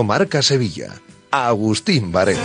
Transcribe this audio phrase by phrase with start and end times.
[0.00, 1.00] Directo Marca Sevilla.
[1.30, 2.40] Agustín Varela.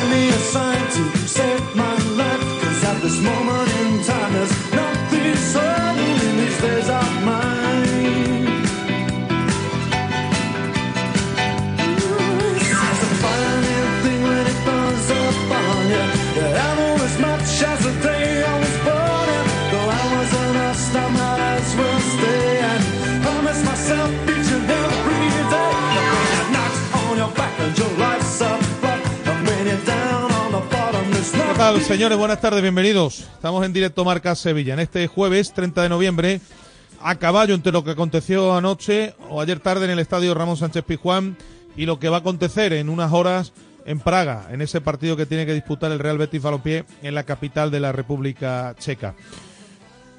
[31.55, 32.17] ¿Qué tal, señores?
[32.17, 33.21] Buenas tardes, bienvenidos.
[33.21, 36.41] Estamos en directo Marca Sevilla en este jueves 30 de noviembre,
[37.01, 40.83] a caballo entre lo que aconteció anoche o ayer tarde en el estadio Ramón Sánchez
[40.83, 41.37] Pizjuán
[41.77, 43.53] y lo que va a acontecer en unas horas
[43.85, 47.23] en Praga, en ese partido que tiene que disputar el Real Betis Balompié en la
[47.23, 49.15] capital de la República Checa.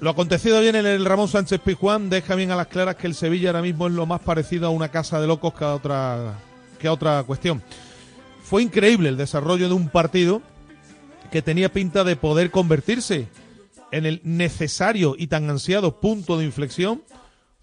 [0.01, 3.15] Lo acontecido bien en el Ramón Sánchez Pizjuán deja bien a las claras que el
[3.15, 6.39] Sevilla ahora mismo es lo más parecido a una casa de locos que a otra,
[6.79, 7.63] que a otra cuestión.
[8.43, 10.41] Fue increíble el desarrollo de un partido
[11.37, 13.29] que tenía pinta de poder convertirse
[13.93, 17.03] en el necesario y tan ansiado punto de inflexión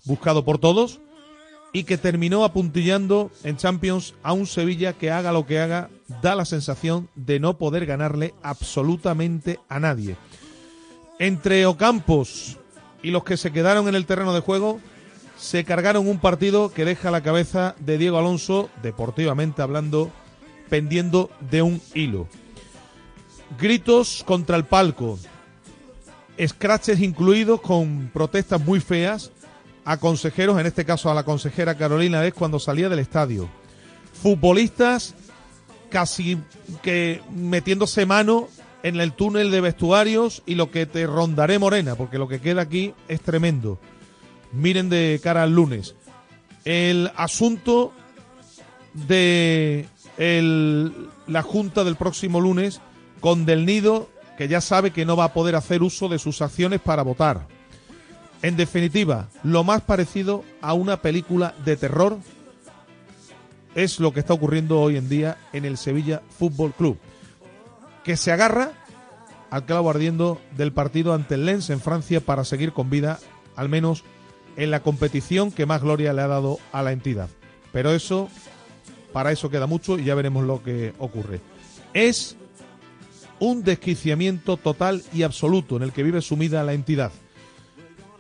[0.06, 1.00] buscado por todos
[1.72, 5.90] y que terminó apuntillando en Champions a un Sevilla que haga lo que haga
[6.22, 10.18] da la sensación de no poder ganarle absolutamente a nadie.
[11.18, 12.60] Entre Ocampos
[13.02, 14.80] y los que se quedaron en el terreno de juego
[15.36, 20.12] se cargaron un partido que deja la cabeza de Diego Alonso, deportivamente hablando,
[20.70, 22.28] pendiendo de un hilo
[23.58, 25.20] gritos contra el palco,
[26.44, 29.32] scratches incluidos con protestas muy feas
[29.86, 33.50] a consejeros, en este caso a la consejera Carolina es cuando salía del estadio.
[34.22, 35.14] Futbolistas
[35.90, 36.38] casi
[36.82, 38.48] que metiéndose mano
[38.82, 42.62] en el túnel de vestuarios y lo que te rondaré morena, porque lo que queda
[42.62, 43.80] aquí es tremendo.
[44.52, 45.96] Miren de cara al lunes.
[46.66, 47.92] El asunto
[48.94, 49.88] de
[51.28, 52.82] la junta del próximo lunes
[53.24, 56.42] con Del Nido, que ya sabe que no va a poder hacer uso de sus
[56.42, 57.48] acciones para votar.
[58.42, 62.18] En definitiva, lo más parecido a una película de terror
[63.76, 66.98] es lo que está ocurriendo hoy en día en el Sevilla Fútbol Club,
[68.04, 68.74] que se agarra
[69.50, 73.20] al clavo ardiendo del partido ante el Lens en Francia para seguir con vida,
[73.56, 74.04] al menos
[74.58, 77.30] en la competición que más gloria le ha dado a la entidad.
[77.72, 78.28] Pero eso,
[79.14, 81.40] para eso queda mucho y ya veremos lo que ocurre.
[81.94, 82.36] Es
[83.40, 87.12] un desquiciamiento total y absoluto en el que vive sumida la entidad.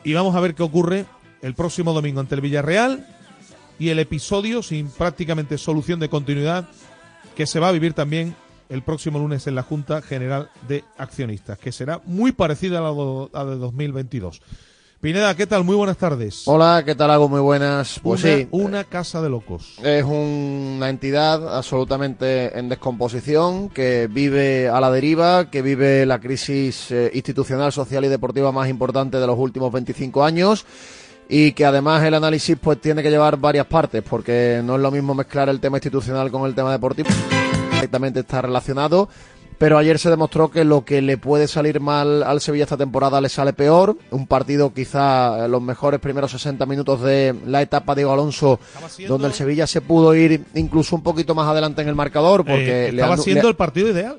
[0.03, 1.06] Y vamos a ver qué ocurre
[1.41, 3.07] el próximo domingo ante el Villarreal
[3.79, 6.69] y el episodio sin prácticamente solución de continuidad
[7.35, 8.35] que se va a vivir también
[8.69, 13.45] el próximo lunes en la Junta General de Accionistas, que será muy parecida a la
[13.45, 14.41] de 2022.
[15.03, 15.66] Pineda, ¿qué tal?
[15.66, 16.44] Muy buenas tardes.
[16.46, 17.12] Hola, ¿qué tal?
[17.12, 18.00] Hago muy buenas.
[18.02, 18.47] Pues una, sí.
[18.52, 19.78] Una casa de locos.
[19.83, 26.89] Es una entidad absolutamente en descomposición, que vive a la deriva, que vive la crisis
[26.92, 30.66] eh, institucional, social y deportiva más importante de los últimos 25 años
[31.28, 34.89] y que además el análisis pues tiene que llevar varias partes, porque no es lo
[34.89, 37.10] mismo mezclar el tema institucional con el tema deportivo.
[37.74, 39.10] Directamente está relacionado
[39.63, 43.21] pero ayer se demostró que lo que le puede salir mal al Sevilla esta temporada
[43.21, 43.98] le sale peor.
[44.12, 48.60] Un partido quizá los mejores primeros 60 minutos de la etapa de Diego Alonso,
[49.07, 52.44] donde el Sevilla se pudo ir incluso un poquito más adelante en el marcador.
[52.44, 54.18] porque eh, estaba le siendo el partido ideal.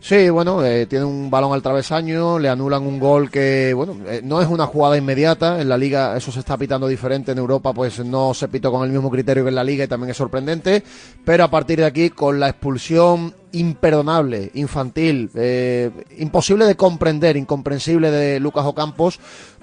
[0.00, 4.20] Sí, bueno, eh, tiene un balón al travesaño, le anulan un gol que, bueno, eh,
[4.22, 5.60] no es una jugada inmediata.
[5.60, 7.32] En la liga eso se está pitando diferente.
[7.32, 9.88] En Europa, pues no se pitó con el mismo criterio que en la liga y
[9.88, 10.84] también es sorprendente.
[11.24, 18.10] Pero a partir de aquí, con la expulsión imperdonable, infantil, eh, imposible de comprender, incomprensible
[18.10, 19.18] de Lucas Ocampos,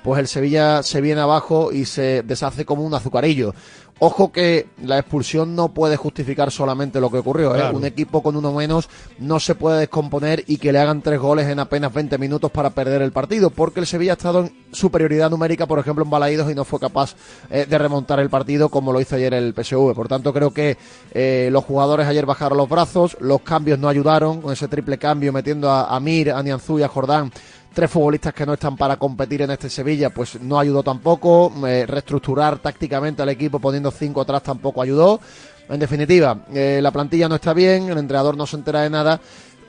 [0.05, 3.55] pues el Sevilla se viene abajo y se deshace como un azucarillo.
[3.97, 7.55] Ojo que la expulsión no puede justificar solamente lo que ocurrió.
[7.55, 7.71] ¿eh?
[7.71, 8.87] Un equipo con uno menos
[9.17, 12.69] no se puede descomponer y que le hagan tres goles en apenas 20 minutos para
[12.69, 16.51] perder el partido, porque el Sevilla ha estado en superioridad numérica, por ejemplo, en Balaídos
[16.51, 17.15] y no fue capaz
[17.49, 19.95] eh, de remontar el partido como lo hizo ayer el PSV.
[19.95, 20.77] Por tanto, creo que
[21.13, 25.33] eh, los jugadores ayer bajaron los brazos, los cambios no ayudaron con ese triple cambio
[25.33, 27.31] metiendo a Amir, a Nianzú y a Jordán
[27.75, 31.51] tres futbolistas que no están para competir en este Sevilla, pues no ayudó tampoco.
[31.67, 35.19] Eh, reestructurar tácticamente al equipo poniendo cinco atrás tampoco ayudó.
[35.67, 39.19] En definitiva, eh, la plantilla no está bien, el entrenador no se entera de nada,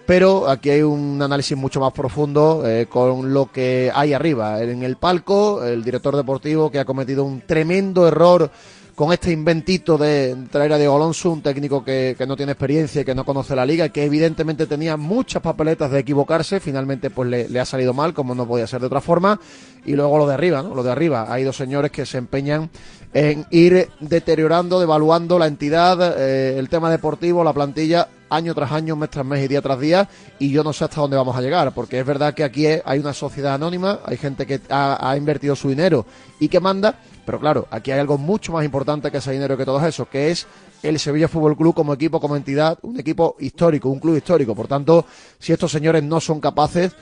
[0.06, 4.62] pero aquí hay un análisis mucho más profundo eh, con lo que hay arriba.
[4.62, 8.52] En el palco, el director deportivo que ha cometido un tremendo error
[8.96, 13.04] con este inventito de traer a Diego Alonso, un técnico que, no tiene experiencia y
[13.04, 17.60] que no conoce la liga, que evidentemente tenía muchas papeletas de equivocarse, finalmente pues le,
[17.60, 19.38] ha salido mal, como no podía ser de otra forma,
[19.84, 20.75] y luego lo de arriba, ¿no?
[20.75, 22.70] Lo de arriba, hay dos señores que se empeñan
[23.12, 28.96] en ir deteriorando, devaluando la entidad, eh, el tema deportivo, la plantilla, año tras año,
[28.96, 30.08] mes tras mes y día tras día,
[30.38, 32.99] y yo no sé hasta dónde vamos a llegar, porque es verdad que aquí hay
[32.99, 36.06] una sociedad anónima, hay gente que ha, invertido su dinero
[36.40, 39.64] y que manda, pero claro, aquí hay algo mucho más importante que ese dinero que
[39.64, 40.46] todo eso, que es
[40.82, 44.55] el Sevilla Fútbol Club como equipo, como entidad, un equipo histórico, un club histórico.
[44.55, 45.06] Por tanto,
[45.38, 46.93] si estos señores no son capaces,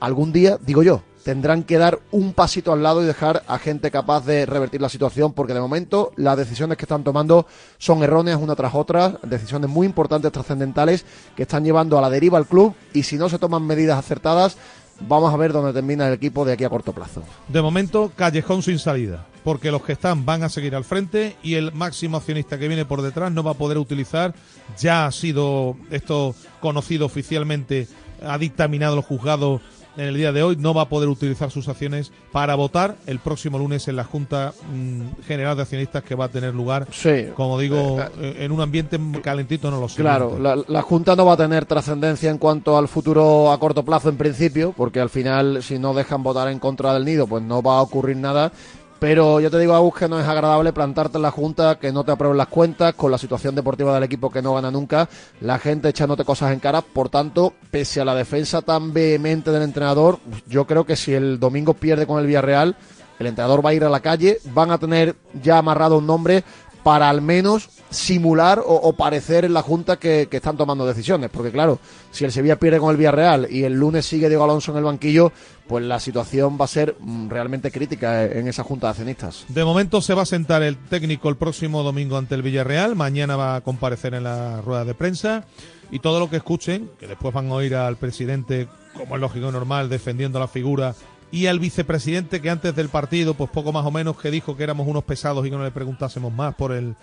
[0.00, 3.90] algún día, digo yo, tendrán que dar un pasito al lado y dejar a gente
[3.90, 7.46] capaz de revertir la situación, porque de momento las decisiones que están tomando
[7.78, 11.04] son erróneas una tras otra, decisiones muy importantes, trascendentales,
[11.36, 14.56] que están llevando a la deriva al club y si no se toman medidas acertadas,
[15.00, 17.22] vamos a ver dónde termina el equipo de aquí a corto plazo.
[17.48, 21.54] De momento, callejón sin salida, porque los que están van a seguir al frente y
[21.54, 24.34] el máximo accionista que viene por detrás no va a poder utilizar,
[24.78, 27.88] ya ha sido esto conocido oficialmente,
[28.26, 29.60] ha dictaminado los juzgados
[29.98, 33.18] en el día de hoy no va a poder utilizar sus acciones para votar el
[33.18, 36.86] próximo lunes en la Junta mm, General de Accionistas que va a tener lugar,
[37.34, 40.00] como digo, eh, eh, en un ambiente calentito, no lo sé.
[40.00, 43.84] Claro, la, la Junta no va a tener trascendencia en cuanto al futuro a corto
[43.84, 47.42] plazo en principio, porque al final si no dejan votar en contra del nido, pues
[47.42, 48.52] no va a ocurrir nada
[48.98, 52.04] pero yo te digo, Agus, que no es agradable plantarte en la Junta, que no
[52.04, 55.08] te aprueben las cuentas, con la situación deportiva del equipo que no gana nunca,
[55.40, 56.82] la gente echándote cosas en cara.
[56.82, 61.38] Por tanto, pese a la defensa tan vehemente del entrenador, yo creo que si el
[61.38, 62.76] domingo pierde con el Villarreal,
[63.18, 66.44] el entrenador va a ir a la calle, van a tener ya amarrado un nombre
[66.82, 71.30] para al menos simular o, parecer en la Junta que, están tomando decisiones.
[71.30, 71.78] Porque claro,
[72.10, 74.84] si el Sevilla pierde con el Villarreal y el lunes sigue Diego Alonso en el
[74.84, 75.32] banquillo,
[75.66, 79.44] pues la situación va a ser mm, realmente crítica en esa Junta de Accionistas.
[79.48, 83.36] De momento se va a sentar el técnico el próximo domingo ante el Villarreal, mañana
[83.36, 85.44] va a comparecer en la rueda de prensa
[85.90, 89.48] y todo lo que escuchen, que después van a oír al presidente, como es lógico
[89.48, 90.94] y normal, defendiendo la figura
[91.30, 94.62] y al vicepresidente que antes del partido, pues poco más o menos que dijo que
[94.62, 96.96] éramos unos pesados y que no le preguntásemos más por el,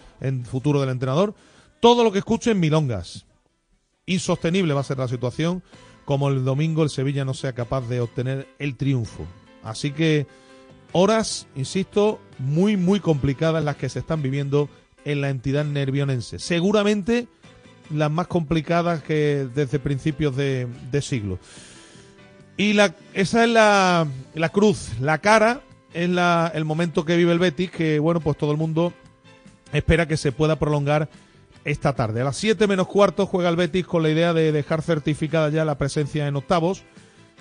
[0.46, 1.36] futuro del entrenador.
[1.80, 3.26] Todo lo que escuchen milongas.
[4.08, 5.64] Insostenible va a ser la situación
[6.06, 9.26] como el domingo el Sevilla no sea capaz de obtener el triunfo.
[9.64, 10.28] Así que
[10.92, 14.70] horas, insisto, muy, muy complicadas las que se están viviendo
[15.04, 16.40] en la entidad nervionense.
[16.40, 17.28] Seguramente
[17.92, 21.40] las más complicadas que desde principios de siglo.
[22.58, 25.62] Y la, esa es la, la cruz, la cara
[25.94, 28.94] es la, el momento que vive el Betis, que bueno, pues todo el mundo
[29.74, 31.10] espera que se pueda prolongar
[31.66, 32.22] esta tarde.
[32.22, 35.66] A las 7 menos cuarto juega el Betis con la idea de dejar certificada ya
[35.66, 36.84] la presencia en octavos,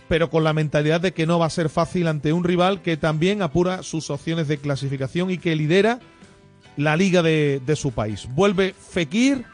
[0.08, 2.96] pero con la mentalidad de que no va a ser fácil ante un rival que
[2.96, 6.00] también apura sus opciones de clasificación y que lidera
[6.76, 8.28] la liga de, de su país.
[8.34, 9.44] Vuelve Fekir,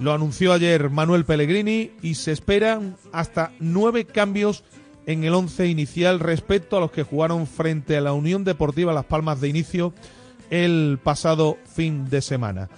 [0.00, 4.64] lo anunció ayer Manuel Pellegrini y se esperan hasta nueve cambios
[5.06, 9.04] en el once inicial respecto a los que jugaron frente a la Unión Deportiva Las
[9.04, 9.92] Palmas de inicio
[10.50, 12.68] el pasado fin de semana.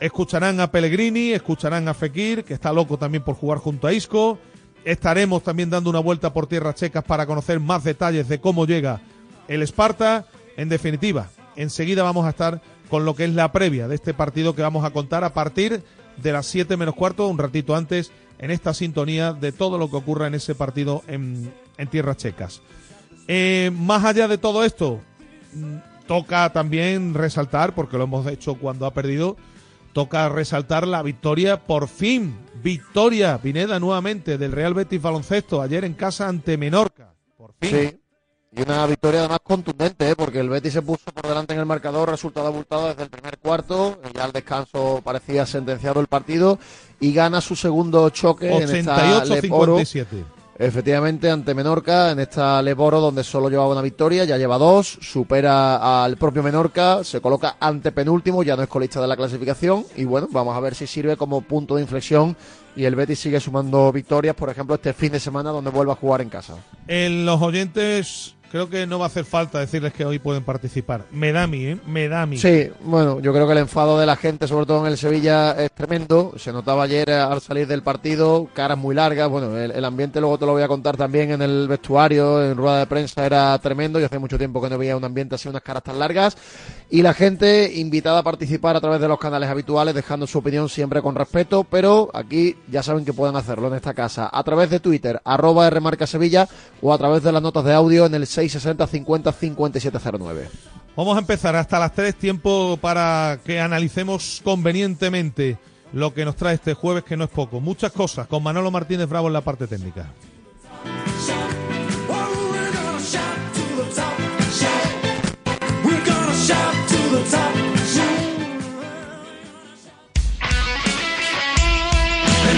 [0.00, 4.38] Escucharán a Pellegrini, escucharán a Fekir, que está loco también por jugar junto a Isco.
[4.84, 9.00] Estaremos también dando una vuelta por tierras checas para conocer más detalles de cómo llega
[9.48, 10.26] el Esparta.
[10.56, 14.54] En definitiva, enseguida vamos a estar con lo que es la previa de este partido
[14.54, 15.82] que vamos a contar a partir
[16.16, 18.12] de las 7 menos cuarto, un ratito antes
[18.44, 21.50] en esta sintonía de todo lo que ocurra en ese partido en,
[21.90, 22.60] tierras checas.
[23.26, 25.00] Eh, más allá de todo esto,
[25.54, 29.38] mm, toca también resaltar, porque lo hemos hecho cuando ha perdido,
[29.94, 35.94] toca resaltar la victoria, por fin, victoria, Pineda nuevamente, del Real Betis Baloncesto, ayer en
[35.94, 37.14] casa ante Menorca.
[37.38, 37.70] Por fin.
[37.70, 38.00] Sí.
[38.56, 40.14] Y una victoria además contundente, ¿eh?
[40.16, 43.38] porque el Betis se puso por delante en el marcador, resultado abultado desde el primer
[43.38, 46.60] cuarto, ya al descanso parecía sentenciado el partido,
[47.00, 50.04] y gana su segundo choque en esta 88-57.
[50.56, 56.04] Efectivamente, ante Menorca, en esta Leboro, donde solo llevaba una victoria, ya lleva dos, supera
[56.04, 60.04] al propio Menorca, se coloca ante penúltimo, ya no es colista de la clasificación, y
[60.04, 62.36] bueno, vamos a ver si sirve como punto de inflexión
[62.76, 65.96] y el Betis sigue sumando victorias, por ejemplo, este fin de semana donde vuelve a
[65.96, 66.54] jugar en casa.
[66.86, 71.06] En los oyentes creo que no va a hacer falta decirles que hoy pueden participar.
[71.10, 71.78] Me da a mí, ¿eh?
[71.88, 72.38] Me da a mí.
[72.38, 75.60] Sí, bueno, yo creo que el enfado de la gente, sobre todo en el Sevilla,
[75.60, 76.34] es tremendo.
[76.36, 79.28] Se notaba ayer al salir del partido, caras muy largas.
[79.28, 82.78] Bueno, el, ambiente luego te lo voy a contar también en el vestuario, en rueda
[82.78, 83.98] de prensa, era tremendo.
[83.98, 86.36] Yo hace mucho tiempo que no veía un ambiente así, unas caras tan largas.
[86.90, 90.68] Y la gente invitada a participar a través de los canales habituales, dejando su opinión
[90.68, 91.64] siempre con respeto.
[91.64, 95.68] Pero aquí ya saben que pueden hacerlo en esta casa a través de Twitter, arroba
[95.68, 96.48] Rmarca Sevilla,
[96.80, 100.48] o a través de las notas de audio en el 6 60 50 5709.
[100.96, 105.58] Vamos a empezar hasta las 3 tiempo para que analicemos convenientemente
[105.92, 107.60] lo que nos trae este jueves, que no es poco.
[107.60, 110.12] Muchas cosas con Manolo Martínez Bravo en la parte técnica.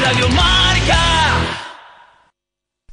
[0.02, 0.28] Radio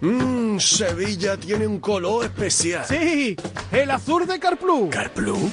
[0.00, 2.84] Mmm, Sevilla tiene un color especial.
[2.86, 3.36] Sí,
[3.72, 4.90] el azul de Carplus.
[4.90, 5.50] ¿Carplus?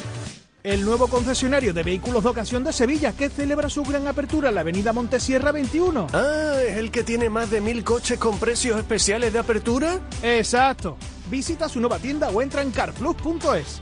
[0.64, 4.56] El nuevo concesionario de vehículos de ocasión de Sevilla que celebra su gran apertura en
[4.56, 6.08] la avenida Montesierra 21.
[6.14, 10.00] Ah, ¿es el que tiene más de mil coches con precios especiales de apertura?
[10.22, 10.98] Exacto.
[11.30, 13.82] Visita su nueva tienda o entra en carplus.es.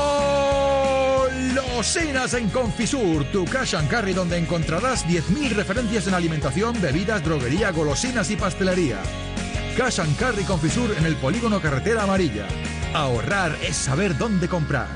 [1.81, 7.71] Golosinas en Confisur, tu cash and carry donde encontrarás 10.000 referencias en alimentación, bebidas, droguería,
[7.71, 8.99] golosinas y pastelería.
[9.75, 12.45] Cash and Carry Confisur en el polígono Carretera Amarilla.
[12.93, 14.89] Ahorrar es saber dónde comprar.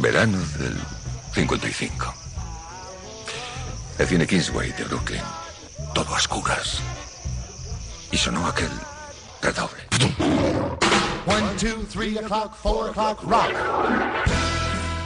[0.00, 0.74] Verano del
[1.34, 2.14] 55.
[3.98, 5.22] El cine Kingsway de Brooklyn.
[5.94, 6.80] Todo a oscuras.
[8.10, 8.70] Y sonó aquel
[9.42, 9.82] redoble.
[11.26, 14.69] One, two, three o'clock, four o'clock, rock.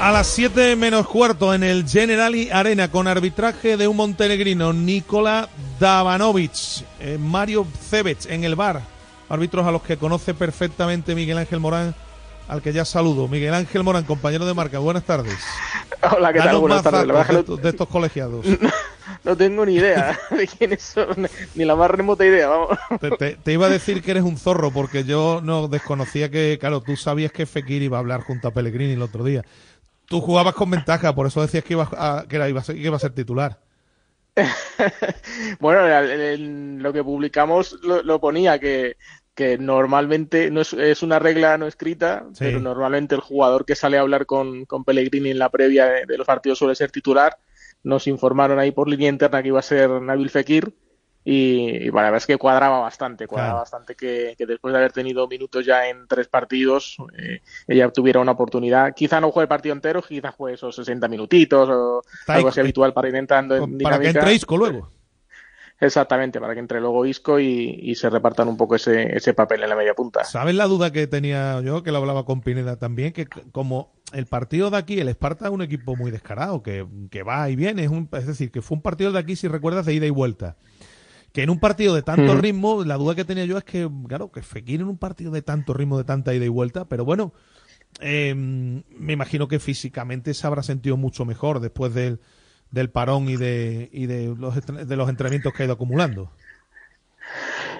[0.00, 5.48] A las 7 menos cuarto en el Generali Arena con arbitraje de un montenegrino, Nikola
[5.78, 8.80] Davanovic, eh, Mario Cebech en el bar,
[9.28, 11.94] árbitros a los que conoce perfectamente Miguel Ángel Morán,
[12.48, 13.28] al que ya saludo.
[13.28, 15.36] Miguel Ángel Morán, compañero de marca, buenas tardes.
[16.16, 16.58] Hola, ¿qué tal?
[16.58, 17.06] Buenas tardes.
[17.06, 18.46] La de, de estos colegiados.
[18.60, 18.70] no,
[19.22, 22.78] no tengo ni idea de quiénes son, ni la más remota idea, vamos.
[23.02, 26.56] Te, te- te iba a decir que eres un zorro porque yo no desconocía que,
[26.58, 29.44] claro, tú sabías que Fekir iba a hablar junto a Pellegrini el otro día.
[30.10, 32.74] Tú jugabas con ventaja, por eso decías que, ibas a, que, era, iba a ser,
[32.74, 33.60] que iba a ser titular.
[35.60, 38.96] Bueno, en- lo que publicamos lo, lo ponía que,
[39.36, 42.44] que normalmente no es, es una regla no escrita, Sí.
[42.46, 46.06] pero normalmente el jugador que sale a hablar con, con Pellegrini en la previa de,
[46.06, 47.38] de los partidos suele ser titular.
[47.84, 50.74] Nos informaron ahí por línea interna que iba a ser Nabil Fekir
[51.22, 54.92] y, y, la verdad es que cuadraba bastante, cuadraba bastante que, que, después de haber
[54.92, 58.94] tenido minutos ya en tres partidos, eh, ella tuviera una oportunidad.
[58.94, 62.94] Quizá no juegue el partido entero, quizá juegue esos 60 minutitos o algo así habitual
[62.94, 64.00] para ir entrando en Para dinámica.
[64.00, 64.90] que entre Isco luego.
[65.78, 69.62] Exactamente, para que entre luego Isco y, y, se repartan un poco ese, ese papel
[69.62, 70.24] en la media punta.
[70.24, 73.14] ¿Sabes la duda que tenía yo, que lo hablaba con Pineda también?
[73.14, 77.22] Que como el partido de aquí, el Esparta es un equipo muy descarado, que, que
[77.22, 79.86] va y viene, es, un, es decir, que fue un partido de aquí, si recuerdas,
[79.86, 80.56] de ida y vuelta
[81.32, 84.30] que en un partido de tanto ritmo, la duda que tenía yo es que, claro,
[84.32, 87.32] que Fekir en un partido de tanto ritmo, de tanta ida y vuelta, pero bueno,
[88.00, 92.20] eh, me imagino que físicamente se habrá sentido mucho mejor después del,
[92.70, 96.30] del parón y de, y de, los, de los entrenamientos que ha ido acumulando.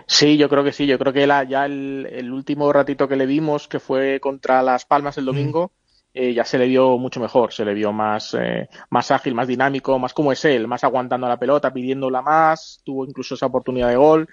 [0.07, 0.87] Sí, yo creo que sí.
[0.87, 4.63] Yo creo que la, ya el, el último ratito que le vimos, que fue contra
[4.63, 5.73] Las Palmas el domingo,
[6.13, 7.53] eh, ya se le vio mucho mejor.
[7.53, 11.29] Se le vio más, eh, más ágil, más dinámico, más como es él, más aguantando
[11.29, 12.81] la pelota, pidiéndola más.
[12.85, 14.29] Tuvo incluso esa oportunidad de gol.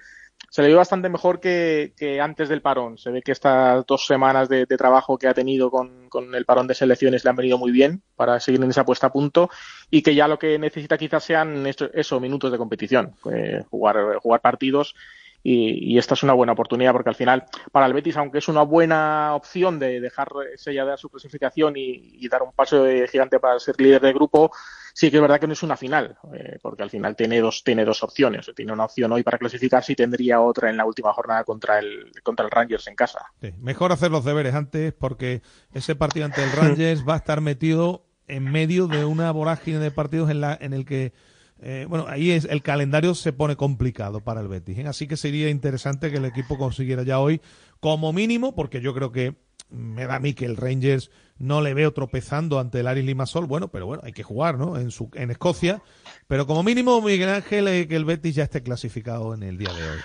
[0.50, 2.96] Se le vio bastante mejor que, que antes del parón.
[2.96, 6.44] Se ve que estas dos semanas de, de trabajo que ha tenido con, con el
[6.44, 9.50] parón de selecciones le han venido muy bien para seguir en esa puesta a punto
[9.90, 14.16] y que ya lo que necesita quizás sean eso, eso, minutos de competición, eh, jugar,
[14.22, 14.94] jugar partidos
[15.42, 18.48] y, y, esta es una buena oportunidad porque al final para el Betis, aunque es
[18.48, 23.38] una buena opción de dejar sellada su clasificación y, y dar un paso de gigante
[23.38, 24.50] para ser líder de grupo,
[24.98, 27.62] sí que es verdad que no es una final, eh, porque al final tiene dos,
[27.62, 28.50] tiene dos opciones.
[28.56, 32.10] Tiene una opción hoy para clasificarse y tendría otra en la última jornada contra el,
[32.24, 33.20] contra el Rangers en casa.
[33.40, 35.42] Sí, mejor hacer los deberes antes porque
[35.72, 39.92] ese partido ante el Rangers va a estar metido en medio de una vorágine de
[39.92, 41.12] partidos en, la, en el que
[41.60, 44.78] eh, bueno, ahí es, el calendario se pone complicado para el Betis.
[44.78, 44.86] ¿eh?
[44.86, 47.40] Así que sería interesante que el equipo consiguiera ya hoy,
[47.80, 49.34] como mínimo, porque yo creo que
[49.70, 53.46] me da a mí que el Rangers no le veo tropezando ante el Aris Limasol.
[53.46, 54.78] Bueno, pero bueno, hay que jugar, ¿no?
[54.78, 55.82] En, su, en Escocia.
[56.26, 59.72] Pero como mínimo, Miguel Ángel, eh, que el Betis ya esté clasificado en el día
[59.72, 59.98] de hoy.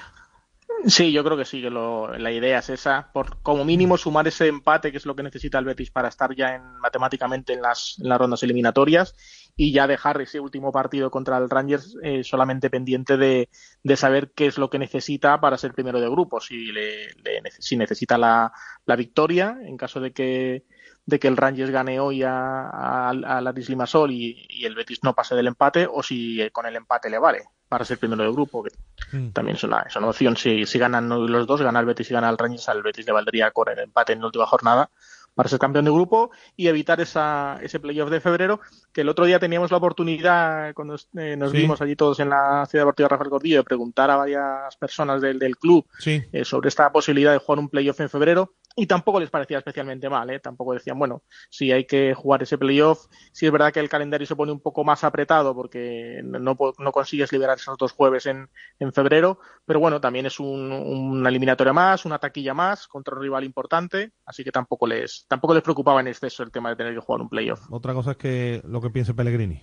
[0.85, 4.47] Sí, yo creo que sí, que la idea es esa, por como mínimo sumar ese
[4.47, 7.97] empate, que es lo que necesita el Betis para estar ya en, matemáticamente en las
[7.99, 9.15] rondas eliminatorias
[9.55, 13.49] y ya dejar ese último partido contra el Rangers eh, solamente pendiente de,
[13.83, 17.41] de, saber qué es lo que necesita para ser primero de grupo, si, le, le,
[17.59, 18.51] si necesita la,
[18.85, 20.65] la, victoria en caso de que,
[21.05, 25.03] de que el Rangers gane hoy a, a, a la Limasol y, y el Betis
[25.03, 28.31] no pase del empate o si con el empate le vale para ser primero de
[28.31, 28.69] grupo, que
[29.17, 29.31] mm.
[29.31, 30.37] también es una, es una opción.
[30.37, 33.13] Si, si ganan los dos, gana el Betis y gana el Rangers, al Betis le
[33.13, 34.91] valdría con el empate en la última jornada
[35.35, 38.59] para ser campeón de grupo y evitar esa, ese playoff de febrero,
[38.91, 41.57] que el otro día teníamos la oportunidad, cuando eh, nos sí.
[41.57, 45.39] vimos allí todos en la ciudad deportiva Rafael Gordillo, de preguntar a varias personas del,
[45.39, 46.23] del club sí.
[46.31, 50.09] eh, sobre esta posibilidad de jugar un playoff en febrero y tampoco les parecía especialmente
[50.09, 50.39] mal, ¿eh?
[50.39, 54.25] tampoco decían, bueno, si hay que jugar ese playoff, sí es verdad que el calendario
[54.25, 58.49] se pone un poco más apretado porque no, no consigues liberar esos dos jueves en,
[58.79, 63.21] en febrero, pero bueno, también es un, una eliminatoria más, una taquilla más contra un
[63.21, 66.93] rival importante, así que tampoco les, tampoco les preocupaba en exceso el tema de tener
[66.93, 67.61] que jugar un playoff.
[67.69, 69.61] Otra cosa es que lo que piense Pellegrini.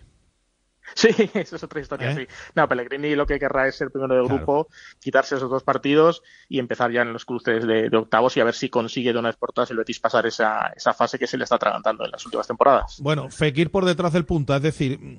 [0.95, 2.15] Sí, eso es otra historia, ¿Eh?
[2.17, 2.35] sí.
[2.55, 4.69] No, Pellegrini lo que querrá es ser primero de grupo,
[5.01, 8.45] quitarse esos dos partidos y empezar ya en los cruces de, de, octavos y a
[8.45, 11.27] ver si consigue de una vez por todas el Betis pasar esa, esa fase que
[11.27, 12.99] se le está atragantando en las últimas temporadas.
[13.01, 15.19] Bueno, Fekir por detrás del punta, es decir,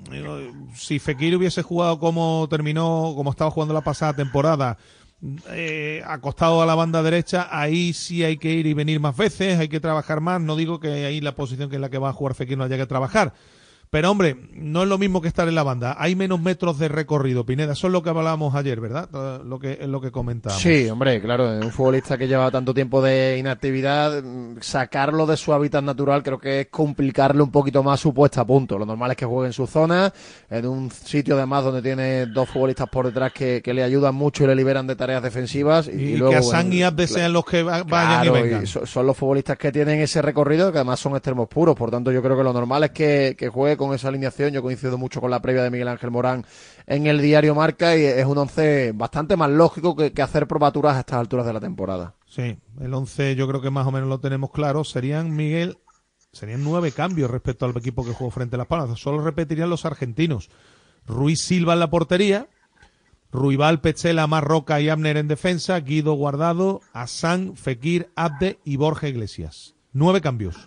[0.74, 4.78] si Fekir hubiese jugado como terminó, como estaba jugando la pasada temporada,
[5.50, 9.58] eh, acostado a la banda derecha, ahí sí hay que ir y venir más veces,
[9.58, 10.40] hay que trabajar más.
[10.40, 12.64] No digo que ahí la posición que en la que va a jugar Fekir no
[12.64, 13.32] haya que trabajar.
[13.92, 15.94] Pero hombre, no es lo mismo que estar en la banda.
[15.98, 17.74] Hay menos metros de recorrido, Pineda.
[17.74, 19.10] Eso es lo que hablábamos ayer, ¿verdad?
[19.44, 20.62] Lo que es lo que comentábamos.
[20.62, 21.46] Sí, hombre, claro.
[21.58, 24.24] Un futbolista que lleva tanto tiempo de inactividad,
[24.62, 28.46] sacarlo de su hábitat natural creo que es complicarle un poquito más su puesta a
[28.46, 28.78] punto.
[28.78, 30.10] Lo normal es que juegue en su zona,
[30.48, 34.44] en un sitio además donde tiene dos futbolistas por detrás que, que le ayudan mucho
[34.44, 35.88] y le liberan de tareas defensivas.
[35.88, 38.42] Y, y, y luego, que Asan bueno, y Abde sean los que vayan claro, y
[38.42, 38.62] vengan.
[38.62, 41.76] Y son, son los futbolistas que tienen ese recorrido, que además son extremos puros.
[41.76, 44.52] Por tanto, yo creo que lo normal es que, que juegue con esa alineación.
[44.52, 46.44] Yo coincido mucho con la previa de Miguel Ángel Morán
[46.86, 51.00] en el diario Marca y es un once bastante más lógico que, hacer probaturas a
[51.00, 52.14] estas alturas de la temporada.
[52.26, 54.84] Sí, el once yo creo que más o menos lo tenemos claro.
[54.84, 55.78] Serían, Miguel,
[56.32, 58.98] serían nueve cambios respecto al equipo que jugó frente a las Palmas.
[58.98, 60.50] Solo repetirían los argentinos.
[61.06, 62.48] Ruiz Silva en la portería,
[63.32, 69.74] Ruibal, Pechela, Marroca y Abner en defensa, Guido Guardado, Asán, Fekir, Abde y Borja Iglesias.
[69.92, 70.66] Nueve cambios.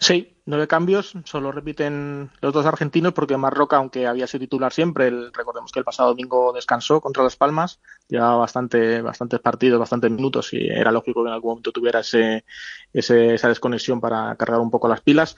[0.00, 5.08] Sí, nueve cambios, solo repiten los dos argentinos porque Marroca, aunque había sido titular siempre,
[5.08, 10.10] el, recordemos que el pasado domingo descansó contra Las Palmas, llevaba bastante, bastantes partidos, bastantes
[10.10, 12.44] minutos y era lógico que en algún momento tuviera ese,
[12.92, 15.36] ese, esa desconexión para cargar un poco las pilas.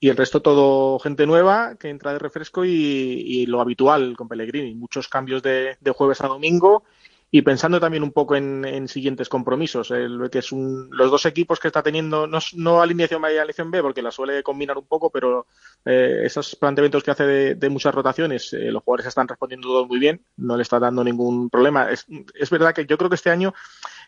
[0.00, 4.74] y el resto todo gente nueva que entra de refresco y, lo habitual con Pellegrini,
[4.74, 6.84] muchos cambios de jueves a domingo
[7.34, 9.90] y pensando también un poco en, en siguientes compromisos.
[9.90, 13.38] El Betis es un, los dos equipos que está teniendo, no, no alineación A y
[13.38, 15.46] alineación B, porque la suele combinar un poco, pero
[15.86, 19.88] eh, esos planteamientos que hace de, de muchas rotaciones, eh, los jugadores están respondiendo todos
[19.88, 21.90] muy bien, no le está dando ningún problema.
[21.90, 23.54] Es, es verdad que yo creo que este año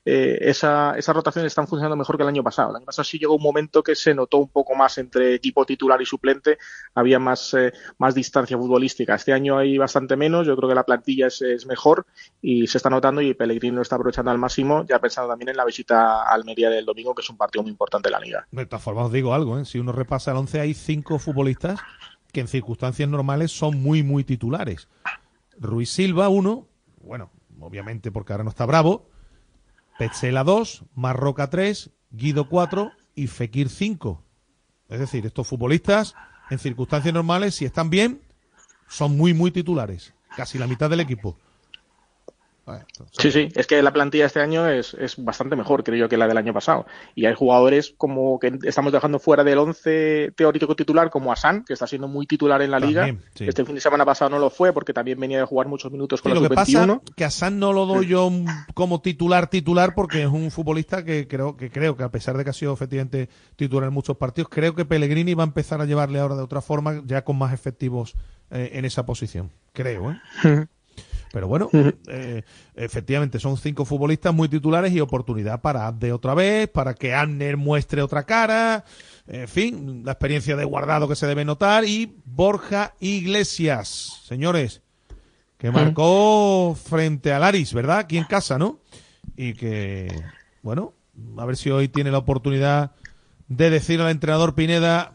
[0.04, 2.70] eh, esa, esas rotaciones están funcionando mejor que el año pasado.
[2.70, 5.64] El año pasado sí llegó un momento que se notó un poco más entre equipo
[5.64, 6.58] titular y suplente,
[6.94, 9.14] había más, eh, más distancia futbolística.
[9.14, 12.06] Este año hay bastante menos, yo creo que la plantilla es, es mejor
[12.42, 15.56] y se está notando y Pellegrini lo está aprovechando al máximo, ya pensando también en
[15.56, 18.46] la visita a Almería del domingo, que es un partido muy importante de la liga.
[18.50, 19.64] De todas formas, os digo algo, ¿eh?
[19.64, 21.80] si uno repasa el 11 hay cinco futbolistas
[22.32, 24.88] que en circunstancias normales son muy, muy titulares.
[25.58, 26.66] Ruiz Silva, uno,
[27.00, 29.08] bueno, obviamente porque ahora no está bravo,
[29.98, 34.22] Petzela 2, Marroca 3, Guido 4 y Fekir 5.
[34.88, 36.14] Es decir, estos futbolistas
[36.50, 38.20] en circunstancias normales, si están bien,
[38.88, 40.14] son muy, muy titulares.
[40.36, 41.38] Casi la mitad del equipo.
[43.10, 46.16] Sí, sí, es que la plantilla este año es, es, bastante mejor, creo yo, que
[46.16, 46.86] la del año pasado.
[47.14, 51.74] Y hay jugadores como que estamos dejando fuera del 11 teórico titular, como Asan, que
[51.74, 53.20] está siendo muy titular en la también, liga.
[53.34, 53.44] Sí.
[53.46, 56.22] Este fin de semana pasado no lo fue porque también venía de jugar muchos minutos
[56.22, 58.30] con sí, la Lo que pasa que Asan no lo doy yo
[58.72, 62.44] como titular titular porque es un futbolista que creo que creo que a pesar de
[62.44, 65.84] que ha sido efectivamente titular en muchos partidos, creo que Pellegrini va a empezar a
[65.84, 68.14] llevarle ahora de otra forma, ya con más efectivos
[68.50, 69.50] eh, en esa posición.
[69.72, 70.66] Creo, ¿eh?
[71.32, 71.68] Pero bueno,
[72.06, 72.42] eh,
[72.76, 77.56] efectivamente son cinco futbolistas muy titulares y oportunidad para Abde otra vez, para que Anner
[77.56, 78.84] muestre otra cara,
[79.26, 84.82] en fin, la experiencia de guardado que se debe notar y Borja Iglesias, señores,
[85.58, 87.98] que marcó frente a Laris, ¿verdad?
[87.98, 88.80] Aquí en casa, ¿no?
[89.36, 90.08] Y que,
[90.62, 90.92] bueno,
[91.38, 92.92] a ver si hoy tiene la oportunidad
[93.48, 95.14] de decir al entrenador Pineda,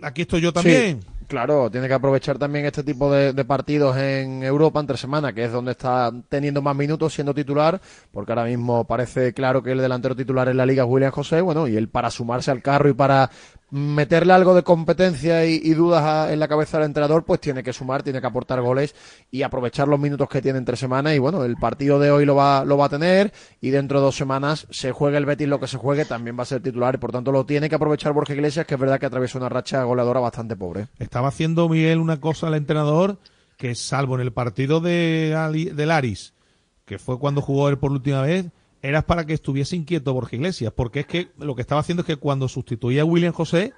[0.00, 1.02] aquí estoy yo también.
[1.02, 1.08] Sí.
[1.26, 5.52] Claro, tiene que aprovechar también este tipo de, partidos en Europa entre semana, que es
[5.52, 7.80] donde está teniendo más minutos siendo titular,
[8.10, 11.40] porque ahora mismo parece claro que el delantero titular en la liga es William José,
[11.40, 13.30] bueno, y él para sumarse al carro y para
[13.72, 17.72] meterle algo de competencia y, dudas a, en la cabeza del entrenador, pues tiene que
[17.72, 18.94] sumar, tiene que aportar goles
[19.30, 21.14] y aprovechar los minutos que tiene entre semanas.
[21.14, 23.32] Y bueno, el partido de hoy lo va, lo va a tener
[23.62, 26.42] y dentro de dos semanas se juegue el Betis lo que se juegue, también va
[26.42, 29.00] a ser titular y por tanto lo tiene que aprovechar Borja Iglesias, que es verdad
[29.00, 30.88] que atraviesa una racha goleadora bastante pobre.
[30.98, 33.20] Estaba haciendo Miguel una cosa al entrenador
[33.56, 36.34] que salvo en el partido de, de Laris,
[36.84, 38.46] que fue cuando jugó él por última vez,
[38.82, 42.06] eras para que estuviese inquieto Borja Iglesias, porque es que lo que estaba haciendo es
[42.06, 43.72] que cuando sustituía a William José,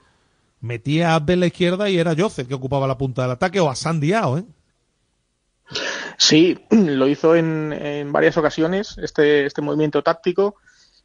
[0.61, 3.61] metía a Abde en la izquierda y era Joseph que ocupaba la punta del ataque
[3.61, 4.45] o a Sandiao, ¿eh?
[6.17, 10.57] Sí, lo hizo en, en varias ocasiones, este, este movimiento táctico.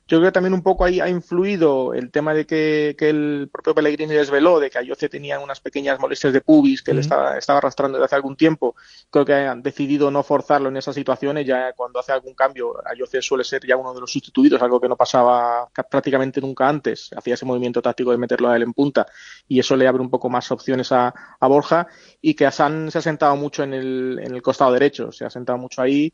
[0.09, 3.47] Yo creo que también un poco ahí ha influido el tema de que, que el
[3.53, 6.95] propio Pellegrini desveló de que Ayoce tenía unas pequeñas molestias de pubis que mm.
[6.95, 8.75] le estaba, estaba, arrastrando desde hace algún tiempo.
[9.11, 11.45] Creo que han decidido no forzarlo en esas situaciones.
[11.45, 14.89] Ya cuando hace algún cambio, Ayoce suele ser ya uno de los sustituidos, algo que
[14.89, 17.11] no pasaba prácticamente nunca antes.
[17.15, 19.05] Hacía ese movimiento táctico de meterlo a él en punta
[19.47, 21.85] y eso le abre un poco más opciones a, a Borja.
[22.19, 25.29] Y que Asan se ha sentado mucho en el, en el costado derecho, se ha
[25.29, 26.11] sentado mucho ahí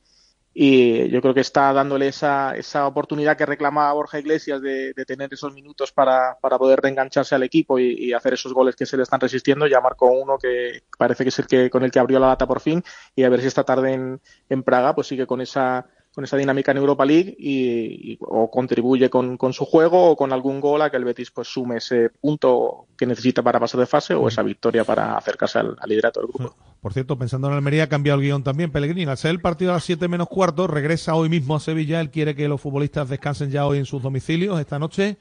[0.57, 5.05] y yo creo que está dándole esa, esa oportunidad que reclamaba Borja Iglesias de, de
[5.05, 8.85] tener esos minutos para, para poder reengancharse al equipo y, y, hacer esos goles que
[8.85, 9.67] se le están resistiendo.
[9.67, 12.47] Ya marcó uno que parece que es el que con el que abrió la lata
[12.47, 12.81] por fin
[13.17, 16.37] y a ver si esta tarde en, en Praga pues sigue con esa con esa
[16.37, 20.61] dinámica en Europa League y, y o contribuye con, con, su juego o con algún
[20.61, 24.13] gol a que el Betis pues sume ese punto que necesita para pasar de fase
[24.13, 26.55] o esa victoria para acercarse al, al liderato del grupo.
[26.81, 28.71] Por cierto, pensando en Almería, ha cambiado el guion también.
[28.71, 31.99] Pellegrini, al ser el partido a las 7 menos cuarto, regresa hoy mismo a Sevilla.
[31.99, 35.17] Él quiere que los futbolistas descansen ya hoy en sus domicilios esta noche.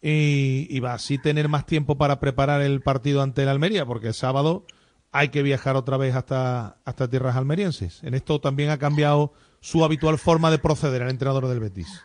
[0.00, 4.08] Y, y va así tener más tiempo para preparar el partido ante el Almería, porque
[4.08, 4.66] el sábado
[5.12, 8.02] hay que viajar otra vez hasta, hasta tierras almerienses.
[8.02, 9.32] En esto también ha cambiado
[9.62, 12.04] su habitual forma de proceder el entrenador del Betis.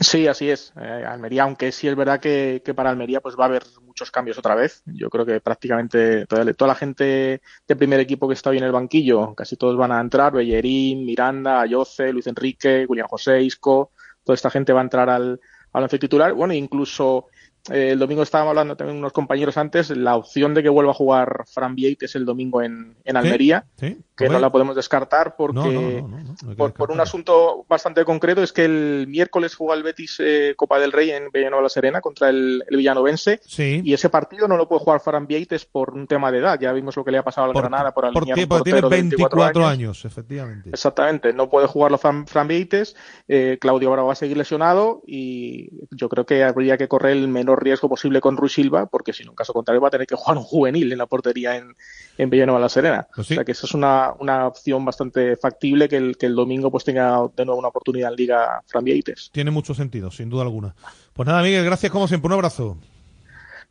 [0.00, 0.72] Sí, así es.
[0.80, 4.10] Eh, Almería, aunque sí es verdad que, que, para Almería pues va a haber muchos
[4.10, 4.82] cambios otra vez.
[4.86, 8.64] Yo creo que prácticamente toda, toda, la gente de primer equipo que está hoy en
[8.64, 10.32] el banquillo, casi todos van a entrar.
[10.32, 13.92] Bellerín, Miranda, Ayoce, Luis Enrique, William José, Isco,
[14.24, 15.40] toda esta gente va a entrar al,
[15.72, 16.32] al once titular.
[16.32, 17.26] Bueno, incluso
[17.70, 20.94] eh, el domingo estábamos hablando también unos compañeros antes, la opción de que vuelva a
[20.94, 23.88] jugar Fran Vieites el domingo en, en Almería, ¿Sí?
[23.88, 24.04] ¿Sí?
[24.16, 28.42] que no la podemos descartar porque no, no, no, por, por, un asunto bastante concreto
[28.42, 32.00] es que el miércoles juega el Betis eh, Copa del Rey en Villanueva la Serena
[32.00, 33.80] contra el, el Villanovense sí.
[33.84, 36.72] y ese partido no lo puede jugar Fran Vieites por un tema de edad, ya
[36.72, 39.38] vimos lo que le ha pasado al por, Granada por alinear un porque tiene 24,
[39.38, 39.78] 24 años.
[39.78, 40.04] años.
[40.04, 40.70] efectivamente.
[40.70, 42.96] Exactamente, no puede jugarlo Fran, Fran Vieites,
[43.28, 47.28] eh, Claudio Bravo va a seguir lesionado y yo creo que habría que correr el
[47.28, 49.90] menor menor riesgo posible con Ruiz Silva, porque si no, en caso contrario, va a
[49.90, 51.74] tener que jugar un juvenil en la portería en,
[52.16, 53.06] en Villanueva La Serena.
[53.14, 56.34] Pues O sea que esa es una, una opción bastante factible que el, que el
[56.34, 59.30] domingo pues tenga de nuevo una oportunidad en Liga Fran Vieites.
[59.32, 60.74] Tiene mucho sentido, sin duda alguna.
[61.12, 62.26] Pues nada, Miguel, gracias como siempre.
[62.26, 62.78] Un abrazo.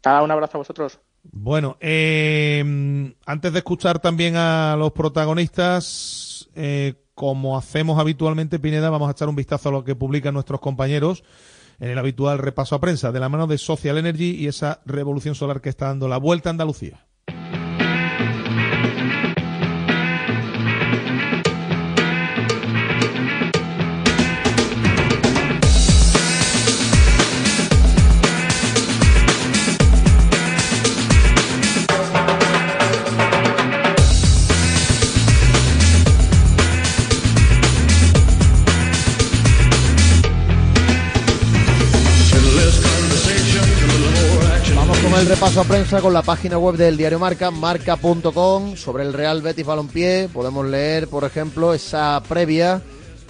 [0.04, 1.00] Nada, un abrazo a vosotros.
[1.23, 9.10] Bueno, eh, antes de escuchar también a los protagonistas, eh, como hacemos habitualmente, Pineda, vamos
[9.10, 11.23] a echar un vistazo a lo que publican nuestros compañeros
[11.80, 15.36] en el habitual repaso a prensa, de la mano de Social Energy y esa revolución
[15.36, 17.07] solar que está dando la vuelta a Andalucía.
[45.60, 50.30] A prensa con la página web del diario Marca, marca.com, sobre el Real Betis Balompié.
[50.32, 52.80] Podemos leer, por ejemplo, esa previa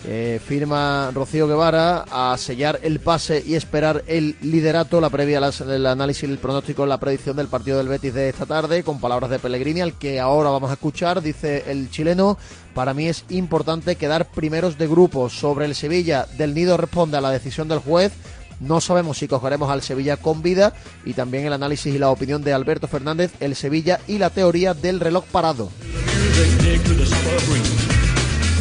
[0.04, 5.86] que firma Rocío Guevara a sellar el pase y esperar el liderato, la previa, el
[5.86, 9.40] análisis, el pronóstico, la predicción del partido del Betis de esta tarde, con palabras de
[9.40, 12.38] Pellegrini, al que ahora vamos a escuchar, dice el chileno,
[12.74, 15.30] para mí es importante quedar primeros de grupo.
[15.30, 18.12] Sobre el Sevilla, Del Nido responde a la decisión del juez,
[18.60, 20.74] no sabemos si cogeremos al Sevilla con vida
[21.06, 24.74] y también el análisis y la opinión de Alberto Fernández, el Sevilla y la teoría
[24.74, 25.70] del reloj parado.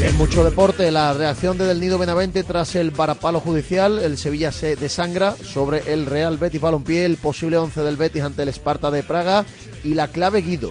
[0.01, 4.53] En mucho deporte, la reacción de Del Nido Benavente tras el varapalo judicial, el Sevilla
[4.53, 8.91] se desangra sobre el Real Betis Balompié, el posible 11 del Betis ante el Esparta
[8.91, 9.47] de Praga
[9.83, 10.71] y la clave Guido.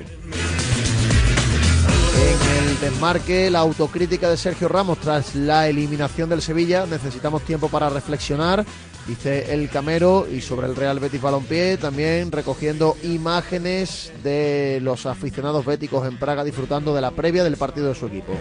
[2.15, 6.85] En el desmarque, la autocrítica de Sergio Ramos tras la eliminación del Sevilla.
[6.85, 8.63] Necesitamos tiempo para reflexionar,
[9.07, 10.27] dice el Camero.
[10.31, 16.43] Y sobre el Real Betis Balompié, también recogiendo imágenes de los aficionados béticos en Praga
[16.43, 18.33] disfrutando de la previa del partido de su equipo.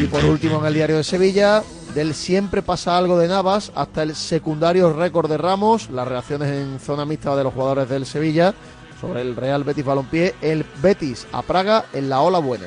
[0.00, 1.62] Y por último, en el diario de Sevilla,
[1.94, 6.78] del siempre pasa algo de Navas hasta el secundario récord de Ramos, las reacciones en
[6.78, 8.54] zona mixta de los jugadores del Sevilla
[9.00, 12.66] sobre el Real Betis Balompié, el Betis a Praga en la ola buena.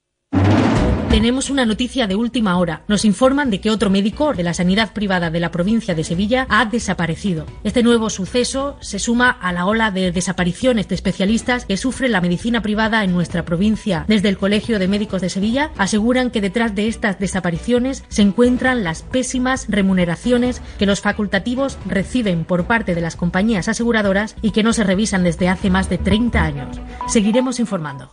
[1.11, 2.83] Tenemos una noticia de última hora.
[2.87, 6.47] Nos informan de que otro médico de la sanidad privada de la provincia de Sevilla
[6.49, 7.45] ha desaparecido.
[7.65, 12.21] Este nuevo suceso se suma a la ola de desapariciones de especialistas que sufre la
[12.21, 14.05] medicina privada en nuestra provincia.
[14.07, 18.85] Desde el Colegio de Médicos de Sevilla aseguran que detrás de estas desapariciones se encuentran
[18.85, 24.63] las pésimas remuneraciones que los facultativos reciben por parte de las compañías aseguradoras y que
[24.63, 26.79] no se revisan desde hace más de 30 años.
[27.09, 28.11] Seguiremos informando.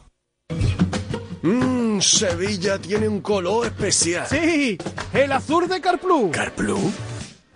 [2.03, 4.27] Sevilla tiene un color especial.
[4.27, 4.79] Sí,
[5.13, 6.31] el azul de Carplus.
[6.31, 6.93] ¿Carplus?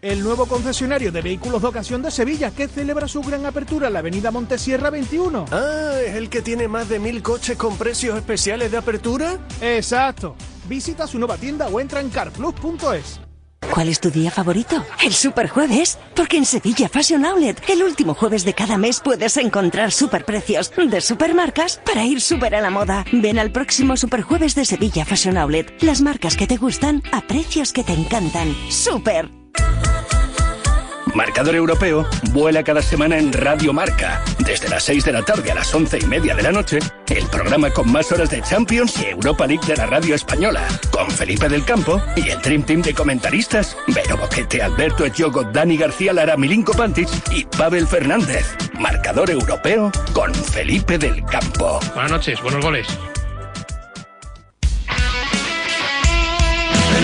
[0.00, 3.92] El nuevo concesionario de vehículos de ocasión de Sevilla que celebra su gran apertura en
[3.92, 5.44] la avenida Montesierra 21.
[5.52, 9.38] Ah, ¿es el que tiene más de mil coches con precios especiales de apertura?
[9.61, 10.35] Exacto.
[10.68, 13.20] Visita su nueva tienda o entra en carplus.es.
[13.70, 14.85] ¿Cuál es tu día favorito?
[15.05, 15.98] El Superjueves.
[16.14, 21.01] Porque en Sevilla Fashion Outlet, el último jueves de cada mes puedes encontrar superprecios de
[21.01, 23.05] supermarcas para ir súper a la moda.
[23.12, 25.83] Ven al próximo Superjueves de Sevilla Fashion Outlet.
[25.83, 28.55] Las marcas que te gustan a precios que te encantan.
[28.68, 29.41] ¡Súper!
[31.14, 34.22] Marcador Europeo vuela cada semana en Radio Marca.
[34.38, 37.27] Desde las 6 de la tarde a las 11 y media de la noche, el
[37.27, 40.66] programa con más horas de Champions y Europa League de la radio española.
[40.90, 43.77] Con Felipe del Campo y el Dream Team de comentaristas.
[43.88, 48.57] Vero Boquete, Alberto Echogo, Dani García Lara, Milinko Pantic y Pavel Fernández.
[48.79, 51.79] Marcador Europeo con Felipe del Campo.
[51.94, 52.87] Buenas noches, buenos goles.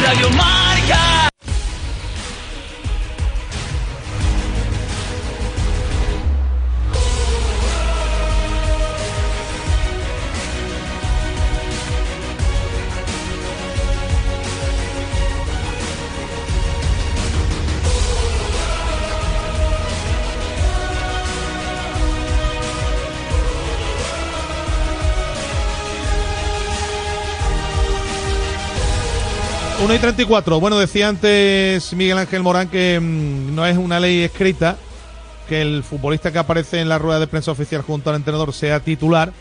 [0.02, 0.57] Radio Marca.
[29.88, 30.60] 1 y 34.
[30.60, 34.76] Bueno, decía antes Miguel Ángel Morán que mm, no es una ley escrita
[35.48, 38.80] que el futbolista que aparece en la rueda de prensa oficial junto al entrenador sea
[38.80, 39.32] titular,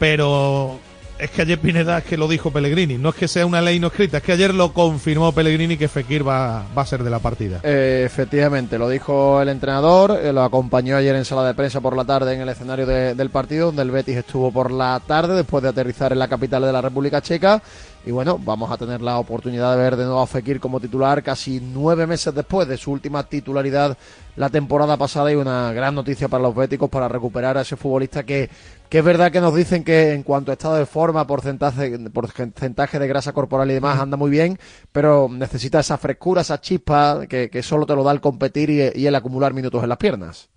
[0.00, 0.80] pero
[1.20, 3.78] es que ayer Pineda es que lo dijo Pellegrini, no es que sea una ley
[3.78, 7.20] no escrita, es que ayer lo confirmó Pellegrini que Fekir va, a ser de la
[7.20, 7.60] partida.
[7.62, 11.96] Eh, efectivamente, lo dijo el entrenador, eh, lo acompañó ayer en sala de prensa por
[11.96, 15.36] la tarde en el escenario de- del partido, donde el Betis estuvo por la tarde
[15.36, 17.62] después de aterrizar en la capital de la República Checa.
[18.06, 21.24] Y bueno, vamos a tener la oportunidad de ver de nuevo a Fekir como titular
[21.24, 23.98] casi nueve meses después de su última titularidad
[24.36, 28.22] la temporada pasada y una gran noticia para los béticos para recuperar a ese futbolista
[28.22, 28.48] que,
[28.88, 33.00] que es verdad que nos dicen que en cuanto a estado de forma, porcentaje, porcentaje
[33.00, 34.56] de grasa corporal y demás anda muy bien,
[34.92, 39.00] pero necesita esa frescura, esa chispa que, que solo te lo da el competir y,
[39.00, 40.48] y el acumular minutos en las piernas.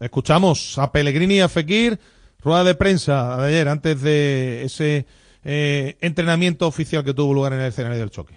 [0.00, 2.00] Escuchamos a Pellegrini y a Fekir,
[2.40, 5.06] rueda de prensa de ayer antes de ese
[5.44, 8.34] eh, entrenamiento oficial que tuvo lugar en el escenario del choque.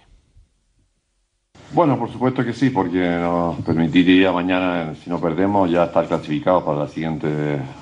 [1.72, 6.62] Bueno, por supuesto que sí, porque nos permitiría mañana, si no perdemos, ya estar clasificados
[6.62, 7.28] para la siguiente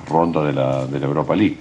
[0.09, 1.59] ronda de la, de la Europa League.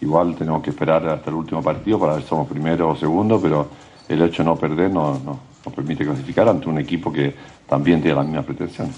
[0.00, 3.40] Igual tenemos que esperar hasta el último partido para ver si somos primero o segundo,
[3.40, 3.68] pero
[4.08, 7.34] el hecho de no perder nos, nos- nos permite clasificar ante un equipo que
[7.68, 8.96] también tiene las mismas pretensiones.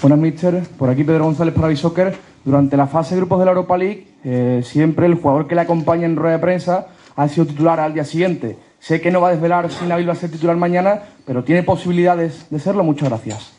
[0.00, 0.62] Buenas, mister.
[0.78, 2.14] Por aquí Pedro González para Bisoccer.
[2.44, 5.60] Durante la fase de grupos de la Europa League, eh, siempre el jugador que le
[5.62, 8.58] acompaña en rueda de prensa ha sido titular al día siguiente.
[8.80, 11.62] Sé que no va a desvelar si Nabil va a ser titular mañana, pero tiene
[11.62, 12.82] posibilidades de serlo.
[12.82, 13.52] Muchas gracias.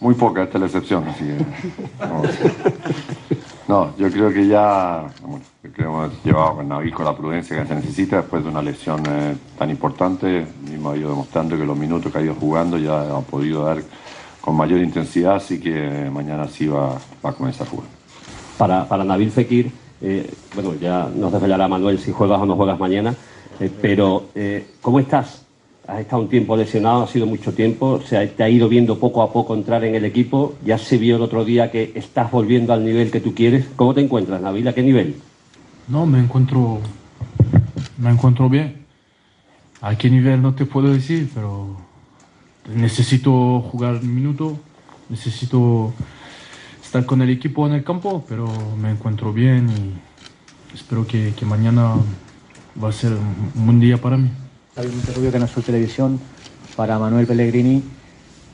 [0.00, 1.36] Muy poca, esta es la excepción, así que...
[2.06, 2.22] No,
[3.68, 7.14] no, yo creo que ya bueno, yo creo que hemos llevado a Naví con la
[7.14, 10.46] prudencia que se necesita después de una lesión eh, tan importante.
[10.68, 13.82] Mismo ha ido demostrando que los minutos que ha ido jugando ya ha podido dar
[14.40, 17.86] con mayor intensidad, así que mañana sí va, va a comenzar a jugar.
[18.60, 19.70] para, para Nabil Fekir,
[20.02, 23.14] eh, bueno, ya nos desvelará Manuel si juegas o no juegas mañana,
[23.58, 25.44] eh, pero eh, ¿cómo estás?
[25.86, 29.22] Has estado un tiempo lesionado, ha sido mucho tiempo, se te ha ido viendo poco
[29.22, 32.72] a poco entrar en el equipo, ya se vio el otro día que estás volviendo
[32.72, 33.66] al nivel que tú quieres.
[33.76, 34.66] ¿Cómo te encuentras, Nabil?
[34.68, 35.16] ¿A qué nivel?
[35.88, 36.78] No, me encuentro,
[37.98, 38.86] me encuentro bien.
[39.80, 41.76] A qué nivel no te puedo decir, pero
[42.72, 44.58] necesito jugar un minuto,
[45.08, 45.92] necesito
[46.90, 51.46] estar con el equipo en el campo, pero me encuentro bien y espero que, que
[51.46, 51.94] mañana
[52.82, 54.28] va a ser un, buen día para mí.
[54.74, 56.18] David Monterrubio, Canal Sur Televisión,
[56.74, 57.80] para Manuel Pellegrini.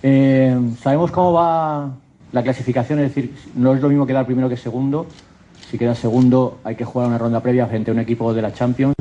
[0.02, 1.94] Eh, Sabemos cómo va
[2.32, 5.06] la clasificación, es decir, no es lo mismo quedar primero que segundo.
[5.70, 8.52] Si queda segundo hay que jugar una ronda previa frente a un equipo de la
[8.52, 8.96] Champions.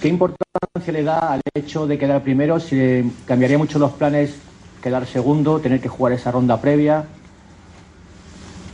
[0.00, 2.60] ¿Qué importancia le da al hecho de quedar primero?
[2.60, 4.36] Si le cambiaría mucho los planes
[4.80, 7.06] quedar segundo, tener que jugar esa ronda previa.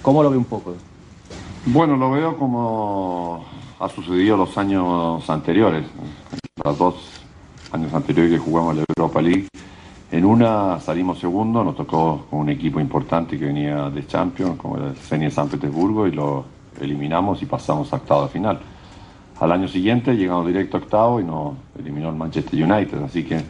[0.03, 0.75] ¿Cómo lo ve un poco?
[1.67, 3.45] Bueno, lo veo como
[3.79, 5.87] ha sucedido los años anteriores,
[6.65, 6.95] los dos
[7.71, 9.47] años anteriores que jugamos la Europa League.
[10.11, 14.77] En una salimos segundo, nos tocó con un equipo importante que venía de Champions, como
[14.77, 16.45] el Zenit de San Petersburgo, y lo
[16.81, 18.59] eliminamos y pasamos a octavo de final.
[19.39, 23.03] Al año siguiente llegamos directo a octavo y nos eliminó el Manchester United.
[23.05, 23.41] Así que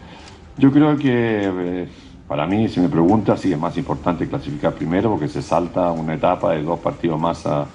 [0.59, 1.89] yo creo que eh,
[2.33, 6.15] para mí, si me pregunta, sí es más importante clasificar primero porque se salta una
[6.15, 7.67] etapa de dos partidos más a,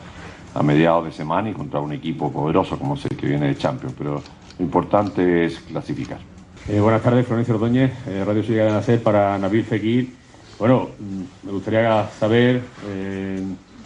[0.55, 3.55] a mediados de semana y contra un equipo poderoso como es el que viene de
[3.55, 3.93] Champions.
[3.95, 4.13] Pero
[4.57, 6.17] lo importante es clasificar.
[6.67, 10.15] Eh, buenas tardes, Florencio Ordóñez, eh, Radio Ciudad de Nacer para Nabil Fekir.
[10.57, 13.39] Bueno, mm, me gustaría saber eh,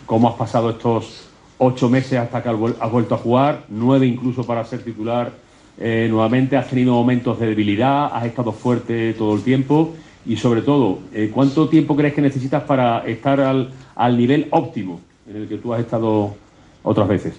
[0.06, 4.08] cómo has pasado estos ocho meses hasta que has vuel- has vuelto a jugar, nueve
[4.08, 5.34] incluso para ser titular
[5.78, 6.56] eh, nuevamente.
[6.56, 11.32] Has tenido momentos de debilidad, has estado fuerte todo el tiempo y sobre todo, eh,
[11.34, 15.74] ¿cuánto tiempo crees que necesitas para estar al, al nivel óptimo en el que tú
[15.74, 16.36] has estado
[16.84, 17.34] otras veces?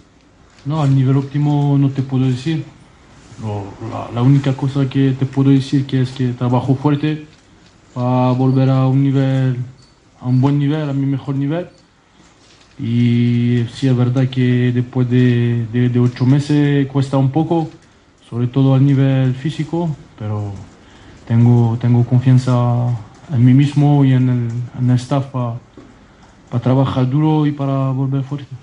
[0.65, 2.65] No, al nivel óptimo no te puedo decir.
[4.15, 7.27] La, única cosa que te puedo decir que es que trabajo fuerte
[7.95, 9.57] para volver a un nivel,
[10.21, 11.69] a un buen nivel, a mi mejor nivel.
[12.79, 17.69] Y sí es verdad que después de, de- de ocho meses cuesta un poco,
[18.21, 20.53] sobre todo al nivel físico, pero
[21.27, 22.89] tengo, tengo confianza
[23.33, 28.55] en mí mismo y en el, staff para trabajar duro y para volver fuerte.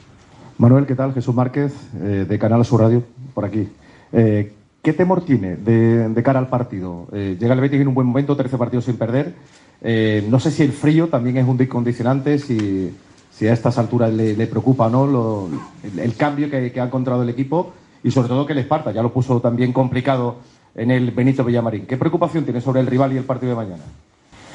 [0.57, 1.13] Manuel, ¿qué tal?
[1.13, 3.69] Jesús Márquez, eh, de Canal Sur Radio, por aquí.
[4.11, 7.07] Eh, ¿Qué temor tiene de, de cara al partido?
[7.11, 9.33] Eh, llega el Betis en un buen momento, 13 partidos sin perder.
[9.81, 12.93] Eh, no sé si el frío también es un condicionante, si,
[13.31, 15.49] si a estas alturas le, preocupa o no
[15.83, 17.73] el, cambio que ha encontrado el equipo
[18.03, 20.37] y sobre todo que el Esparta ya lo puso también complicado
[20.75, 21.85] en el Benito Villamarín.
[21.85, 23.83] ¿Qué preocupación tiene sobre el rival y el partido de mañana?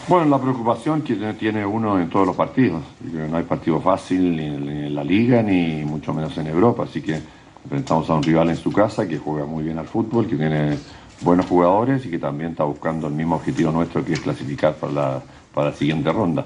[0.07, 2.83] Bueno, la preocupación que tiene uno en todos los partidos.
[3.31, 6.85] No hay partido fácil ni en la liga ni mucho menos en Europa.
[6.85, 7.19] Así que
[7.65, 10.77] enfrentamos a un rival en su casa que juega muy bien al fútbol, que tiene
[11.23, 14.93] buenos jugadores y que también está buscando el mismo objetivo nuestro que es clasificar para
[14.93, 15.23] la,
[15.55, 16.45] para la siguiente ronda.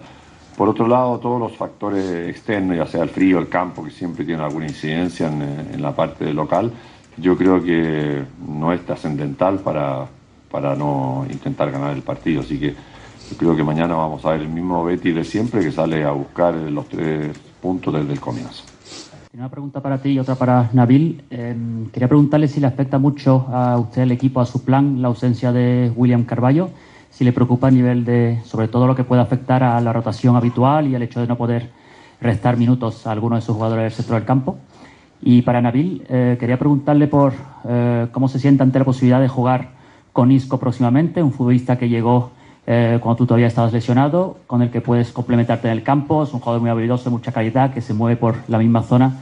[0.56, 4.24] Por otro lado, todos los factores externos, ya sea el frío, el campo, que siempre
[4.24, 5.42] tienen alguna incidencia en,
[5.74, 6.72] en la parte local,
[7.20, 10.06] yo creo que no es trascendental para,
[10.50, 12.40] para no intentar ganar el partido.
[12.40, 12.74] Así que
[13.30, 16.12] yo creo que mañana vamos a ver el mismo Betty de siempre que sale a
[16.12, 18.64] buscar los tres puntos desde el comienzo.
[19.34, 21.22] Una pregunta para ti y otra para Nabil.
[21.30, 21.54] Eh,
[21.92, 25.52] quería preguntarle si le afecta mucho a usted, el equipo, a su plan, la ausencia
[25.52, 26.70] de William Carballo,
[27.10, 30.34] si le preocupa a nivel de, sobre todo lo que puede afectar a la rotación
[30.34, 31.70] habitual y el hecho de no poder
[32.20, 34.58] restar minutos a algunos de sus jugadores del centro del campo.
[35.20, 37.32] Y para Nabil, eh, quería preguntarle por
[37.68, 39.70] eh, cómo se siente ante la posibilidad de jugar
[40.12, 42.30] con Isco próximamente, un futbolista que llegó
[42.66, 46.32] eh, cuando tú todavía estabas lesionado, con el que puedes complementarte en el campo, es
[46.32, 49.16] un jugador muy habilidoso, de mucha calidad, que se mueve por la misma zona.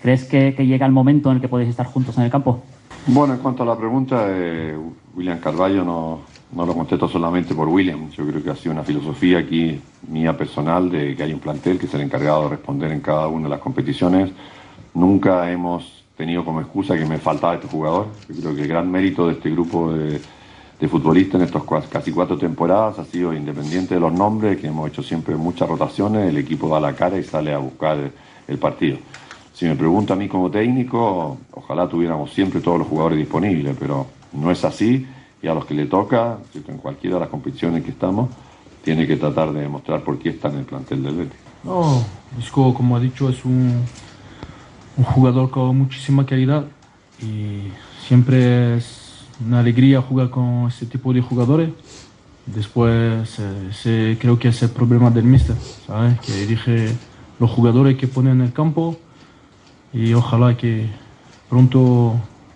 [0.00, 2.62] ¿Crees que, que llega el momento en el que podéis estar juntos en el campo?
[3.06, 4.76] Bueno, en cuanto a la pregunta de
[5.14, 6.20] William Carballo, no,
[6.54, 8.10] no lo contesto solamente por William.
[8.10, 11.78] Yo creo que ha sido una filosofía aquí mía personal de que hay un plantel
[11.78, 14.30] que es el encargado de responder en cada una de las competiciones.
[14.94, 18.08] Nunca hemos tenido como excusa que me faltaba este jugador.
[18.28, 20.20] Yo creo que el gran mérito de este grupo de,
[20.88, 25.02] futbolistas en estos casi cuatro temporadas ha sido independiente de los nombres, que hemos hecho
[25.02, 28.10] siempre muchas rotaciones, el equipo da la cara y sale a buscar
[28.48, 28.98] el partido.
[29.54, 34.06] Si me pregunta a mí como técnico, ojalá tuviéramos siempre todos los jugadores disponibles, pero
[34.32, 35.06] no es así
[35.40, 38.30] y a los que le toca, en cualquiera de las competiciones que estamos,
[38.82, 41.38] tiene que tratar de demostrar por qué está en el plantel del Betis.
[41.64, 42.02] No,
[42.74, 43.82] como ha dicho, es un,
[44.96, 46.64] un jugador con muchísima calidad
[47.20, 47.68] y
[48.06, 51.70] siempre es una alegría jugar con este tipo de jugadores.
[52.46, 53.38] Después
[53.84, 56.18] eh, creo que es el problema del míster, ¿sabes?
[56.20, 56.88] Que dirige
[57.38, 58.96] los jugadores que pone en el campo
[59.92, 60.88] y ojalá que
[61.48, 62.14] pronto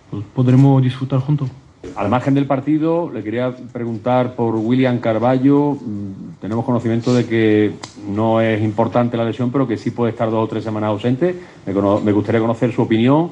[0.09, 1.49] pues, podremos disfrutar juntos.
[1.95, 5.73] Al margen del partido, le quería preguntar por William Carballo.
[5.73, 7.71] Mm, Tenemos conocimiento de que
[8.07, 11.35] no es importante la lesión, pero que sí puede estar dos o tres semanas ausente.
[11.65, 13.31] Me, gustaría conocer su opinión.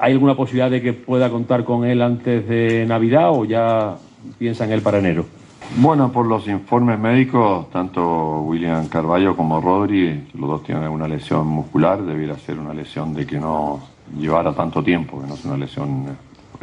[0.00, 3.96] ¿Hay alguna posibilidad de que pueda contar con él antes de Navidad o ya
[4.38, 5.26] piensa en él para enero?
[5.76, 11.46] Bueno, por los informes médicos, tanto William Carballo como Rodri, los dos tienen una lesión
[11.46, 13.80] muscular, debiera ser una lesión de que no
[14.18, 16.06] llevara tanto tiempo, que no es una lesión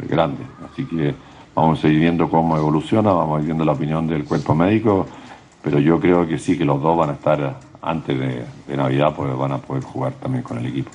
[0.08, 0.44] grande.
[0.70, 1.14] Así que
[1.54, 5.06] vamos a ir viendo cómo evoluciona, vamos a ir viendo la opinión del cuerpo médico,
[5.62, 9.14] pero yo creo que sí que los dos van a estar antes de, de Navidad,
[9.14, 10.90] pues van a poder jugar también con el equipo.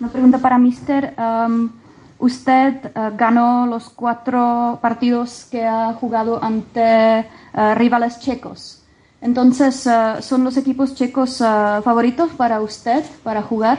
[0.00, 1.14] Una pregunta para Mister.
[1.18, 1.70] Um,
[2.18, 7.26] usted eh, ganó los cuatro partidos que ha jugado ante eh,
[7.74, 8.82] rivales checos.
[9.20, 11.44] Entonces, eh, ¿son los equipos checos eh,
[11.82, 13.78] favoritos para usted para jugar?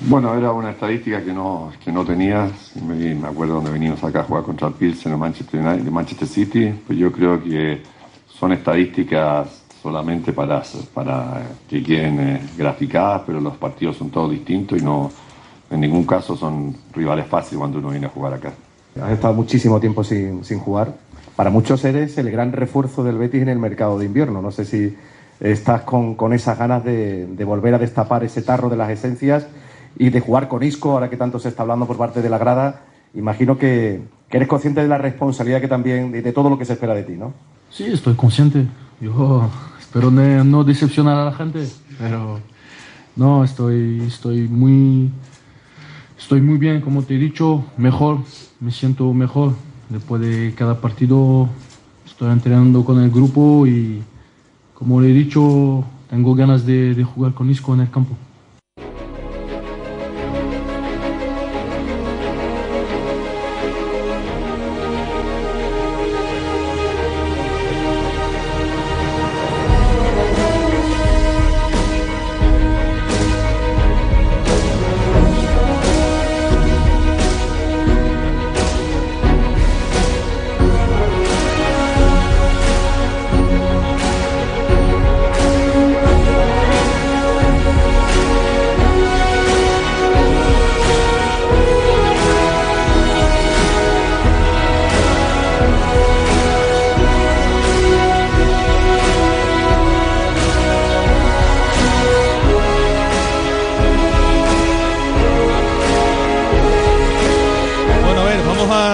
[0.00, 2.48] Bueno, era una estadística que no, que no tenía.
[2.86, 6.28] Me, me acuerdo donde venimos acá a jugar contra el Pilsen en Manchester, United, Manchester
[6.28, 6.72] City.
[6.86, 7.82] Pues yo creo que
[8.28, 10.62] son estadísticas solamente para,
[10.94, 15.10] para que queden eh, graficadas, pero los partidos son todos distintos y no,
[15.70, 18.52] en ningún caso son rivales fáciles cuando uno viene a jugar acá.
[19.02, 20.94] Has estado muchísimo tiempo sin, sin jugar.
[21.34, 24.42] Para muchos eres el gran refuerzo del Betis en el mercado de invierno.
[24.42, 24.96] No sé si
[25.40, 29.46] estás con, con esas ganas de, de volver a destapar ese tarro de las esencias
[29.98, 32.38] y de jugar con Isco, ahora que tanto se está hablando por parte de la
[32.38, 32.82] grada.
[33.14, 36.94] Imagino que, eres consciente de la responsabilidad que también, de, todo lo que se espera
[36.94, 37.34] de ti, ¿no?
[37.70, 38.66] Sí, estoy consciente.
[39.00, 41.68] Yo espero no decepcionar a la gente,
[41.98, 42.40] pero
[43.16, 45.10] no, estoy, muy,
[46.16, 48.18] estoy muy bien, como te he dicho, mejor,
[48.60, 49.54] me siento mejor.
[49.88, 51.48] Después de cada partido
[52.06, 54.02] estoy entrenando con el grupo y,
[54.74, 58.16] como le he dicho, tengo ganas de jugar con Isco en el campo.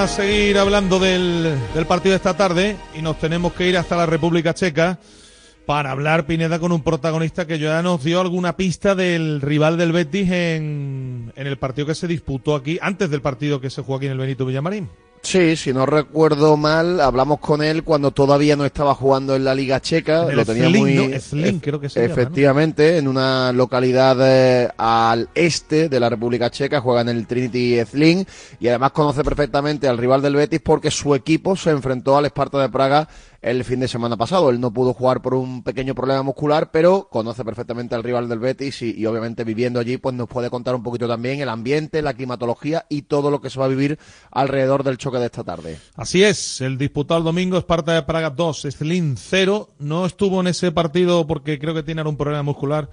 [0.05, 3.97] A seguir hablando del, del partido de esta tarde y nos tenemos que ir hasta
[3.97, 4.99] la República Checa
[5.65, 9.93] para hablar, Pineda, con un protagonista que ya nos dio alguna pista del rival del
[9.93, 13.97] Betis en, en el partido que se disputó aquí, antes del partido que se jugó
[13.97, 14.91] aquí en el Benito Villamarín.
[15.25, 19.55] Sí, si no recuerdo mal, hablamos con él cuando todavía no estaba jugando en la
[19.55, 20.27] Liga Checa.
[20.27, 20.95] Lo tenía muy.
[20.95, 21.19] ¿no?
[21.19, 22.21] Zlín, creo que se llama, ¿no?
[22.21, 27.83] Efectivamente, en una localidad eh, al este de la República Checa, juega en el Trinity
[27.87, 28.27] Zlín
[28.61, 32.59] y además conoce perfectamente al rival del Betis porque su equipo se enfrentó al Esparta
[32.59, 33.09] de Praga
[33.45, 34.49] el fin de semana pasado.
[34.49, 38.39] Él no pudo jugar por un pequeño problema muscular, pero conoce perfectamente al rival del
[38.39, 42.01] Betis y, y obviamente viviendo allí, pues nos puede contar un poquito también el ambiente,
[42.01, 43.99] la climatología y todo lo que se va a vivir
[44.31, 45.79] alrededor del choque de esta tarde.
[45.95, 49.69] Así es, el disputado el domingo Esparta de Praga 2, Stlin 0.
[49.79, 52.89] No estuvo en ese partido porque creo que tiene algún problema muscular.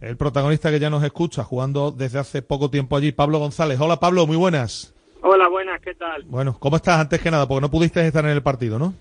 [0.00, 3.80] El protagonista que ya nos escucha, jugando desde hace poco tiempo allí, Pablo González.
[3.80, 4.94] Hola Pablo, muy buenas.
[5.22, 6.22] Hola, buenas, ¿qué tal?
[6.26, 7.48] Bueno, ¿cómo estás antes que nada?
[7.48, 8.94] Porque no pudiste estar en el partido, ¿no?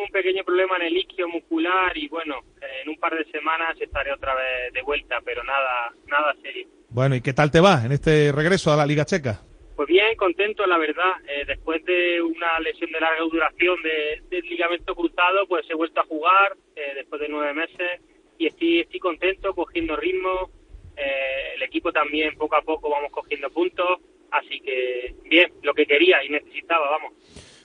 [0.00, 2.36] Tuve un pequeño problema en el isquio muscular y bueno,
[2.82, 6.66] en un par de semanas estaré otra vez de vuelta, pero nada, nada serio.
[6.88, 9.42] Bueno, ¿y qué tal te va en este regreso a la Liga Checa?
[9.76, 11.12] Pues bien, contento, la verdad.
[11.28, 16.00] Eh, después de una lesión de larga duración de, del ligamento cruzado, pues he vuelto
[16.00, 18.00] a jugar eh, después de nueve meses
[18.38, 20.50] y estoy, estoy contento, cogiendo ritmo.
[20.96, 24.00] Eh, el equipo también, poco a poco, vamos cogiendo puntos.
[24.30, 27.12] Así que bien, lo que quería y necesitaba, vamos.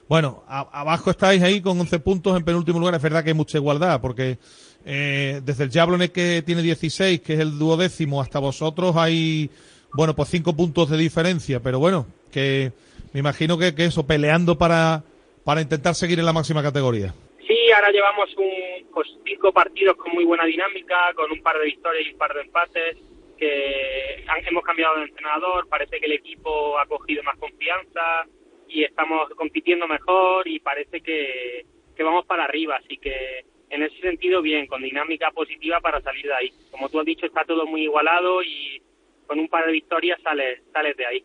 [0.07, 2.95] Bueno, a- abajo estáis ahí con 11 puntos en penúltimo lugar.
[2.95, 4.37] Es verdad que hay mucha igualdad, porque
[4.85, 9.49] eh, desde el Jablonec que tiene 16, que es el duodécimo, hasta vosotros hay,
[9.93, 11.59] bueno, pues 5 puntos de diferencia.
[11.59, 12.71] Pero bueno, que
[13.13, 15.03] me imagino que, que eso, peleando para,
[15.43, 17.13] para intentar seguir en la máxima categoría.
[17.47, 21.65] Sí, ahora llevamos un, pues, cinco partidos con muy buena dinámica, con un par de
[21.65, 22.97] victorias y un par de empates,
[23.39, 28.25] que han- hemos cambiado de entrenador, parece que el equipo ha cogido más confianza
[28.67, 33.99] y estamos compitiendo mejor y parece que, que vamos para arriba, así que en ese
[34.01, 36.53] sentido bien, con dinámica positiva para salir de ahí.
[36.71, 38.81] Como tú has dicho, está todo muy igualado y
[39.27, 41.23] con un par de victorias sales, sales de ahí.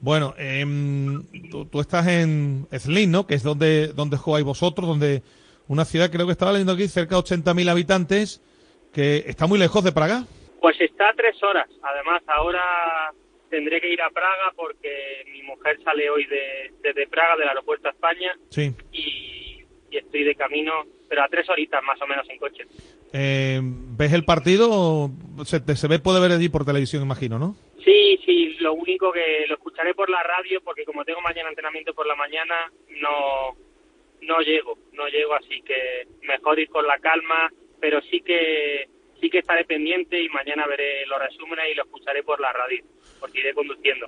[0.00, 3.26] Bueno, em, tú, tú estás en Zlín, ¿no?
[3.26, 5.22] Que es donde, donde jugáis vosotros, donde
[5.66, 8.42] una ciudad, creo que estaba leyendo aquí, cerca de 80.000 habitantes,
[8.92, 10.24] que está muy lejos de Praga.
[10.60, 11.68] Pues está a tres horas.
[11.82, 13.12] Además, ahora
[13.50, 17.88] tendré que ir a Praga porque mi mujer sale hoy de, desde Praga, del aeropuerto
[17.88, 18.72] a España, Sí.
[18.92, 22.64] y, y estoy de camino, pero a tres horitas más o menos en coche.
[23.12, 25.10] Eh, ¿Ves el partido?
[25.44, 27.54] Se, te- se ve, puede ver allí por televisión, imagino, ¿no?
[27.84, 31.94] Sí, sí, lo único que lo escucharé por la radio porque como tengo mañana entrenamiento
[31.94, 32.70] por la mañana,
[33.00, 33.56] no,
[34.20, 38.88] no llego, no llego, así que mejor ir con la calma, pero sí que
[39.20, 42.84] sí que estaré pendiente y mañana veré los resúmenes y lo escucharé por la radio,
[43.18, 44.06] porque iré conduciendo.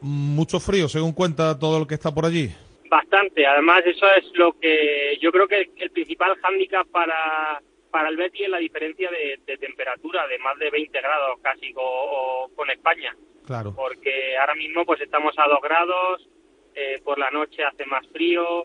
[0.00, 2.50] Mucho frío, según cuenta todo el que está por allí.
[2.90, 8.16] Bastante, además eso es lo que yo creo que el principal hándicap para, para el
[8.16, 12.48] Betis es la diferencia de, de temperatura, de más de 20 grados casi o, o
[12.54, 13.16] con España,
[13.46, 13.72] Claro.
[13.74, 16.28] porque ahora mismo pues estamos a 2 grados,
[16.74, 18.64] eh, por la noche hace más frío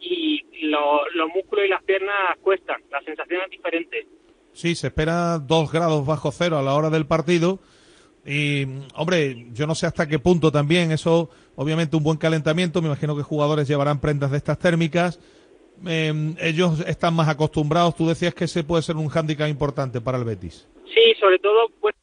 [0.00, 4.06] y lo- los músculos y las piernas cuestan, la sensación es diferente.
[4.52, 7.60] Sí, se espera dos grados bajo cero a la hora del partido.
[8.24, 8.64] Y,
[8.94, 13.16] hombre, yo no sé hasta qué punto también eso, obviamente un buen calentamiento, me imagino
[13.16, 15.18] que jugadores llevarán prendas de estas térmicas.
[15.86, 20.18] Eh, ellos están más acostumbrados, tú decías que ese puede ser un hándicap importante para
[20.18, 20.68] el Betis.
[20.94, 21.94] Sí, sobre todo pues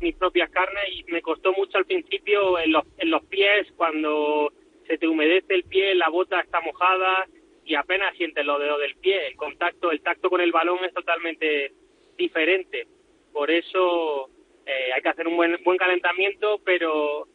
[0.00, 4.52] mis propias carnes y me costó mucho al principio en los, en los pies cuando
[4.86, 7.26] se te humedece el pie, la bota está mojada
[7.64, 9.28] y apenas sientes los dedos del pie.
[9.28, 11.72] El contacto, el tacto con el balón es totalmente
[12.16, 12.86] diferente.
[13.32, 14.28] Por eso
[14.66, 17.26] eh, hay que hacer un buen, buen calentamiento, pero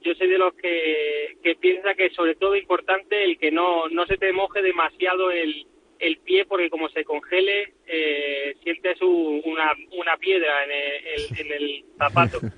[0.00, 3.88] yo soy de los que, que piensa que sobre todo es importante el que no,
[3.88, 5.66] no se te moje demasiado el,
[6.00, 11.52] el pie porque como se congele eh, sientes un- una, una piedra en el, en
[11.62, 12.38] el zapato.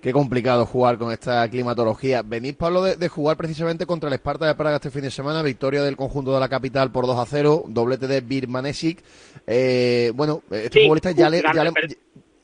[0.00, 2.22] Qué complicado jugar con esta climatología.
[2.22, 5.42] Venís, Pablo, de, de jugar precisamente contra el Esparta de Praga este fin de semana,
[5.42, 9.02] victoria del conjunto de la capital por 2 a 0, doblete de Birmanesic.
[9.44, 11.64] Eh, bueno, este Sí, futbolista ya le, ya,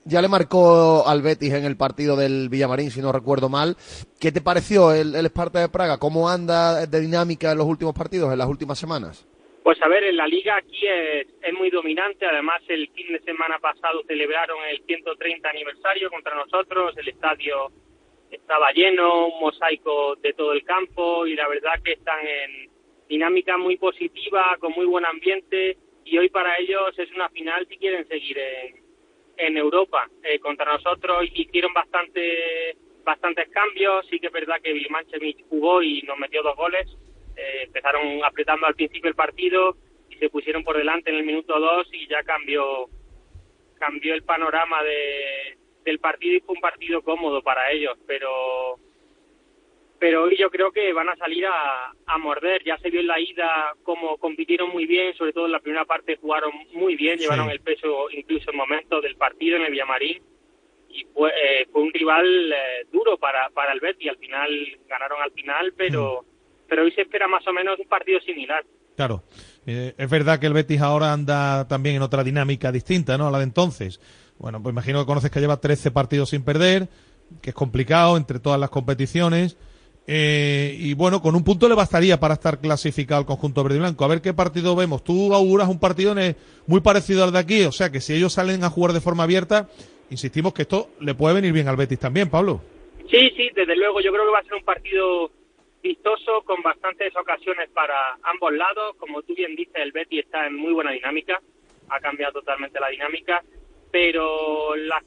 [0.05, 3.77] ya le marcó al Betis en el partido del Villamarín, si no recuerdo mal.
[4.21, 5.99] ¿Qué te pareció el, el de Praga?
[5.99, 9.27] ¿Cómo anda de dinámica en los últimos partidos, en las últimas semanas?
[9.63, 12.27] Pues a ver, en la liga aquí es, es muy dominante.
[12.27, 16.95] Además, el fin de semana pasado celebraron el 130 aniversario contra nosotros.
[16.99, 17.73] El estadio
[18.31, 22.71] estaba lleno, un mosaico de todo el campo y la verdad que están en
[23.09, 27.79] dinámica muy positiva, con muy buen ambiente y hoy para ellos es una final si
[27.79, 28.84] quieren seguir en,
[29.37, 30.09] en Europa.
[30.23, 34.07] Eh, contra nosotros hicieron bastante bastantes cambios.
[34.09, 36.87] Sí que es verdad que Vilmanchevich jugó y nos metió dos goles.
[37.37, 39.77] Eh, empezaron apretando al principio el partido
[40.09, 42.89] y se pusieron por delante en el minuto dos y ya cambió
[43.79, 48.79] cambió el panorama de, del partido y fue un partido cómodo para ellos, pero
[50.05, 52.63] pero hoy yo creo que van a salir a, a morder.
[52.63, 55.87] Ya se vio en la ida cómo compitieron muy bien, sobre todo en la primera
[55.87, 60.23] parte jugaron muy bien, llevaron el peso incluso en momentos del partido en el Villamarín
[60.91, 64.11] y fue, eh, fue un rival eh, duro para, para el Betis.
[64.11, 64.51] Al final
[64.87, 66.27] ganaron al final, pero,
[66.69, 68.63] pero hoy se espera más o menos un partido similar.
[68.97, 69.23] Claro.
[69.67, 73.29] Eh, es verdad que el Betis ahora anda también en otra dinámica distinta, ¿no?
[73.29, 74.03] A la de entonces.
[74.37, 76.89] Bueno, pues imagino que conoces que lleva 13 partidos sin perder,
[77.41, 79.57] que es complicado entre todas las competiciones.
[80.07, 83.81] Eh, y bueno, con un punto le bastaría para estar clasificado al conjunto verde y
[83.81, 84.05] blanco.
[84.05, 85.03] A ver qué partido vemos.
[85.03, 86.15] Tú auguras un partido
[86.67, 89.23] muy parecido al de aquí, o sea que si ellos salen a jugar de forma
[89.23, 89.69] abierta,
[90.11, 92.61] insistimos que esto le puede venir bien al Betis también, Pablo.
[93.11, 94.01] Sí, sí, desde luego.
[94.01, 95.31] Yo creo que va a ser un partido
[95.83, 98.97] vistoso con bastantes ocasiones para ambos lados.
[98.97, 101.41] Como tú bien dices, el Betis está en muy buena dinámica,
[101.89, 103.43] ha cambiado totalmente la dinámica,
[103.91, 105.03] pero las,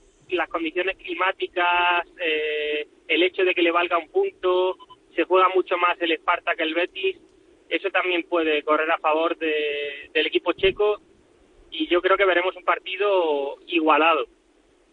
[0.50, 4.78] condiciones climáticas, eh, el hecho de que le valga un punto,
[5.18, 7.18] se juega mucho más el Esparta que el Betis,
[7.70, 11.02] eso también puede correr a favor de, del equipo checo
[11.72, 14.28] y yo creo que veremos un partido igualado.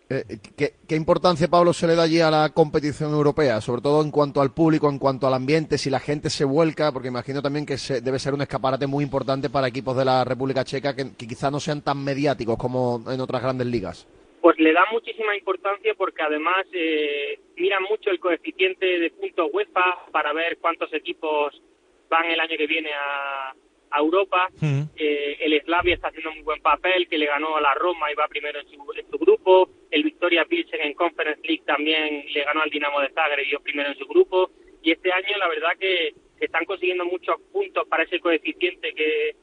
[0.09, 3.61] Eh, ¿qué, importancia, Pablo, se le da allí a la competición europea?
[3.61, 6.91] Sobre todo en cuanto al público, en cuanto al ambiente, si la gente se vuelca,
[6.91, 10.65] porque imagino también que debe ser un escaparate muy importante para equipos de la República
[10.65, 14.07] Checa que, quizás no sean tan mediáticos como en otras grandes ligas.
[14.45, 20.05] Pues le da muchísima importancia porque además eh, miran mucho el coeficiente de puntos UEFA
[20.13, 21.63] para ver cuántos equipos
[22.11, 23.55] van el año que viene a,
[23.91, 24.51] a Europa.
[24.97, 28.13] Eh, el Slavia está haciendo un muy buen papel, que le ganó a la Roma
[28.13, 29.71] y va primero en su, grupo.
[29.91, 33.61] El Victoria Pilsen en Conference League también le ganó al Dinamo de Zagreb y dio
[33.61, 34.51] primero en su grupo.
[34.83, 39.37] Y este año la verdad que, están consiguiendo muchos puntos para ese coeficiente que,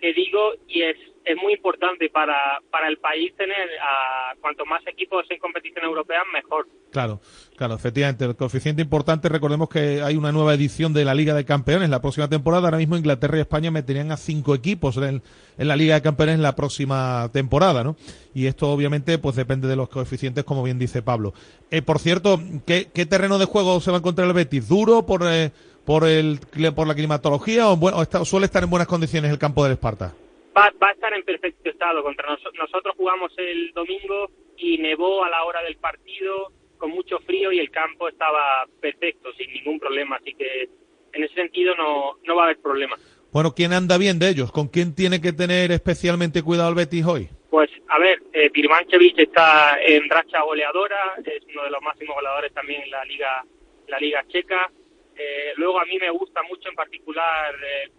[0.00, 4.86] que digo y es es muy importante para, para el país tener a cuanto más
[4.86, 6.68] equipos en competición europea, mejor.
[6.92, 7.20] Claro,
[7.56, 8.24] claro, efectivamente.
[8.24, 12.00] El coeficiente importante, recordemos que hay una nueva edición de la Liga de Campeones la
[12.00, 12.68] próxima temporada.
[12.68, 15.20] Ahora mismo Inglaterra y España meterían a cinco equipos en,
[15.58, 17.96] en la Liga de Campeones la próxima temporada, ¿no?
[18.32, 21.34] Y esto obviamente pues depende de los coeficientes, como bien dice Pablo.
[21.72, 24.68] Eh, por cierto, ¿qué, ¿qué terreno de juego se va a encontrar el Betis?
[24.68, 25.50] ¿Duro por, eh,
[25.86, 26.40] por, el,
[26.74, 30.12] por la climatología o, o suele estar en buenas condiciones el campo del Esparta?
[30.56, 32.02] va, va a estar en perfecto estado.
[32.02, 37.52] Contra nosotros jugamos el domingo y nevó a la hora del partido con mucho frío
[37.52, 40.16] y el campo estaba perfecto, sin ningún problema.
[40.16, 40.68] Así que
[41.12, 42.96] en ese sentido no, no va a haber problema.
[43.32, 44.50] Bueno, ¿quién anda bien de ellos?
[44.50, 47.28] ¿Con quién tiene que tener especialmente cuidado el Betis hoy?
[47.50, 52.52] Pues, a ver, eh, Pirmanchevich está en racha goleadora, es uno de los máximos goleadores
[52.52, 53.44] también en la liga,
[53.88, 54.70] la liga checa.
[55.18, 57.90] Eh, luego a mí me gusta mucho en particular eh,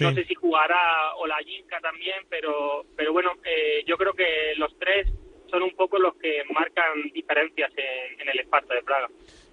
[0.00, 4.54] no sé si jugará o la Olayinka también, pero, pero bueno, eh, yo creo que
[4.56, 5.08] los tres
[5.50, 9.08] son un poco los que marcan diferencias en, el Esparta de Praga.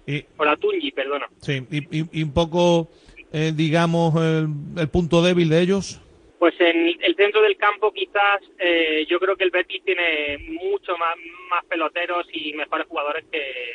[0.08, 1.28] Y, o la Tunji, perdona.
[1.42, 2.90] Sí, y, un poco,
[3.34, 6.02] eh, digamos, el, punto débil de ellos.
[6.40, 10.98] Pues en el centro del campo quizás eh, yo creo que el Betis tiene mucho
[10.98, 11.18] más,
[11.50, 13.74] más peloteros y mejores jugadores que,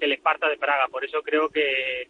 [0.00, 0.88] el Esparta de Praga.
[0.88, 2.08] Por eso creo que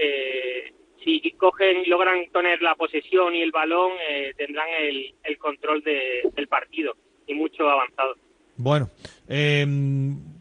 [0.00, 0.72] eh,
[1.04, 5.82] si cogen y logran tener la posesión y el balón, eh, tendrán el, el control
[5.82, 6.94] del partido
[7.26, 8.14] y mucho avanzado.
[8.56, 8.90] Bueno,
[9.28, 9.66] eh,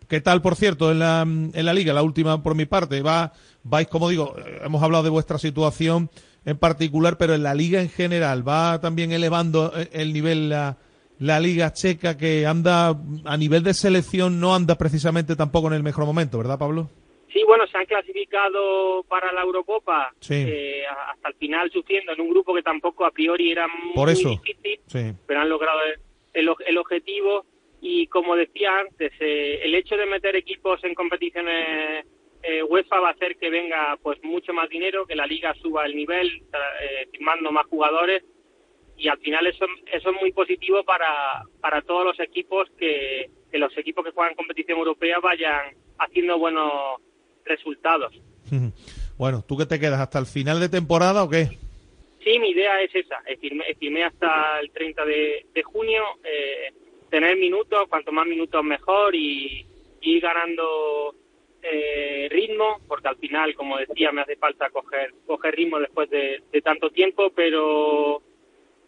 [0.08, 1.94] ¿qué tal, por cierto, en la, en la liga?
[1.94, 3.02] La última por mi parte.
[3.02, 3.32] Va,
[3.64, 6.10] vais, como digo, hemos hablado de vuestra situación
[6.46, 10.78] en particular, pero en la liga en general, ¿va también elevando el nivel la,
[11.20, 15.84] la liga checa que anda a nivel de selección, no anda precisamente tampoco en el
[15.84, 16.90] mejor momento, ¿verdad, Pablo?
[17.40, 22.30] Sí, bueno, se han clasificado para la Eurocopa eh, hasta el final sufriendo en un
[22.30, 25.80] grupo que tampoco a priori era muy difícil, pero han logrado
[26.34, 27.46] el, el, objetivo.
[27.80, 32.06] Y como decía antes, eh, el hecho de meter equipos en competiciones
[32.44, 35.86] eh, UEFA va a hacer que venga pues mucho más dinero, que la liga suba
[35.86, 36.44] el nivel,
[37.12, 38.24] firmando más jugadores.
[38.98, 43.58] Y al final eso, eso es muy positivo para, para todos los equipos que, que
[43.60, 47.00] los equipos que juegan competición europea vayan haciendo buenos
[47.46, 48.14] resultados.
[49.18, 51.58] Bueno, ¿tú qué te quedas hasta el final de temporada o qué?
[52.24, 56.74] Sí, mi idea es esa, estimé, hasta el 30 de, junio, eh,
[57.10, 59.66] tener minutos, cuanto más minutos mejor y,
[60.02, 61.14] ir ganando
[61.62, 66.42] eh, ritmo, porque al final, como decía, me hace falta coger, coger ritmo después de,
[66.64, 68.22] tanto tiempo, pero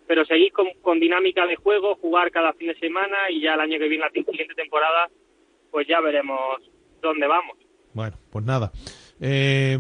[0.08, 3.62] pero seguir con, con, dinámica de juego, jugar cada fin de semana y ya el
[3.62, 5.10] año que viene, la siguiente temporada,
[5.70, 6.62] pues ya veremos
[7.02, 7.58] dónde vamos.
[7.94, 8.72] Bueno, pues nada.
[9.20, 9.80] Eh,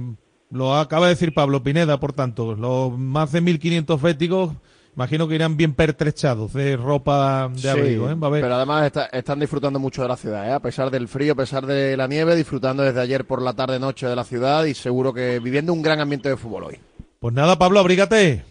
[0.51, 4.51] lo acaba de decir Pablo Pineda, por tanto, los más de 1.500 féticos
[4.93, 8.09] imagino que irán bien pertrechados de ropa de Sí, abrigo.
[8.09, 8.15] ¿eh?
[8.15, 10.51] Va a haber- Pero además está- están disfrutando mucho de la ciudad, ¿eh?
[10.51, 14.05] a pesar del frío, a pesar de la nieve, disfrutando desde ayer por la tarde-noche
[14.07, 16.79] de la ciudad y seguro que viviendo un gran ambiente de fútbol hoy.
[17.21, 18.43] Pues nada, Pablo, abrígate.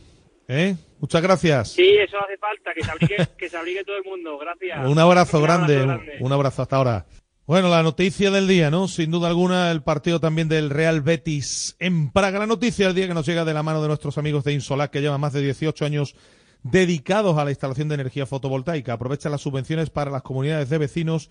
[0.48, 0.76] ¿eh?
[0.98, 1.68] Muchas gracias.
[1.72, 4.38] Sí, eso hace falta, que se abrigue, que se abrigue todo el mundo.
[4.38, 4.78] Gracias.
[4.88, 6.12] Un abrazo Un abrazo grande, grande.
[6.20, 7.06] un abrazo hasta ahora.
[7.50, 8.86] Bueno, la noticia del día, ¿no?
[8.86, 12.38] Sin duda alguna, el partido también del Real Betis en Praga.
[12.38, 14.92] La noticia del día que nos llega de la mano de nuestros amigos de Insolac,
[14.92, 16.14] que llevan más de 18 años
[16.62, 18.92] dedicados a la instalación de energía fotovoltaica.
[18.92, 21.28] Aprovecha las subvenciones para las comunidades de vecinos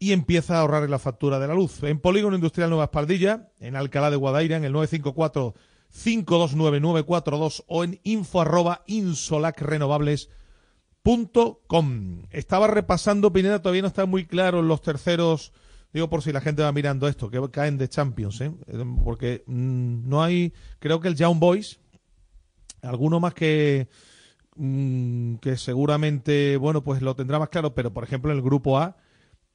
[0.00, 1.80] y empieza a ahorrar en la factura de la luz.
[1.84, 5.54] En Polígono Industrial Nueva Espaldilla, en Alcalá de Guadaira, en el 954
[5.92, 7.04] 529
[7.68, 10.41] o en info arroba insolacrenovables.com.
[12.30, 15.52] Estaba repasando, Pineda, todavía no está muy claro los terceros,
[15.92, 18.52] digo por si la gente va mirando esto, que caen de Champions, ¿eh?
[19.04, 21.80] Porque mm, no hay, creo que el Young Boys,
[22.82, 23.88] alguno más que
[24.56, 28.78] mm, que seguramente, bueno, pues lo tendrá más claro, pero por ejemplo en el grupo
[28.78, 28.96] A,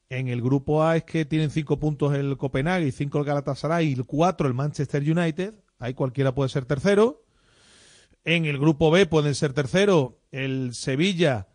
[0.09, 3.95] en el grupo A es que tienen cinco puntos el Copenhague cinco el Galatasaray y
[4.03, 7.23] cuatro el Manchester United, ahí cualquiera puede ser tercero.
[8.25, 11.47] En el grupo B pueden ser tercero el Sevilla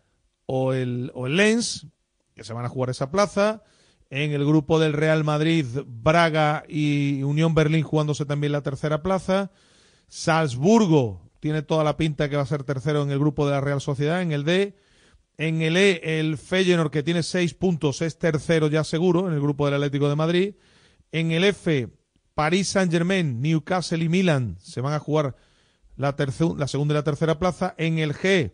[0.45, 1.87] o el, o el Lens,
[2.35, 3.63] que se van a jugar esa plaza.
[4.09, 9.51] En el grupo del Real Madrid, Braga y Unión Berlín jugándose también la tercera plaza.
[10.07, 13.61] Salzburgo tiene toda la pinta que va a ser tercero en el grupo de la
[13.61, 14.21] Real Sociedad.
[14.21, 14.75] En el D,
[15.37, 19.41] en el E, el Feyenoord, que tiene seis puntos, es tercero ya seguro en el
[19.41, 20.55] grupo del Atlético de Madrid.
[21.11, 21.89] En el F,
[22.35, 25.35] París Saint-Germain, Newcastle y Milan se van a jugar
[25.95, 26.15] la,
[26.57, 27.73] la segunda y la tercera plaza.
[27.77, 28.53] En el G,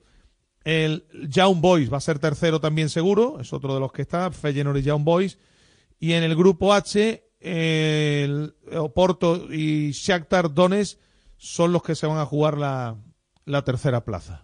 [0.64, 4.32] el Young Boys va a ser tercero también seguro, es otro de los que está,
[4.32, 5.38] Feyenoord y Young Boys.
[6.00, 10.98] Y en el grupo H, el Oporto y Shakhtar Donetsk
[11.38, 12.96] son los que se van a jugar la,
[13.46, 14.44] la tercera plaza.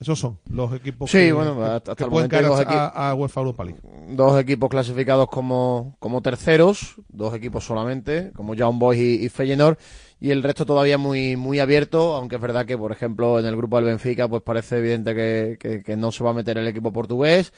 [0.00, 3.40] Esos son los equipos Sí, que, bueno, hasta, que el pueden caer a, a UEFA
[3.40, 3.80] Europa League.
[4.10, 9.78] dos equipos clasificados como, como terceros, dos equipos solamente, como Young Boys y, y Feyenoord,
[10.20, 13.56] y el resto todavía muy, muy abierto, aunque es verdad que, por ejemplo, en el
[13.56, 16.66] grupo del Benfica, pues parece evidente que, que- que no se va a meter el
[16.68, 17.52] equipo portugués.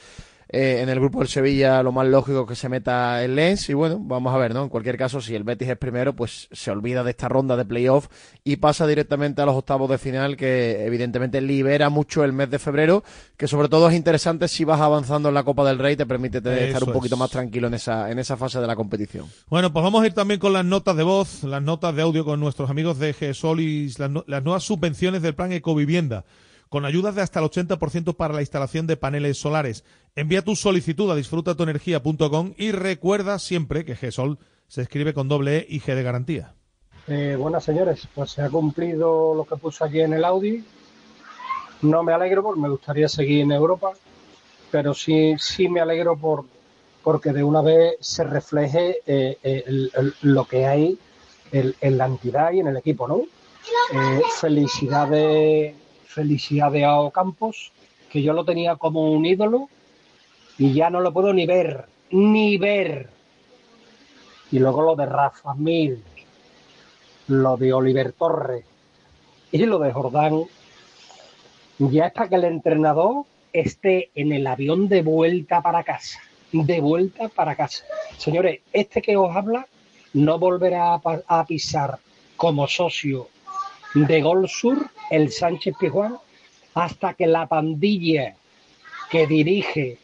[0.49, 3.69] Eh, en el grupo del Sevilla lo más lógico es que se meta el Lens
[3.69, 4.63] y bueno, vamos a ver, ¿no?
[4.63, 7.65] En cualquier caso, si el Betis es primero, pues se olvida de esta ronda de
[7.65, 8.07] playoff
[8.45, 12.59] y pasa directamente a los octavos de final que evidentemente libera mucho el mes de
[12.59, 13.03] febrero,
[13.35, 16.39] que sobre todo es interesante si vas avanzando en la Copa del Rey, te permite
[16.39, 17.19] te- estar un poquito es.
[17.19, 19.25] más tranquilo en esa, en esa fase de la competición.
[19.49, 22.23] Bueno, pues vamos a ir también con las notas de voz, las notas de audio
[22.23, 26.23] con nuestros amigos de GESOL y las, las nuevas subvenciones del plan Ecovivienda,
[26.69, 29.83] con ayudas de hasta el 80% para la instalación de paneles solares.
[30.15, 35.67] Envía tu solicitud a disfrutatuenergia.com y recuerda siempre que GESOL se escribe con doble E
[35.69, 36.53] y G de garantía.
[37.07, 40.63] Eh, buenas señores, pues se ha cumplido lo que puse allí en el Audi.
[41.81, 43.93] No me alegro porque me gustaría seguir en Europa,
[44.71, 46.45] pero sí, sí me alegro por,
[47.03, 49.63] porque de una vez se refleje eh, eh,
[50.21, 50.97] lo que hay
[51.51, 53.21] en, en la entidad y en el equipo, ¿no?
[53.93, 55.75] Eh, felicidades,
[56.17, 57.71] felicidades a Ocampos,
[58.09, 59.69] que yo lo tenía como un ídolo
[60.57, 63.07] y ya no lo puedo ni ver, ni ver.
[64.51, 66.03] Y luego lo de Rafa Mil,
[67.27, 68.65] lo de Oliver Torres
[69.51, 70.45] y lo de Jordán,
[71.77, 76.19] ya es que el entrenador esté en el avión de vuelta para casa.
[76.51, 77.83] De vuelta para casa.
[78.17, 79.67] Señores, este que os habla
[80.13, 81.99] no volverá a pisar
[82.37, 83.29] como socio
[84.05, 86.17] de Gol Sur el Sánchez Pijuán
[86.75, 88.35] hasta que la pandilla
[89.09, 89.97] que dirige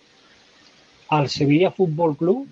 [1.10, 2.48] al Sevilla Fútbol Club,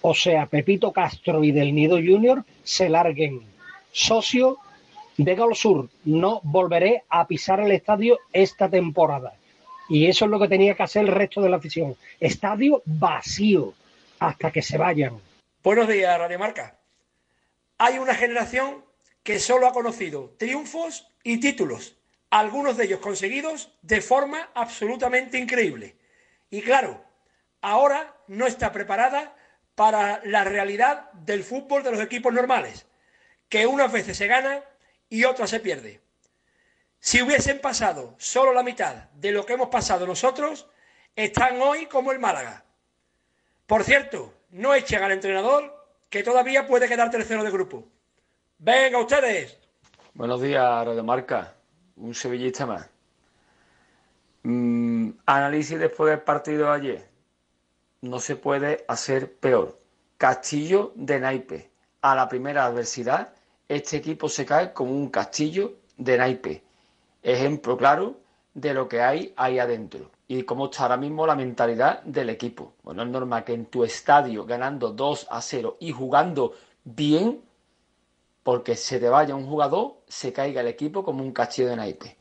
[0.00, 3.42] o sea, Pepito Castro y del Nido Junior, se larguen
[3.92, 4.58] socio
[5.16, 5.88] de Gol Sur.
[6.04, 9.34] No volveré a pisar el estadio esta temporada.
[9.88, 11.94] Y eso es lo que tenía que hacer el resto de la afición.
[12.18, 13.74] Estadio vacío
[14.18, 15.20] hasta que se vayan.
[15.62, 16.76] Buenos días, Radio Marca.
[17.78, 18.82] Hay una generación
[19.22, 21.96] que solo ha conocido triunfos y títulos,
[22.30, 25.96] algunos de ellos conseguidos de forma absolutamente increíble.
[26.50, 27.04] Y claro,
[27.60, 29.36] ahora no está preparada
[29.74, 32.86] para la realidad del fútbol de los equipos normales,
[33.48, 34.62] que unas veces se gana
[35.08, 36.00] y otras se pierde.
[36.98, 40.68] Si hubiesen pasado solo la mitad de lo que hemos pasado nosotros,
[41.16, 42.64] están hoy como el Málaga.
[43.66, 47.88] Por cierto, no echen al entrenador, que todavía puede quedar tercero de grupo.
[48.64, 49.58] Venga ustedes.
[50.14, 51.52] Buenos días, Radio Marca.
[51.96, 52.88] Un sevillista más.
[54.44, 57.08] Mm, análisis después del partido de ayer.
[58.02, 59.80] No se puede hacer peor.
[60.16, 61.72] Castillo de naipe.
[62.02, 63.34] A la primera adversidad,
[63.66, 66.62] este equipo se cae como un castillo de naipe.
[67.20, 68.20] Ejemplo claro,
[68.54, 72.74] de lo que hay ahí adentro y cómo está ahora mismo la mentalidad del equipo.
[72.84, 76.52] Bueno, es normal que en tu estadio ganando 2 a 0 y jugando
[76.84, 77.42] bien,
[78.42, 82.16] porque se te vaya un jugador, se caiga el equipo como un cachillo de naipe.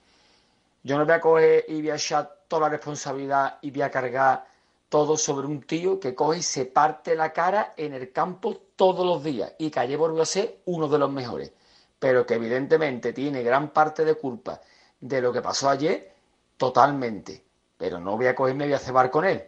[0.83, 3.91] Yo no voy a coger y voy a echar toda la responsabilidad y voy a
[3.91, 4.45] cargar
[4.89, 9.05] todo sobre un tío que coge y se parte la cara en el campo todos
[9.05, 11.53] los días y que ayer volvió a ser uno de los mejores,
[11.97, 14.59] pero que evidentemente tiene gran parte de culpa
[14.99, 16.13] de lo que pasó ayer,
[16.57, 17.43] totalmente.
[17.77, 19.45] Pero no voy a cogerme y voy a cebar con él,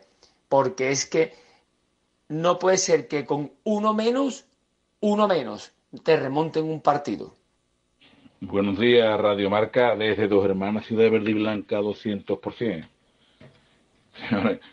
[0.47, 1.35] porque es que
[2.29, 4.45] no puede ser que con uno menos,
[5.01, 7.33] uno menos, te remonten un partido.
[8.39, 12.87] Buenos días, Radio Marca, desde Dos Hermanas, Ciudad de Verde y Blanca, 200%.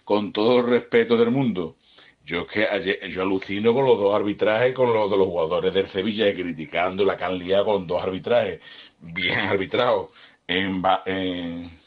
[0.05, 1.77] con todo el respeto del mundo,
[2.25, 2.67] yo que
[3.13, 7.17] yo alucino con los dos arbitrajes, con los de los jugadores del Sevilla, criticando la
[7.17, 8.61] canlía con dos arbitrajes
[9.01, 10.11] bien arbitrados
[10.47, 11.81] en, en,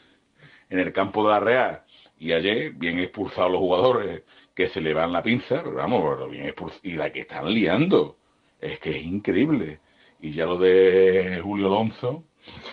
[0.70, 1.82] el campo de la Real
[2.18, 4.22] y ayer bien expulsados los jugadores
[4.54, 8.16] que se le van la pinza, vamos, bien expulsados, y la que están liando,
[8.60, 9.80] es que es increíble.
[10.20, 12.24] Y ya lo de Julio Alonso,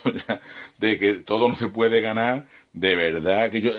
[0.80, 3.72] de que todo no se puede ganar, de verdad que yo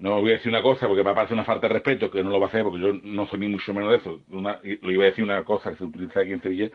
[0.00, 2.30] no voy a decir una cosa porque me parece una falta de respeto, que no
[2.30, 4.20] lo va a hacer porque yo no soy ni mucho menos de eso.
[4.30, 6.70] Una, lo iba a decir una cosa que se utiliza aquí en Sevilla,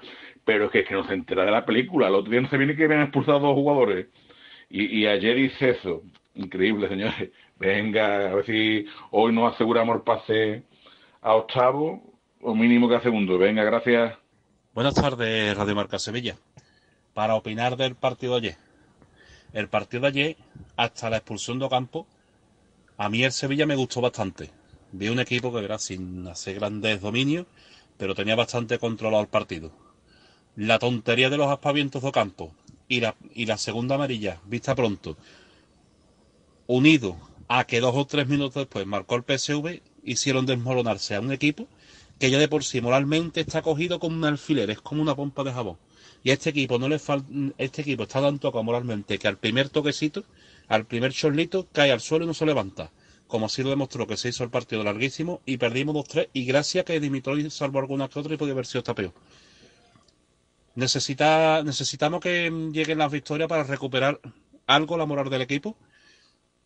[0.46, 2.08] pero es que, es que no se entera de la película.
[2.08, 4.08] El otro día no se viene que habían expulsado dos jugadores.
[4.70, 6.04] Y, y ayer dice eso.
[6.36, 7.32] Increíble, señores.
[7.58, 10.64] Venga, a ver si hoy nos aseguramos el pase
[11.22, 12.04] a octavo
[12.42, 13.38] o mínimo que a segundo.
[13.38, 14.25] Venga, gracias.
[14.76, 16.36] Buenas tardes, Radio Marca Sevilla.
[17.14, 18.58] Para opinar del partido de ayer.
[19.54, 20.38] El partido de ayer,
[20.76, 22.06] hasta la expulsión de Ocampo,
[22.98, 24.52] a mí el Sevilla me gustó bastante.
[24.92, 27.46] Vi un equipo que era sin hacer grandes dominios,
[27.98, 29.72] pero tenía bastante controlado el partido.
[30.58, 32.54] La tontería de los aspavientos de Ocampo
[32.90, 35.16] y la, y la segunda amarilla, vista pronto,
[36.68, 37.16] unido
[37.48, 41.66] a que dos o tres minutos después marcó el PSV, hicieron desmoronarse a un equipo
[42.20, 45.44] que ya de por sí moralmente está cogido como un alfiler, es como una pompa
[45.44, 45.78] de jabón.
[46.24, 49.70] Y este equipo no le falta, este equipo está tan tocado moralmente que al primer
[49.70, 50.24] toquecito
[50.68, 52.92] al primer chorlito cae al suelo y no se levanta.
[53.28, 56.86] Como así lo demostró que se hizo el partido larguísimo y perdimos 2-3 y gracias
[56.86, 59.14] que Dimitrov salvó alguna que otra y podía haber sido tapeo.
[60.76, 64.20] Necesita, necesitamos que lleguen las victorias para recuperar
[64.68, 65.78] algo la moral del equipo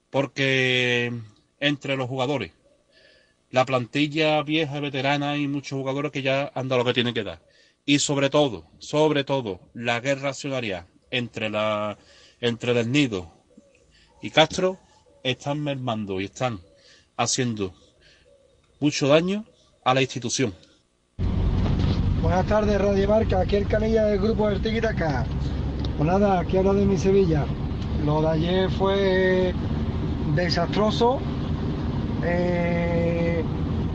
[0.10, 1.14] porque
[1.60, 2.52] entre los jugadores,
[3.52, 7.24] la plantilla vieja, veterana y muchos jugadores que ya han dado lo que tienen que
[7.24, 7.42] dar.
[7.86, 11.98] Y sobre todo, sobre todo, la guerra accionaria entre la
[12.42, 13.32] entre Del Nido,
[14.22, 14.78] y Castro
[15.24, 16.60] están mermando y están
[17.18, 17.74] haciendo
[18.80, 19.46] mucho daño
[19.84, 20.54] a la institución.
[22.22, 23.42] Buenas tardes, Radio Marca.
[23.42, 25.26] Aquí el canilla del grupo del Tiquitaca.
[25.98, 27.46] Pues aquí habla de mi Sevilla.
[28.06, 29.54] Lo de ayer fue
[30.36, 31.20] desastroso.
[32.24, 33.44] Eh,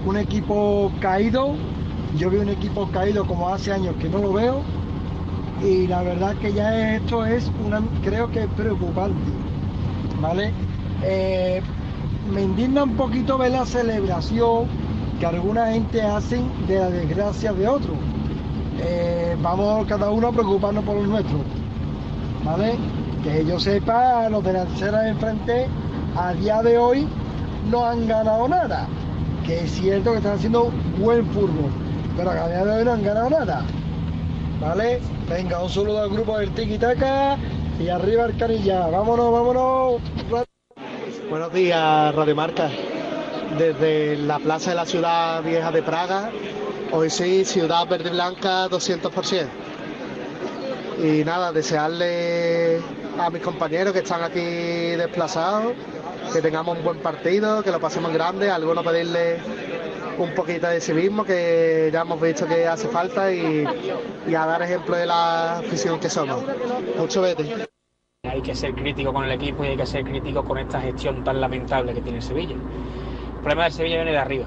[0.07, 1.55] un equipo caído.
[2.17, 4.63] Yo vi un equipo caído como hace años que no lo veo.
[5.63, 9.45] Y la verdad que ya esto es una, creo que es preocupante
[10.21, 10.53] ¿vale?
[11.03, 11.61] Eh,
[12.33, 14.67] me indigna un poquito ver la celebración
[15.21, 17.93] que alguna gente hacen de la desgracia de otro.
[18.81, 21.41] Eh, vamos cada uno a preocuparnos por los nuestros,
[22.45, 22.77] ¿vale?
[23.23, 25.67] Que yo sepa, los de la tercera enfrente
[26.17, 27.07] a día de hoy
[27.71, 28.87] no han ganado nada.
[29.47, 31.71] Que es cierto que están haciendo buen fútbol,
[32.17, 33.65] pero a día de hoy no han ganado nada.
[34.61, 35.01] ¿Vale?
[35.29, 37.37] Venga, un saludo al grupo del Tiki Taka
[37.79, 38.87] y arriba el canilla.
[38.87, 40.01] Vámonos, vámonos.
[41.29, 42.71] Buenos días, Radio Marca.
[43.59, 46.31] Desde la plaza de la ciudad vieja de Praga,
[46.93, 49.47] hoy sí, ciudad verde blanca 200%.
[51.03, 52.81] Y nada, desearle
[53.19, 55.73] a mis compañeros que están aquí desplazados
[56.33, 59.39] que tengamos un buen partido, que lo pasemos grande, a algunos pedirle
[60.19, 64.97] un poquito de civismo que ya hemos visto que hace falta y, a dar ejemplo
[64.97, 66.43] de la afición que somos.
[66.97, 67.67] Mucho vete.
[68.25, 71.25] Hay que ser crítico con el equipo y hay que ser crítico con esta gestión
[71.25, 72.55] tan lamentable que tiene Sevilla.
[72.55, 74.47] El problema de Sevilla viene de arriba.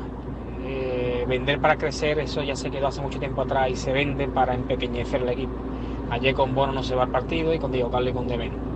[0.66, 4.28] Eh, vender para crecer, eso ya se quedó hace mucho tiempo atrás y se vende
[4.28, 5.54] para empequeñecer el equipo.
[6.10, 8.38] Ayer con Bono no se va al partido y con Diego Carlos y con De
[8.38, 8.67] menos.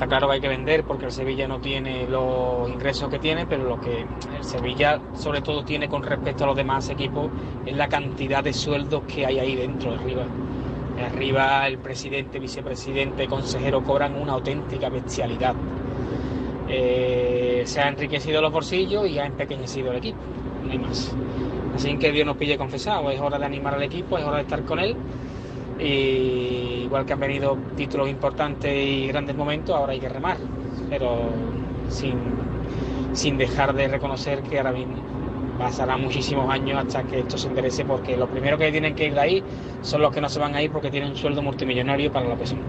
[0.00, 3.44] Está claro que hay que vender porque el Sevilla no tiene los ingresos que tiene,
[3.44, 7.30] pero lo que el Sevilla sobre todo tiene con respecto a los demás equipos
[7.66, 10.22] es la cantidad de sueldos que hay ahí dentro, arriba.
[11.04, 15.54] Arriba el presidente, vicepresidente, consejero cobran una auténtica bestialidad.
[16.66, 20.20] Eh, se ha enriquecido los bolsillos y ha empequeñecido el equipo,
[20.64, 21.14] no hay más.
[21.74, 24.42] Así que Dios nos pille confesado, es hora de animar al equipo, es hora de
[24.44, 24.96] estar con él
[25.80, 30.36] y igual que han venido títulos importantes y grandes momentos, ahora hay que remar.
[30.88, 31.30] Pero
[31.88, 32.18] sin,
[33.12, 34.96] sin dejar de reconocer que ahora mismo
[35.58, 39.14] pasará muchísimos años hasta que esto se interese porque los primeros que tienen que ir
[39.14, 39.44] de ahí
[39.82, 42.36] son los que no se van a ir porque tienen un sueldo multimillonario para la
[42.36, 42.62] persona.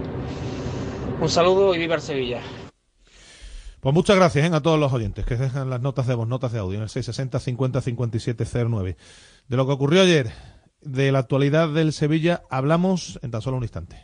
[1.22, 2.42] Un saludo y viva el Sevilla.
[3.80, 4.56] Pues muchas gracias ¿eh?
[4.56, 6.90] a todos los oyentes que dejan las notas de voz, notas de audio en el
[6.90, 8.98] 660 50 57 09.
[9.48, 10.32] De lo que ocurrió ayer,
[10.82, 14.04] de la actualidad del Sevilla, hablamos en tan solo un instante.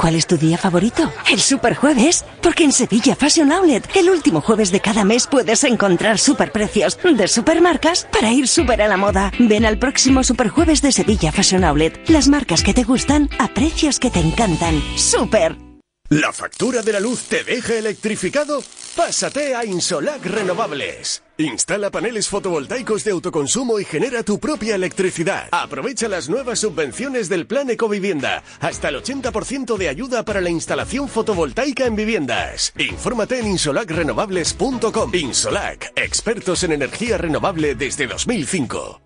[0.00, 1.10] ¿Cuál es tu día favorito?
[1.30, 2.24] El Superjueves.
[2.42, 7.28] Porque en Sevilla Fashion Outlet, el último jueves de cada mes puedes encontrar superprecios de
[7.28, 9.32] supermarcas para ir súper a la moda.
[9.38, 12.08] Ven al próximo Superjueves de Sevilla Fashion Outlet.
[12.08, 14.82] Las marcas que te gustan a precios que te encantan.
[14.96, 15.65] ¡Super!
[16.08, 18.62] ¿La factura de la luz te deja electrificado?
[18.94, 21.24] Pásate a Insolac Renovables.
[21.36, 25.48] Instala paneles fotovoltaicos de autoconsumo y genera tu propia electricidad.
[25.50, 28.44] Aprovecha las nuevas subvenciones del Plan Ecovivienda.
[28.60, 32.72] Hasta el 80% de ayuda para la instalación fotovoltaica en viviendas.
[32.78, 35.12] Infórmate en insolacrenovables.com.
[35.12, 39.00] Insolac, expertos en energía renovable desde 2005.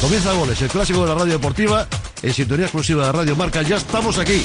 [0.00, 1.88] Comienza Goles, el clásico de la radio deportiva,
[2.22, 3.62] en sintonía exclusiva de Radio Marca.
[3.62, 4.44] Ya estamos aquí.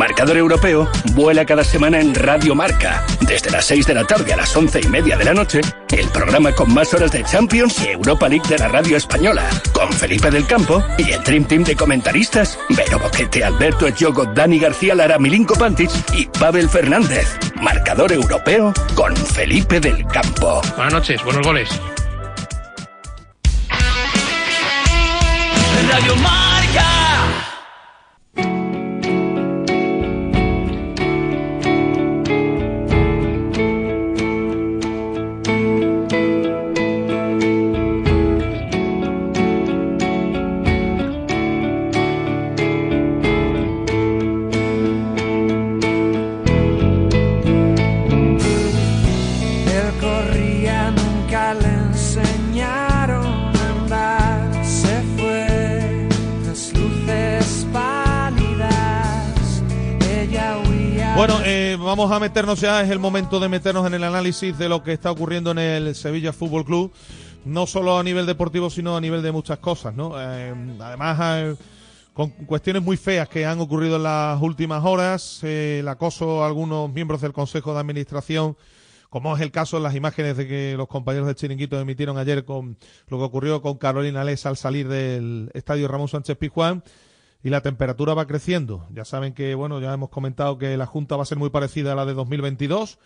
[0.00, 3.04] Marcador Europeo vuela cada semana en Radio Marca.
[3.20, 6.08] Desde las 6 de la tarde a las once y media de la noche, el
[6.08, 9.46] programa con más horas de Champions y Europa League de la radio española.
[9.74, 14.58] Con Felipe del Campo y el Dream Team de comentaristas, Vero Boquete, Alberto Echogo, Dani
[14.58, 17.36] García Lara, Milinko Pantic y Pavel Fernández.
[17.56, 20.62] Marcador Europeo con Felipe del Campo.
[20.76, 21.68] Buenas noches, buenos goles.
[25.92, 26.49] Radio Marca.
[62.30, 65.50] Meternos ya, es el momento de meternos en el análisis de lo que está ocurriendo
[65.50, 66.92] en el Sevilla Fútbol Club,
[67.44, 70.12] no solo a nivel deportivo, sino a nivel de muchas cosas, ¿no?
[70.16, 71.56] Eh, además, eh,
[72.14, 76.46] con cuestiones muy feas que han ocurrido en las últimas horas, eh, el acoso a
[76.46, 78.56] algunos miembros del Consejo de Administración,
[79.08, 82.44] como es el caso en las imágenes de que los compañeros del Chiringuito emitieron ayer
[82.44, 82.76] con
[83.08, 86.84] lo que ocurrió con Carolina Les al salir del estadio Ramón Sánchez Pizjuán
[87.42, 88.86] y la temperatura va creciendo.
[88.92, 91.92] Ya saben que, bueno, ya hemos comentado que la Junta va a ser muy parecida
[91.92, 92.98] a la de 2022,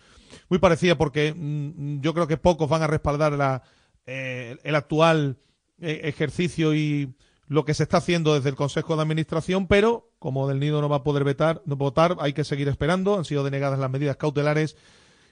[0.49, 3.63] muy parecida porque mm, yo creo que pocos van a respaldar la,
[4.05, 5.37] eh, el actual
[5.79, 7.15] eh, ejercicio y
[7.47, 10.89] lo que se está haciendo desde el Consejo de Administración, pero como Del Nido no
[10.89, 13.17] va a poder vetar, no votar, hay que seguir esperando.
[13.17, 14.75] Han sido denegadas las medidas cautelares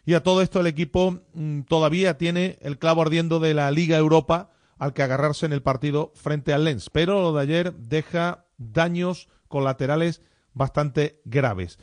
[0.05, 3.97] y a todo esto el equipo mm, todavía tiene el clavo ardiendo de la Liga
[3.97, 6.89] Europa al que agarrarse en el partido frente al Lens.
[6.89, 10.21] Pero lo de ayer deja daños colaterales
[10.53, 11.79] bastante graves.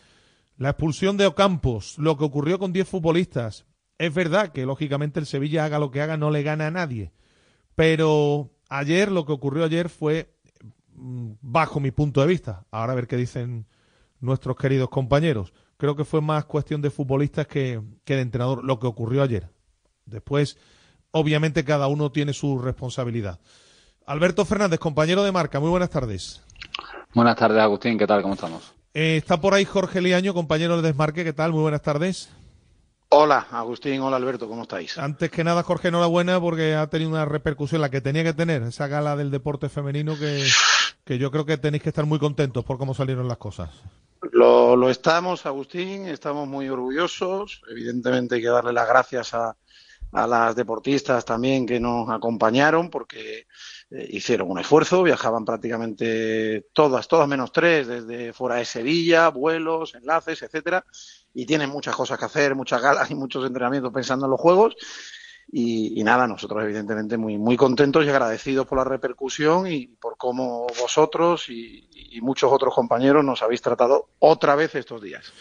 [0.56, 3.66] La expulsión de Ocampos, lo que ocurrió con 10 futbolistas.
[3.98, 7.12] Es verdad que lógicamente el Sevilla haga lo que haga no le gana a nadie.
[7.74, 10.34] Pero ayer lo que ocurrió ayer fue
[10.94, 12.66] mm, bajo mi punto de vista.
[12.70, 13.66] Ahora a ver qué dicen
[14.20, 15.52] nuestros queridos compañeros.
[15.76, 19.48] Creo que fue más cuestión de futbolistas que, que de entrenador lo que ocurrió ayer.
[20.04, 20.58] Después,
[21.10, 23.40] obviamente, cada uno tiene su responsabilidad.
[24.06, 26.42] Alberto Fernández, compañero de marca, muy buenas tardes.
[27.12, 27.98] Buenas tardes, Agustín.
[27.98, 28.22] ¿Qué tal?
[28.22, 28.72] ¿Cómo estamos?
[28.94, 31.24] Eh, está por ahí Jorge Liaño, compañero de Desmarque.
[31.24, 31.52] ¿Qué tal?
[31.52, 32.30] Muy buenas tardes.
[33.08, 34.00] Hola, Agustín.
[34.00, 34.48] Hola, Alberto.
[34.48, 34.96] ¿Cómo estáis?
[34.96, 38.62] Antes que nada, Jorge, enhorabuena porque ha tenido una repercusión, la que tenía que tener,
[38.62, 40.44] esa gala del deporte femenino que,
[41.04, 43.70] que yo creo que tenéis que estar muy contentos por cómo salieron las cosas.
[44.30, 47.62] Lo, lo estamos, Agustín, estamos muy orgullosos.
[47.68, 49.56] Evidentemente hay que darle las gracias a,
[50.12, 53.46] a las deportistas también que nos acompañaron porque
[53.90, 59.94] eh, hicieron un esfuerzo, viajaban prácticamente todas, todas menos tres, desde fuera de Sevilla, vuelos,
[59.94, 60.84] enlaces, etcétera,
[61.32, 64.76] y tienen muchas cosas que hacer, muchas galas y muchos entrenamientos pensando en los juegos.
[65.52, 70.68] Y, nada, nosotros evidentemente muy, muy contentos y agradecidos por la repercusión y por cómo
[70.80, 71.88] vosotros y
[72.22, 75.32] muchos otros compañeros nos habéis tratado otra vez estos días.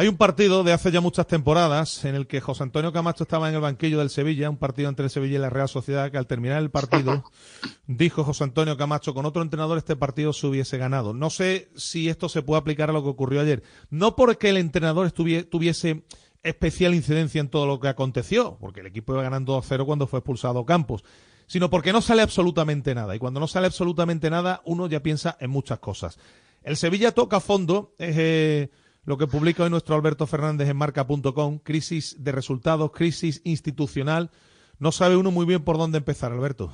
[0.00, 3.50] Hay un partido de hace ya muchas temporadas en el que José Antonio Camacho estaba
[3.50, 6.16] en el banquillo del Sevilla, un partido entre el Sevilla y la Real Sociedad, que
[6.16, 7.22] al terminar el partido
[7.86, 11.12] dijo José Antonio Camacho, con otro entrenador este partido se hubiese ganado.
[11.12, 13.62] No sé si esto se puede aplicar a lo que ocurrió ayer.
[13.90, 16.02] No porque el entrenador tuviese
[16.42, 20.20] especial incidencia en todo lo que aconteció, porque el equipo iba ganando 2-0 cuando fue
[20.20, 21.04] expulsado Campos,
[21.46, 23.14] sino porque no sale absolutamente nada.
[23.14, 26.18] Y cuando no sale absolutamente nada, uno ya piensa en muchas cosas.
[26.62, 28.70] El Sevilla toca a fondo, es eh,
[29.04, 34.30] lo que publica hoy nuestro Alberto Fernández en marca.com, crisis de resultados, crisis institucional.
[34.78, 36.72] No sabe uno muy bien por dónde empezar, Alberto.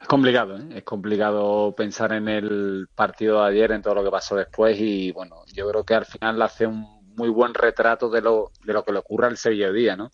[0.00, 0.68] Es complicado, ¿eh?
[0.76, 5.12] es complicado pensar en el partido de ayer, en todo lo que pasó después y
[5.12, 8.84] bueno, yo creo que al final hace un muy buen retrato de lo, de lo
[8.84, 10.10] que le ocurre al Sevilla día, ¿no?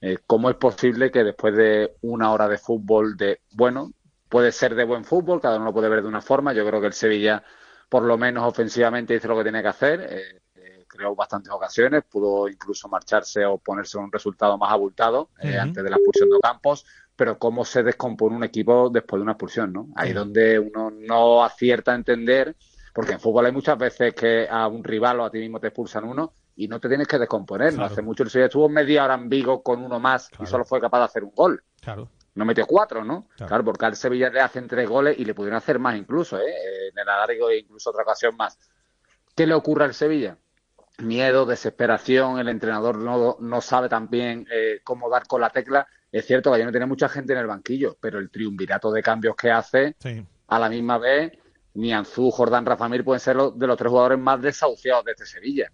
[0.00, 3.92] Eh, ¿Cómo es posible que después de una hora de fútbol de, bueno,
[4.28, 6.80] puede ser de buen fútbol, cada uno lo puede ver de una forma, yo creo
[6.80, 7.42] que el Sevilla
[7.88, 12.04] por lo menos ofensivamente hizo lo que tenía que hacer, eh, eh, creó bastantes ocasiones,
[12.04, 16.38] pudo incluso marcharse o ponerse un resultado más abultado eh, antes de la expulsión de
[16.40, 16.84] Campos,
[17.16, 19.88] pero cómo se descompone un equipo después de una expulsión, ¿no?
[19.96, 22.54] Ahí donde uno no acierta a entender,
[22.94, 25.68] porque en fútbol hay muchas veces que a un rival o a ti mismo te
[25.68, 27.74] expulsan uno y no te tienes que descomponer.
[27.74, 30.64] No hace mucho el Sevilla estuvo media hora en Vigo con uno más y solo
[30.64, 31.62] fue capaz de hacer un gol.
[31.80, 32.08] Claro.
[32.38, 33.26] No metió cuatro, ¿no?
[33.36, 33.48] Claro.
[33.48, 36.88] Claro, porque al Sevilla le hacen tres goles y le pudieron hacer más incluso, ¿eh?
[36.92, 38.56] En el alargo e incluso otra ocasión más.
[39.34, 40.36] ¿Qué le ocurre al Sevilla?
[40.98, 45.86] Miedo, desesperación, el entrenador no, no sabe también eh, cómo dar con la tecla.
[46.10, 49.02] Es cierto que ayer no tiene mucha gente en el banquillo, pero el triunvirato de
[49.02, 50.24] cambios que hace Sí.
[50.46, 51.32] a la misma vez,
[51.74, 55.70] Nianzú, Jordán, Rafamir pueden ser los, de los tres jugadores más desahuciados de este Sevilla.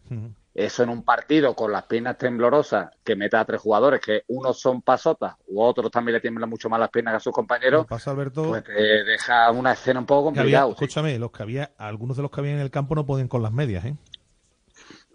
[0.54, 4.60] Eso en un partido con las piernas temblorosas, que meta a tres jugadores, que unos
[4.60, 7.86] son pasotas, u otros también le tiemblan mucho más las piernas que a sus compañeros,
[7.88, 10.70] Pasa, Alberto, pues te deja una escena un poco complicada.
[10.70, 13.42] escúchame, los que había, algunos de los que había en el campo no podían con
[13.42, 13.96] las medias, ¿eh?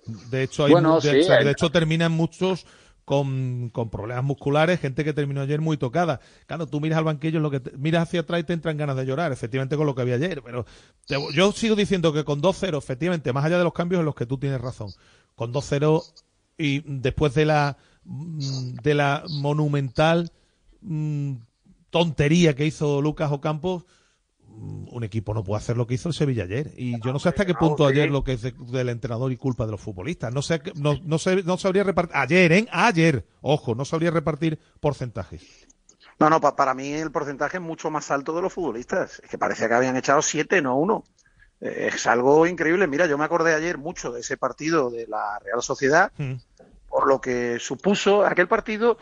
[0.05, 2.65] De hecho, hay Bueno, de, sí, o sea, hay- de hecho terminan muchos
[3.05, 6.19] con, con problemas musculares, gente que terminó ayer muy tocada.
[6.47, 8.95] Claro, tú miras al banquillo, lo que te- miras hacia atrás y te entran ganas
[8.97, 10.41] de llorar, efectivamente con lo que había ayer.
[10.43, 10.65] Pero
[11.07, 14.15] te- yo sigo diciendo que con 2-0, efectivamente, más allá de los cambios en los
[14.15, 14.89] que tú tienes razón,
[15.39, 16.03] con 2-0
[16.57, 20.31] y después de la mm, de la monumental
[20.81, 21.35] mm,
[21.89, 23.85] tontería que hizo Lucas Ocampos,
[24.45, 26.73] mm, un equipo no puede hacer lo que hizo el Sevilla ayer.
[26.75, 29.37] Y yo no sé hasta qué punto ayer lo que es de- del entrenador y
[29.37, 30.33] culpa de los futbolistas.
[30.33, 32.15] No sé, no, no sé, no sabría repartir.
[32.17, 32.67] Ayer, ¿eh?
[32.71, 33.25] Ayer.
[33.41, 35.41] Ojo, no sabría repartir porcentajes.
[36.19, 39.21] No, no, pa- para mí el porcentaje es mucho más alto de los futbolistas.
[39.23, 41.05] Es que parecía que habían echado siete, no uno.
[41.59, 42.87] Es algo increíble.
[42.87, 46.11] Mira, yo me acordé ayer mucho de ese partido de la Real Sociedad,
[46.87, 48.97] por lo que supuso aquel partido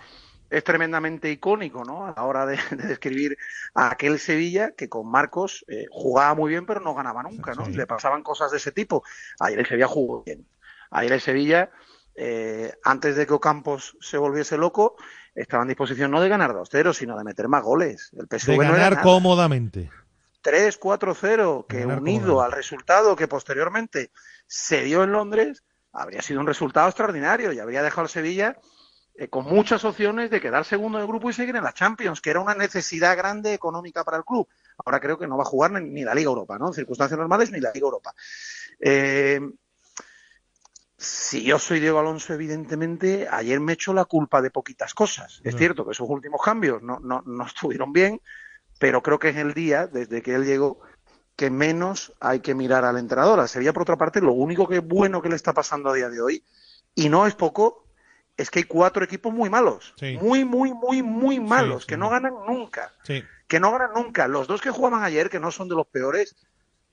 [0.49, 2.05] es tremendamente icónico, ¿no?
[2.05, 3.37] A la hora de, de describir
[3.73, 7.67] a aquel Sevilla que con Marcos eh, jugaba muy bien, pero no ganaba nunca, ¿no?
[7.67, 9.03] Le pasaban cosas de ese tipo.
[9.39, 10.45] Ayer el Sevilla jugó bien.
[10.89, 11.71] Ayer el Sevilla,
[12.15, 14.95] eh, antes de que Ocampos se volviese loco,
[15.35, 18.11] estaba en disposición no de ganar 2-0, sino de meter más goles.
[18.17, 19.03] El PSV De no era ganar nada.
[19.03, 19.91] cómodamente.
[20.47, 24.11] 3-4-0, que unido al resultado que posteriormente
[24.45, 28.57] se dio en Londres, habría sido un resultado extraordinario y habría dejado al Sevilla
[29.15, 32.29] eh, con muchas opciones de quedar segundo del grupo y seguir en la Champions, que
[32.29, 34.47] era una necesidad grande económica para el club.
[34.85, 36.67] Ahora creo que no va a jugar ni, ni la Liga Europa, ¿no?
[36.67, 38.13] En circunstancias normales ni la Liga Europa.
[38.79, 39.41] Eh,
[40.99, 45.41] si yo soy Diego Alonso, evidentemente, ayer me echo la culpa de poquitas cosas.
[45.43, 45.59] Es No.
[45.59, 48.19] cierto que esos últimos cambios no, no, no estuvieron bien,
[48.79, 50.79] pero creo que es el día, desde que él llegó,
[51.35, 53.47] que menos hay que mirar al entrenador.
[53.47, 56.09] Sevilla, por otra parte, lo único que es bueno que le está pasando a día
[56.09, 56.43] de hoy,
[56.95, 57.85] y no es poco,
[58.35, 59.93] es que hay cuatro equipos muy malos.
[59.99, 60.17] Sí.
[60.21, 61.87] Muy, muy, muy, muy malos, sí.
[61.89, 62.93] que no ganan nunca.
[63.47, 64.27] Que no ganan nunca.
[64.27, 66.35] Los dos que jugaban ayer, que no son de los peores,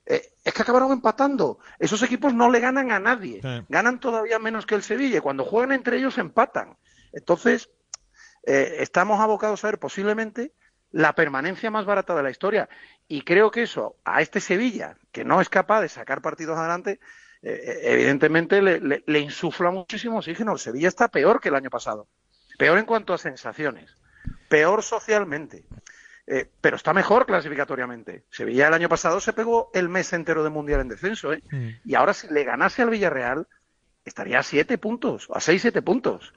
[0.06, 1.58] eh, es que acabaron empatando.
[1.78, 3.40] Esos equipos no le ganan a nadie.
[3.68, 5.20] Ganan todavía menos que el Sevilla.
[5.20, 6.76] Cuando juegan entre ellos empatan.
[7.12, 7.70] Entonces,
[8.46, 10.52] eh, estamos abocados a ver posiblemente
[10.94, 12.68] la permanencia más barata de la historia.
[13.08, 17.00] Y creo que eso a este Sevilla, que no es capaz de sacar partidos adelante,
[17.42, 20.52] eh, evidentemente le, le- le insufla muchísimo oxígeno.
[20.52, 22.06] El Sevilla está peor que el año pasado.
[22.58, 23.90] Peor en cuanto a sensaciones.
[24.48, 25.64] Peor socialmente.
[26.26, 28.24] eh, pero está mejor clasificatoriamente.
[28.30, 31.42] Sevilla el año pasado se pegó el mes entero de Mundial en descenso, ¿eh?
[31.84, 33.46] y ahora si le ganase al Villarreal
[34.06, 36.32] estaría a siete puntos, a seis, siete puntos.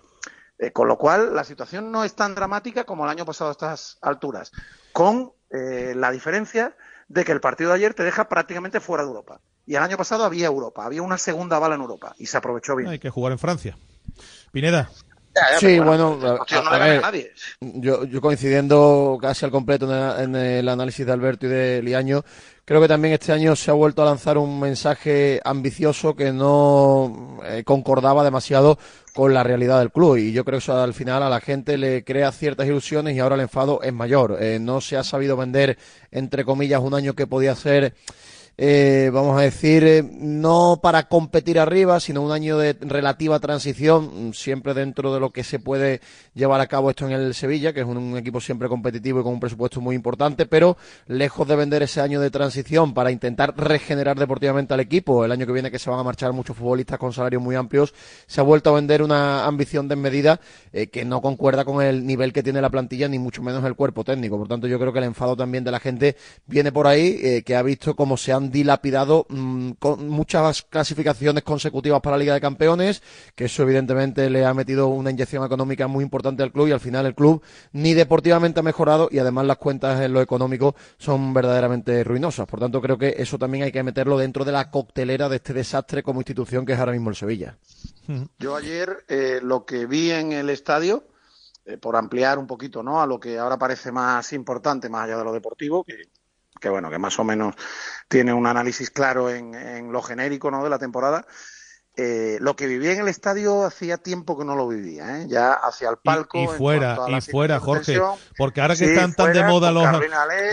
[0.60, 3.52] Eh, con lo cual, la situación no es tan dramática como el año pasado a
[3.52, 4.52] estas alturas,
[4.92, 6.76] con eh, la diferencia
[7.08, 9.42] de que el partido de ayer te deja prácticamente fuera de Europa.
[9.66, 12.76] Y el año pasado había Europa, había una segunda bala en Europa y se aprovechó
[12.76, 12.90] bien.
[12.90, 13.78] Hay que jugar en Francia.
[14.52, 14.90] Pineda.
[15.60, 17.32] Sí, bueno, a, Hostia, no a le gana ver, a nadie.
[17.62, 21.82] yo, yo coincidiendo casi al completo en el, en el análisis de Alberto y de
[21.82, 22.24] Liaño,
[22.66, 27.40] creo que también este año se ha vuelto a lanzar un mensaje ambicioso que no
[27.46, 28.78] eh, concordaba demasiado
[29.14, 31.78] con la realidad del club y yo creo que eso al final a la gente
[31.78, 34.38] le crea ciertas ilusiones y ahora el enfado es mayor.
[34.40, 35.78] Eh, no se ha sabido vender,
[36.12, 37.96] entre comillas, un año que podía ser
[38.60, 44.30] eh, vamos a decir, eh, no para competir arriba, sino un año de relativa transición,
[44.30, 46.02] mm, siempre dentro de lo que se puede
[46.34, 49.34] llevar a cabo esto en el Sevilla, que es un, equipo siempre competitivo y con
[49.34, 50.76] un presupuesto muy importante, pero
[51.06, 55.46] lejos de vender ese año de transición para intentar regenerar deportivamente al equipo, el año
[55.46, 57.94] que viene que se van a marchar muchos futbolistas con salarios muy amplios,
[58.26, 60.40] se ha vuelto a vender una ambición desmedida
[60.74, 63.76] eh, que no concuerda con el nivel que tiene la plantilla, ni mucho menos el
[63.76, 64.36] cuerpo técnico.
[64.36, 66.16] Por tanto, yo creo que el enfado también de la gente
[66.48, 71.44] viene por ahí, eh, que ha visto cómo se han dilapidado mm, con muchas clasificaciones
[71.44, 73.02] consecutivas para la Liga de Campeones,
[73.36, 76.80] que eso evidentemente le ha metido una inyección económica muy importante al club y al
[76.80, 77.42] final el club
[77.72, 82.48] ni deportivamente ha mejorado y además las cuentas en lo económico son verdaderamente ruinosas.
[82.48, 85.54] Por tanto, creo que eso también hay que meterlo dentro de la coctelera de este
[85.54, 87.58] desastre como institución que es ahora mismo el Sevilla.
[88.40, 91.04] Yo ayer eh, lo que vi en el estadio,
[91.66, 93.02] eh, por ampliar un poquito ¿no?
[93.02, 96.10] a lo que ahora parece más importante, más allá de lo deportivo, que,
[96.60, 97.56] que bueno, que más o menos
[98.08, 100.64] tiene un análisis claro en, en lo genérico ¿no?
[100.64, 101.26] de la temporada.
[102.00, 105.26] Eh, lo que vivía en el estadio hacía tiempo que no lo vivía, ¿eh?
[105.28, 106.38] ya hacia el palco.
[106.38, 108.00] Y fuera, y fuera, Jorge.
[108.38, 109.90] Porque ahora que Sí, están tan de moda los,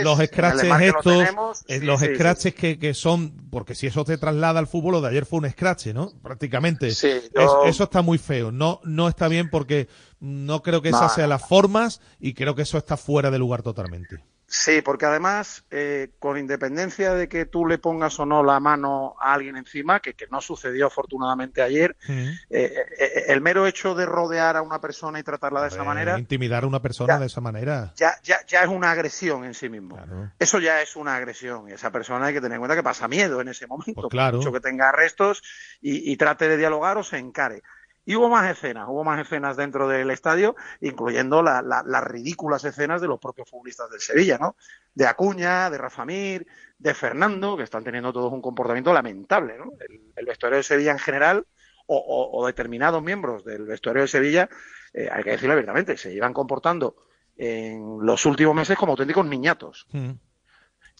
[0.04, 1.58] los scratches lo estos, tenemos.
[1.68, 4.92] eh, Sí, los sí, scratches que, que son, porque si eso te traslada al fútbol,
[4.92, 6.12] lo de ayer fue un scratch, ¿no?
[6.22, 6.88] Prácticamente.
[6.90, 8.50] Sí, Es- yo- eso está muy feo.
[8.50, 9.88] No, no está bien porque
[10.20, 13.38] no creo que No, esas sean las formas y creo que eso está fuera de
[13.38, 14.24] lugar totalmente.
[14.46, 19.16] Sí, porque además, eh, con independencia de que tú le pongas o no la mano
[19.20, 24.06] a alguien encima, que, que no sucedió afortunadamente ayer, eh, eh, el mero hecho de
[24.06, 27.20] rodear a una persona y tratarla de esa Eh, manera Intimidar a una persona Ya.
[27.20, 27.92] de esa manera.
[27.96, 29.98] ya, ya, ya es una agresión en sí mismo.
[30.38, 33.08] Eso ya es una agresión y esa persona hay que tener en cuenta que pasa
[33.08, 33.94] miedo en ese momento.
[34.02, 34.36] Pues claro.
[34.38, 35.42] Mucho que tenga arrestos
[35.80, 37.62] y, y trate de dialogar o se encare.
[38.06, 42.64] Y hubo más escenas, hubo más escenas dentro del estadio, incluyendo la- la- las ridículas
[42.64, 44.56] escenas de los propios futbolistas del Sevilla, ¿no?
[44.94, 46.46] De Acuña, de Rafa Mir,
[46.78, 49.72] de Fernando, que están teniendo todos un comportamiento lamentable, ¿no?
[49.88, 51.46] El, el vestuario de Sevilla en general,
[51.86, 54.48] o, o- o determinados miembros del vestuario de Sevilla,
[54.92, 56.96] eh, hay que decirlo abiertamente, se llevan comportando
[57.36, 59.86] en los últimos meses como auténticos niñatos.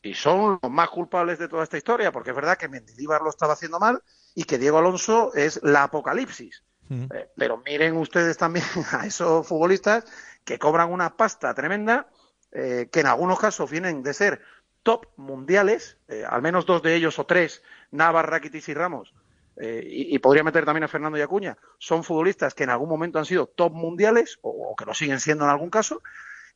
[0.03, 3.31] Y son los más culpables de toda esta historia, porque es verdad que Mendilibar lo
[3.31, 4.03] estaba haciendo mal
[4.35, 6.63] y que Diego Alonso es la apocalipsis.
[6.91, 10.05] Eh, pero miren ustedes también a esos futbolistas
[10.45, 12.09] que cobran una pasta tremenda,
[12.53, 14.43] eh, que en algunos casos vienen de ser
[14.83, 19.15] top mundiales, eh, al menos dos de ellos o tres, Navas, Rakitic y Ramos,
[19.57, 23.25] y, podría meter también a Fernando y Acuña, son futbolistas que en algún momento han
[23.25, 26.03] sido top mundiales, o, o que lo siguen siendo en algún caso,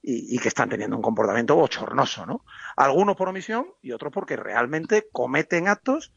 [0.02, 2.44] y, y que están teniendo un comportamiento bochornoso, ¿no?
[2.76, 6.12] Algunos por omisión y otros porque realmente cometen actos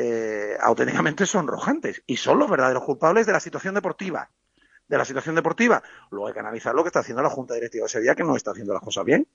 [0.00, 4.30] eh, auténticamente sonrojantes y son los verdaderos culpables de la situación deportiva.
[4.86, 5.82] De la situación deportiva.
[6.10, 8.36] Luego hay que analizar lo que está haciendo la Junta Directiva de Sevilla, que no
[8.36, 9.26] está haciendo las cosas bien.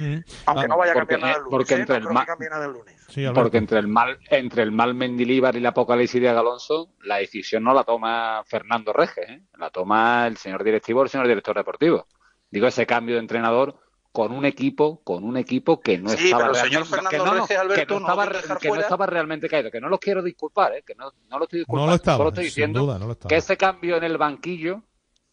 [0.00, 1.50] Aunque Ah, no vaya a porque- cambiar nada el lunes.
[1.50, 1.80] porque ¿eh?
[1.80, 3.06] entre No el creo ma- que cambie nada el lunes.
[3.34, 7.64] Porque entre el mal, entre el mal Mendilíbar y la apocalipsis de Alonso, la decisión
[7.64, 9.42] no la toma Fernando Reges, ¿eh?
[9.58, 12.06] la toma el señor directivo o el señor director deportivo.
[12.50, 13.74] Digo, ese cambio de entrenador
[14.12, 17.32] con un equipo, con un equipo que no Sí, estaba realmente, Fernando que no, no,
[17.34, 18.82] Reges, Alberto, que no no lo estaba, quiere re- dejar que no fuera.
[18.82, 20.82] estaba realmente caído, que no los quiero disculpar, ¿eh?
[20.86, 23.12] que no, no lo estoy disculpando, No lo estaba, solo estoy diciendo duda, no lo
[23.12, 23.28] estaba.
[23.28, 24.82] que ese cambio en el banquillo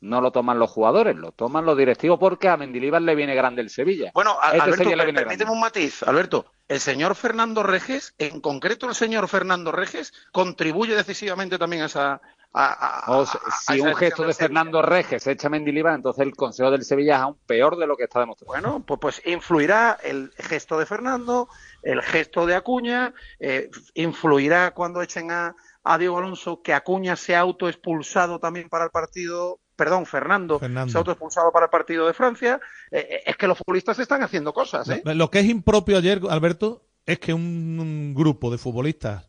[0.02, 3.62] no lo toman los jugadores, lo toman los directivos porque a Mendilibar le viene grande
[3.62, 4.12] el Sevilla.
[4.14, 5.30] Bueno, a- Este Alberto, Sevilla le per- viene grande.
[5.38, 6.46] permíteme un matiz, Alberto.
[6.68, 12.22] El señor Fernando Reges, en concreto el señor Fernando Reges, contribuye decisivamente también a esa.
[12.58, 14.48] A- a- O sea, a- a si un gesto de Sevilla.
[14.48, 17.98] Fernando Reges echa a Mendilibar, entonces el Consejo del Sevilla es aún peor de lo
[17.98, 18.52] que está demostrando.
[18.54, 21.50] Bueno, pues, pues influirá el gesto de Fernando,
[21.84, 27.42] el gesto de Acuña, eh, influirá cuando echen a, a Diego Alonso que Acuña sea
[27.42, 30.92] autoexpulsado también para el partido, perdón, Fernando, Fernando.
[30.92, 32.60] sea autoexpulsado para el partido de Francia.
[32.92, 35.02] Eh, eh, es que los futbolistas están haciendo cosas, ¿eh?
[35.06, 39.28] Lo que es impropio ayer, Alberto, es que un, un grupo de futbolistas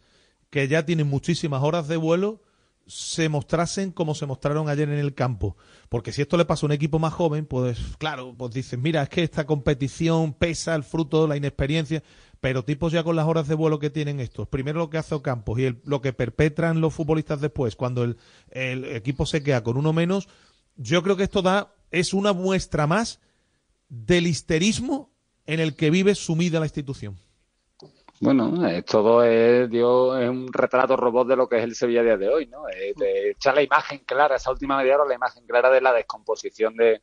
[0.49, 2.41] que ya tienen muchísimas horas de vuelo
[2.87, 5.57] se mostrasen como se mostraron ayer en el campo.
[5.89, 9.03] Porque si esto le pasa a un equipo más joven, pues claro, pues dices, mira,
[9.03, 12.03] es que esta competición pesa el fruto, la inexperiencia,
[12.41, 15.15] pero tipos ya con las horas de vuelo que tienen estos, primero lo que hace
[15.15, 18.17] Ocampos y el- lo que perpetran los futbolistas después, cuando el,
[18.51, 20.29] el equipo se queda con uno menos,
[20.77, 23.21] yo creo que esto da, es una muestra más
[23.89, 25.11] del histerismo
[25.47, 27.17] en el que vive sumida la institución.
[28.21, 32.01] Bueno, eh, todo es, Dios, es un retrato robot de lo que es el Sevilla
[32.01, 32.69] a día de hoy, ¿no?
[32.69, 35.93] Eh, te echa la imagen clara, esa última media hora, la imagen clara de la
[35.93, 37.03] descomposición de,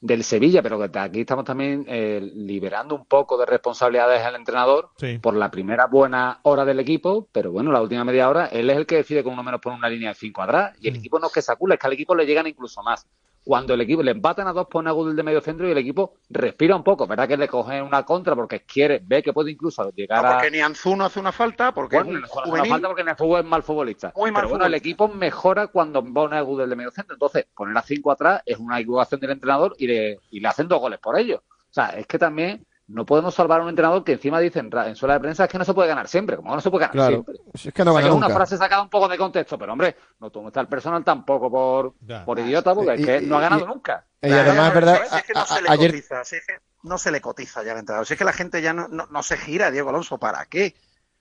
[0.00, 4.90] del Sevilla, pero que aquí estamos también eh, liberando un poco de responsabilidades al entrenador
[4.98, 5.18] Sí.
[5.18, 8.76] por la primera buena hora del equipo, pero bueno, la última media hora, él es
[8.76, 11.18] el que decide con uno menos por una línea de cinco atrás, y el equipo
[11.18, 13.06] no es que se es que al equipo le llegan incluso más.
[13.44, 15.78] Cuando el equipo le empatan a dos, pone a Gudel de medio centro y el
[15.78, 17.28] equipo respira un poco, ¿verdad?
[17.28, 20.32] Que le cogen una contra porque quiere, ve que puede incluso llegar No, a.
[20.34, 23.16] porque ni Anzu no hace una falta, porque Bueno, es un falta porque en el
[23.16, 24.12] fútbol es mal futbolista.
[24.16, 27.14] Muy mal Pero bueno, el equipo mejora cuando pone a Gudel de medio centro.
[27.14, 30.66] Entonces, poner a cinco atrás es una equivocación del entrenador y le, y le hacen
[30.66, 31.42] dos goles por ello.
[31.46, 34.70] O sea, es que también no podemos salvar a un entrenador que encima dice en,
[34.76, 36.36] en suela de prensa es que no se puede ganar siempre.
[36.36, 37.10] Como no se puede ganar Claro.
[37.24, 37.34] siempre.
[37.54, 39.72] Si es que no O sea, gana una frase sacada un poco de contexto, pero
[39.72, 41.94] hombre, no todo está el personal tampoco por,
[42.24, 44.04] por idiota, porque Y- es que no ha ganado y- nunca.
[44.20, 46.46] y además es verdad, Si es que no se le a- ayer- cotiza, si es
[46.46, 48.06] que no se le cotiza ya al entrenador.
[48.06, 50.18] Si es que la gente ya no, no, no se gira, Diego Alonso.
[50.18, 50.74] ¿Para qué?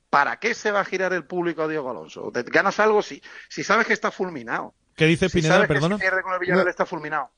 [0.10, 2.30] ¿Para qué se va a girar el público a Diego Alonso?
[2.34, 4.73] ¿Te ganas algo si, si sabes que está fulminado?
[4.95, 5.95] ¿Qué dice Si Pineda, sabes perdona?
[5.95, 7.30] que si pierde con el Villarreal está fulminado.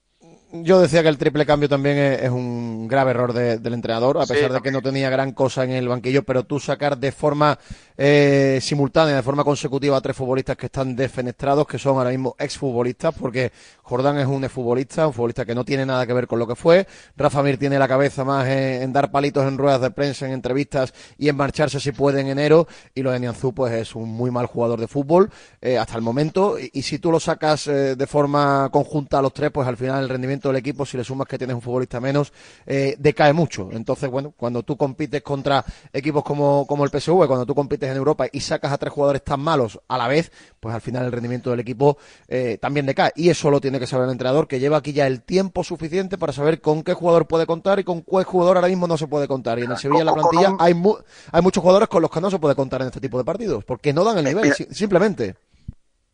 [0.52, 4.18] Yo decía que el triple cambio también es, es un grave error de- del entrenador,
[4.18, 6.98] a Sí, pesar de que no tenía gran cosa en el banquillo, pero tú sacar
[6.98, 7.60] de forma
[7.98, 12.36] eh, simultánea, de forma consecutiva a tres futbolistas que están defenestrados, que son ahora mismo
[12.40, 13.52] exfutbolistas, porque
[13.84, 16.56] Jordán es un exfutbolista, un futbolista que no tiene nada que ver con lo que
[16.56, 16.88] fue,
[17.18, 20.34] Rafa Mir tiene la cabeza más en, en dar palitos en ruedas de prensa, en
[20.34, 24.10] entrevistas y en marcharse si puede en enero, y lo de Nianzú pues es un
[24.10, 25.30] muy mal jugador de fútbol
[25.62, 29.22] eh, hasta el momento, y, y si tú lo sacas eh, de forma conjunta a
[29.22, 31.62] los tres, pues al final el rendimiento del equipo, si le sumas que tienes un
[31.62, 32.34] futbolista menos,
[32.66, 33.70] eh, decae mucho.
[33.72, 35.64] Entonces, bueno, cuando tú compites contra
[35.94, 39.24] equipos como, como el PSV, cuando tú compites en Europa y sacas a tres jugadores
[39.24, 41.98] tan malos a la vez, pues al final el rendimiento del equipo
[42.28, 43.12] eh, también decae.
[43.16, 46.18] Y eso lo tiene que saber el entrenador, que lleva aquí ya el tiempo suficiente
[46.18, 49.08] para saber con qué jugador puede contar y con qué jugador ahora mismo no se
[49.08, 49.60] puede contar.
[49.60, 50.96] Y en el Sevilla, en la plantilla, hay, mu-
[51.32, 53.64] hay muchos jugadores con los que no se puede contar en este tipo de partidos,
[53.66, 55.36] porque no dan el nivel, mira- si- simplemente.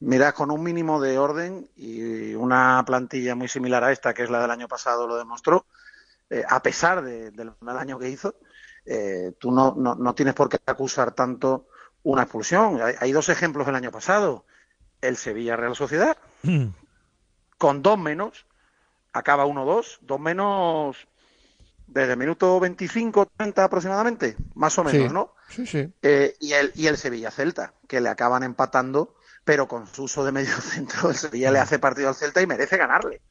[0.02, 4.30] Mira, con un mínimo de orden y una plantilla muy similar a esta, que es
[4.30, 5.66] la del año pasado, lo demostró,
[6.30, 8.36] eh, a pesar de- del mal año que hizo,
[8.86, 11.68] eh, tú no, no, no tienes por qué acusar tanto
[12.04, 12.82] una expulsión.
[12.82, 14.46] Hay, hay dos ejemplos del año pasado.
[15.02, 16.18] El Sevilla Real Sociedad,
[17.58, 18.46] con dos menos,
[19.14, 21.08] acaba 1-2, dos menos
[21.88, 25.14] desde el minuto 25, 30 aproximadamente, más o menos, Sí.
[25.14, 25.34] ¿no?
[25.50, 25.94] Sí, sí.
[26.02, 30.24] Eh, y, el, y el Sevilla Celta, que le acaban empatando, pero con su uso
[30.24, 33.22] de medio centro, el Sevilla le hace partido al Celta y merece ganarle.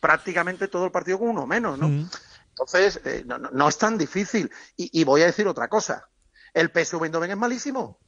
[0.00, 2.08] Prácticamente todo el partido con uno menos, ¿no?
[2.50, 4.50] Entonces, eh, no, no- no es tan difícil.
[4.76, 6.08] Y, y voy a decir otra cosa.
[6.54, 7.98] El PSV Eindhoven es malísimo.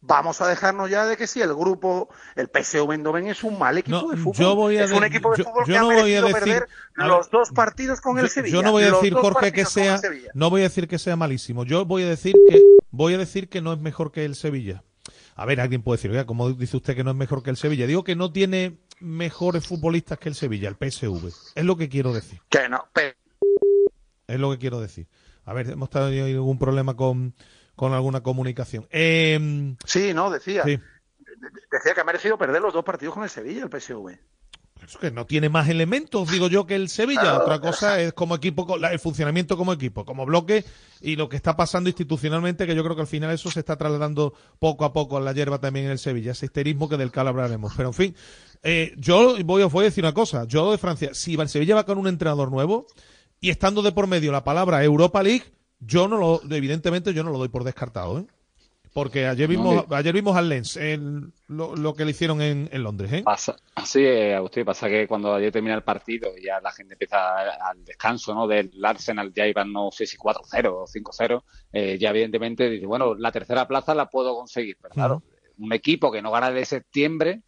[0.00, 3.78] Vamos a dejarnos ya de que si el grupo, el PSV Eindhoven es un mal
[3.78, 4.34] equipo No, de fútbol.
[4.36, 6.22] yo voy a es un equipo de yo- fútbol yo que no ha voy a
[6.22, 8.54] decir- perder a ver, los dos partidos con el Sevilla.
[8.54, 10.00] Yo no voy a decir, Jorge, que sea,
[10.34, 11.64] no voy a decir que sea malísimo.
[11.64, 14.84] Yo voy a decir que voy a decir que no es mejor que el Sevilla.
[15.38, 17.56] A ver, alguien puede decir, oiga, ¿cómo dice usted que no es mejor que el
[17.56, 17.86] Sevilla?
[17.86, 21.28] Digo que no tiene mejores futbolistas que el Sevilla, el PSV.
[21.54, 22.40] Es lo que quiero decir.
[22.48, 23.14] Que no, pero
[24.26, 25.06] Es lo que quiero decir.
[25.44, 27.36] A ver, hemos tenido algún problema con,
[27.76, 28.88] con alguna comunicación.
[28.90, 30.64] Eh, Sí, no, decía.
[30.64, 30.80] Sí.
[31.70, 34.18] Decía que ha merecido perder los dos partidos con el Sevilla, el PSV.
[34.86, 37.38] Es que no tiene más elementos, digo yo, que el Sevilla.
[37.38, 40.64] Otra cosa es como equipo, el funcionamiento como equipo, como bloque
[41.00, 43.76] y lo que está pasando institucionalmente, que yo creo que al final eso se está
[43.76, 47.10] trasladando poco a poco a la hierba también en el Sevilla, ese histerismo que del
[47.10, 47.72] que hablaremos.
[47.76, 48.16] Pero en fin,
[48.62, 50.44] eh, yo voy, os voy a decir una cosa.
[50.46, 52.86] Yo de Francia, si el Sevilla va con un entrenador nuevo
[53.40, 55.44] y estando de por medio la palabra Europa League,
[55.80, 58.26] yo no lo, evidentemente yo no lo doy por descartado, ¿eh?
[58.92, 62.82] Porque ayer vimos, ayer vimos al Lens, el- lo, lo que le hicieron en, en
[62.82, 63.22] Londres, ¿eh?
[63.22, 66.94] Pasa, sí, eh, Agustín, pasa que cuando ayer termina el partido y ya la gente
[66.94, 68.46] empieza al descanso, ¿no?
[68.46, 71.42] Del Arsenal ya iban, no sé si 4-0 o 5-0,
[71.72, 75.22] eh, ya evidentemente dice, bueno, la tercera plaza la puedo conseguir, pero claro,
[75.58, 77.42] un equipo que no gana de septiembre,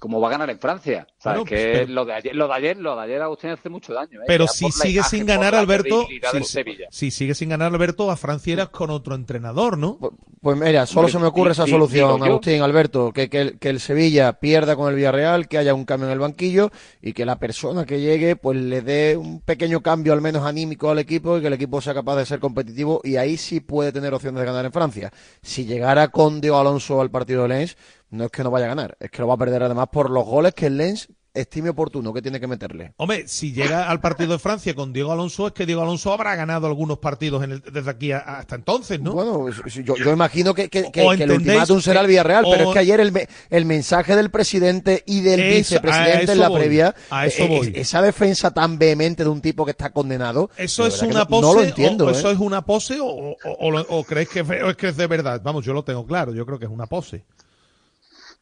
[0.00, 1.06] ¿cómo va a ganar en Francia?
[1.08, 3.02] O sea, Bueno, es que pues, pero- lo de ayer, lo de ayer, lo de
[3.02, 4.24] ayer Agustín hace mucho daño, ¿eh?
[4.26, 6.86] Pero Ya si sigue imagen, sin ganar Alberto, si, Sevilla.
[6.90, 9.98] si sigue sin ganar Alberto, a Francia irás con otro entrenador, ¿no?
[10.40, 12.22] Pues mira, solo se me ocurre esa solución.
[12.22, 15.84] Agustín, Alberto, que, que, el, que el Sevilla pierda con el Villarreal, que haya un
[15.84, 16.70] cambio en el banquillo
[17.02, 20.90] y que la persona que llegue pues le dé un pequeño cambio al menos anímico
[20.90, 23.92] al equipo y que el equipo sea capaz de ser competitivo y ahí sí puede
[23.92, 25.12] tener opciones de ganar en Francia.
[25.42, 27.76] Si llegara con Diego Alonso al partido de Lens,
[28.10, 30.10] No es que no vaya a ganar, es que lo va a perder además por
[30.10, 32.92] los goles que el Lens estime oportuno que tiene que meterle.
[32.96, 36.34] Hombre, si llega al partido de Francia con Diego Alonso, es que Diego Alonso habrá
[36.34, 39.12] ganado algunos partidos en el- desde aquí a- hasta entonces, ¿no?
[39.12, 42.72] Bueno, yo, yo imagino que, que- que- el ultimátum será el Villarreal, pero o- es
[42.72, 46.60] que ayer el, el mensaje del presidente y del Eso- vicepresidente eso en la voy,
[46.62, 47.68] previa, a eso eh, voy.
[47.68, 51.28] es- esa defensa tan vehemente de un tipo que está condenado, ¿Eso es una no-
[51.28, 52.06] pose no lo entiendo.
[52.06, 52.12] o, ¿eh?
[52.12, 55.40] eso es una pose o, o- creéis que, o es que es de verdad?
[55.44, 57.24] Vamos, yo lo tengo claro, yo creo que es una pose.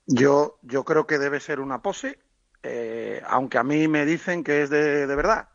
[0.08, 2.18] Yo, yo creo que debe ser una pose,
[2.62, 5.50] eh, aunque a mí me dicen que es de, de verdad.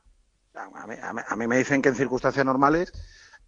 [0.53, 2.93] A a a mí me dicen que en circunstancias normales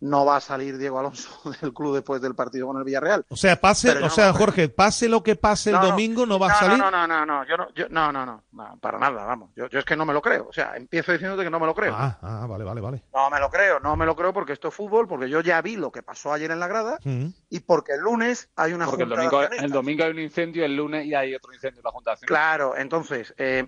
[0.01, 1.29] no va a salir Diego Alonso
[1.61, 3.25] del club después del partido con el Villarreal.
[3.29, 6.37] O sea, pase, o no, sea, Jorge, pase lo que pase el No, domingo, no
[6.37, 6.77] va a salir.
[6.77, 9.51] No, no, no, no, yo no, yo, no, no, no, no, para nada, vamos.
[9.55, 10.47] Yo, yo es que no me lo creo.
[10.49, 11.95] O sea, empiezo diciéndote que no me lo creo.
[11.97, 13.03] Ah, ah, vale, vale, vale.
[13.13, 15.61] No me lo creo, no me lo creo porque esto es fútbol, porque yo ya
[15.61, 17.27] vi lo que pasó ayer en la grada Mm.
[17.49, 20.19] y porque el lunes hay una Porque el junta de domingo, el domingo hay un
[20.19, 22.25] incendio, el lunes y hay otro incendio en la Junta de.
[22.27, 23.67] Claro, entonces, eh,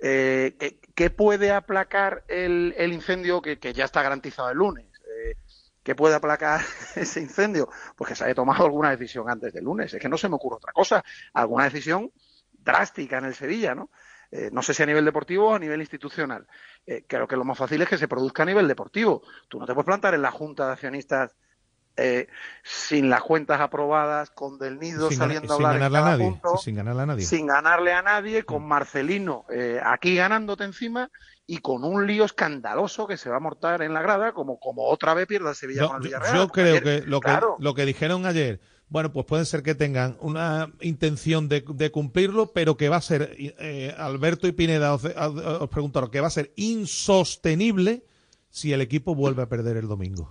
[0.00, 4.86] eh, ¿qué, qué puede aplacar el, el incendio que, que ya está garantizado el lunes?
[5.82, 6.60] ¿Qué puede aplacar
[6.96, 7.68] ese incendio?
[7.96, 9.92] Pues que se haya tomado alguna decisión antes del lunes.
[9.94, 11.02] Es que no se me ocurre otra cosa.
[11.32, 12.10] Alguna decisión
[12.52, 13.90] drástica en el Sevilla, ¿no?
[14.30, 16.46] Eh, no sé si a nivel deportivo o a nivel institucional.
[16.84, 19.22] Eh, creo que lo más fácil es que se produzca a nivel deportivo.
[19.48, 21.34] Tú no te puedes plantar en la Junta de Accionistas
[21.96, 22.28] eh,
[22.62, 26.10] sin las cuentas aprobadas, con Del Nido Sin, saliendo a hablar en ganarle a cada
[26.12, 26.30] nadie.
[26.30, 27.24] punto Sin ganarle a nadie.
[27.24, 31.10] sin ganarle a nadie, con Marcelino eh, aquí ganándote encima
[31.50, 34.84] y con un lío escandaloso que se va a mortar en la grada, como, como
[34.84, 36.36] otra vez pierda el Sevilla Yo, con el Villarreal.
[36.36, 38.60] yo creo ayer- que lo, claro, que lo que dijeron ayer,
[38.90, 43.00] bueno, pues puede ser que tengan una intención de, de cumplirlo, pero que va a
[43.00, 48.04] ser, eh, Alberto y Pineda os, os- preguntaron, que va a ser insostenible
[48.50, 50.30] si el equipo vuelve a perder el domingo.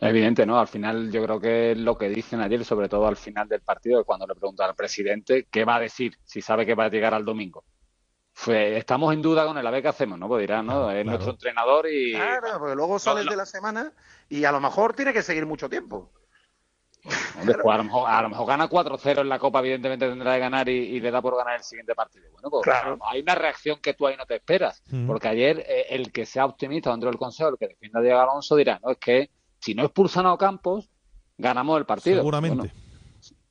[0.00, 0.58] Evidente, ¿no?
[0.58, 4.04] Al final yo creo que lo que dicen ayer, sobre todo al final del partido,
[4.04, 7.14] cuando le preguntan al presidente qué va a decir, si sabe que va a llegar
[7.14, 7.64] al domingo.
[8.42, 10.26] Fue, estamos en duda con él, a ver qué hacemos, ¿no?
[10.26, 10.90] Pues dirán, ¿no?
[10.90, 12.12] Es nuestro entrenador y...
[12.14, 13.92] claro, porque luego sales de la semana
[14.28, 16.10] y a lo mejor tiene que seguir mucho tiempo.
[17.38, 20.34] Hombre, pues a, lo mejor, a lo mejor gana 4-0 en la Copa, evidentemente tendrá
[20.34, 22.24] que ganar y, y le da por ganar el siguiente partido.
[22.32, 22.98] Bueno, pues Claro.
[23.08, 25.06] hay una reacción que tú ahí no te esperas, Mm.
[25.06, 28.20] porque ayer eh, el que sea optimista dentro del Consejo, el que defienda a Diego
[28.20, 30.90] Alonso, dirá, no, es que si no expulsan a Ocampos,
[31.38, 32.16] ganamos el partido.
[32.16, 32.56] Seguramente.
[32.56, 32.72] Bueno,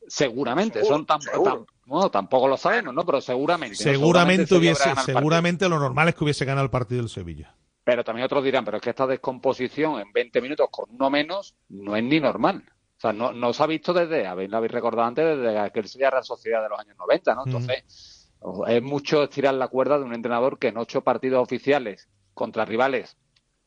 [0.08, 1.54] seguramente, Seguro, son tan, seguro.
[1.54, 3.06] tan- bueno, tampoco lo sabemos, ¿no?
[3.06, 3.76] Pero seguramente.
[3.84, 3.92] ¿no?
[3.92, 5.20] Seguramente, hubiese, partido.
[5.20, 7.56] seguramente lo normal es que hubiese ganado el partido del Sevilla.
[7.84, 11.56] Pero también otros dirán, pero es que esta descomposición en 20 minutos con uno menos
[11.70, 12.64] no es ni normal.
[12.98, 15.88] O sea, no, no se ha visto desde, habéis, lo habéis recordado antes, desde aquel
[15.88, 17.44] Sevilla Real Sociedad de los años 90, ¿no?
[17.46, 18.30] Entonces,
[18.68, 23.18] es mucho estirar la cuerda de un entrenador que en ocho partidos oficiales contra rivales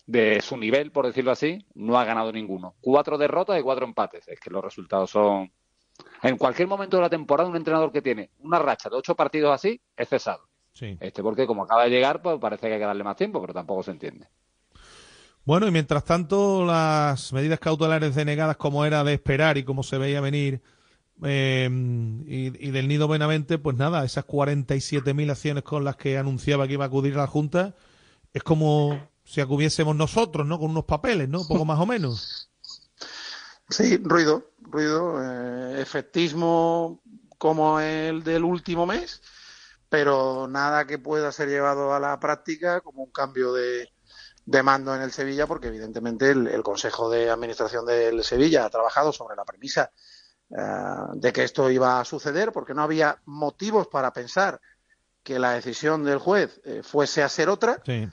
[0.07, 2.75] de su nivel, por decirlo así, no ha ganado ninguno.
[2.81, 4.29] Cuatro derrotas y cuatro empates.
[4.29, 5.53] Es que los resultados son...
[6.23, 9.55] En cualquier momento de la temporada, un entrenador que tiene una racha de ocho partidos
[9.55, 10.49] así es cesado.
[10.73, 10.97] Sí.
[11.01, 13.53] Este porque como acaba de llegar, pues parece que hay que darle más tiempo, pero
[13.53, 14.29] tampoco se entiende.
[15.45, 19.99] Bueno, y mientras tanto, las medidas cautelares denegadas como era de esperar y como se
[19.99, 20.63] veía venir,
[21.23, 21.69] eh,
[22.27, 26.73] y, y del Nido Benavente, pues nada, esas 47.000 acciones con las que anunciaba que
[26.73, 27.75] iba a acudir la Junta,
[28.33, 30.59] es como si acudiésemos nosotros, ¿no?
[30.59, 31.47] Con unos papeles, ¿no?
[31.47, 32.51] Poco más o menos.
[33.69, 37.03] Sí, ruido, ruido, eh, efectismo
[37.39, 39.23] como el del último mes,
[39.89, 43.89] pero nada que pueda ser llevado a la práctica como un cambio de,
[44.47, 49.13] de mando en el Sevilla, porque evidentemente el, Consejo de Administración del Sevilla ha trabajado
[49.13, 49.91] sobre la premisa
[50.51, 50.57] eh,
[51.15, 54.61] de que esto iba a suceder, porque no había motivos para pensar
[55.23, 57.81] que la decisión del juez eh, fuese a ser otra.
[57.87, 58.09] Sí.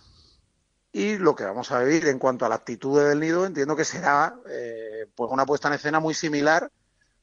[0.93, 3.85] Y lo que vamos a vivir en cuanto a la actitud del nido, entiendo que
[3.85, 6.69] será eh, pues una puesta en escena muy similar,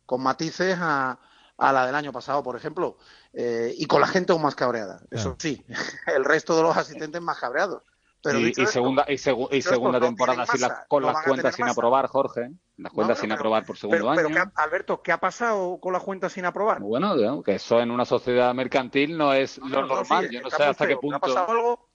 [0.06, 1.18] con matices a,
[1.58, 2.96] a la del año pasado, por ejemplo,
[3.34, 5.02] eh, y con la gente aún más cabreada.
[5.10, 5.64] Eso sí,
[6.06, 7.82] el resto de los asistentes más cabreados.
[8.20, 11.22] Pero y, dicho y esto, segunda y, segu- segunda temporada sin la- con no las
[11.22, 11.72] cuentas sin masa.
[11.78, 12.50] aprobar, Jorge.
[12.78, 14.34] Las cuentas No, sin pero- aprobar por segundo Pero, pero año.
[14.34, 16.80] ¿qué ha- Alberto, ¿qué ha pasado con la cuenta sin aprobar?
[16.80, 20.26] Bueno, que eso en una sociedad mercantil no es lo no, no, normal.
[20.28, 21.20] sí, Yo no sé hasta qué pero ¿Ha punto.
[21.20, 21.87] pasado algo?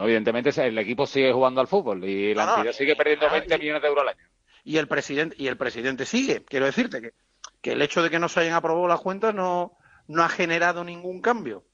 [0.00, 3.54] No, evidentemente el equipo sigue jugando al fútbol y la entidad sigue perdiendo claro, 20
[3.54, 4.28] y- millones de euros al año.
[4.64, 6.42] y el presidente y el presidente sigue.
[6.44, 7.10] Quiero decirte que,
[7.60, 9.72] que el hecho de que no se hayan aprobado las cuentas no,
[10.08, 11.64] no ha generado ningún cambio.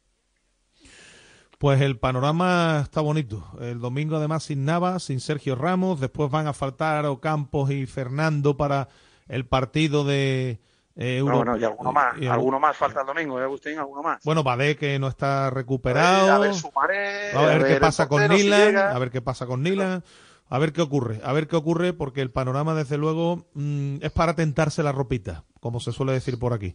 [1.59, 3.49] Pues el panorama está bonito.
[3.61, 8.57] El domingo además sin Nava, sin Sergio Ramos, después van a faltar Ocampos y Fernando
[8.59, 8.89] para
[9.29, 10.61] el partido de
[10.97, 13.79] eh, Euro- No, bueno, y alguno más, y alguno más falta el domingo, ¿eh, Agustín?
[13.79, 14.23] Alguno más.
[14.25, 16.33] Bueno, Badé que no está recuperado.
[16.33, 19.47] A ver, Sumaré, A ver, a qué pasa con si Nilan, a ver qué pasa
[19.47, 20.03] con Nilan,
[20.49, 24.11] a ver qué ocurre, a ver qué ocurre, porque el panorama, desde luego, mm, es
[24.13, 26.75] para tentarse la ropita, como se suele decir por aquí.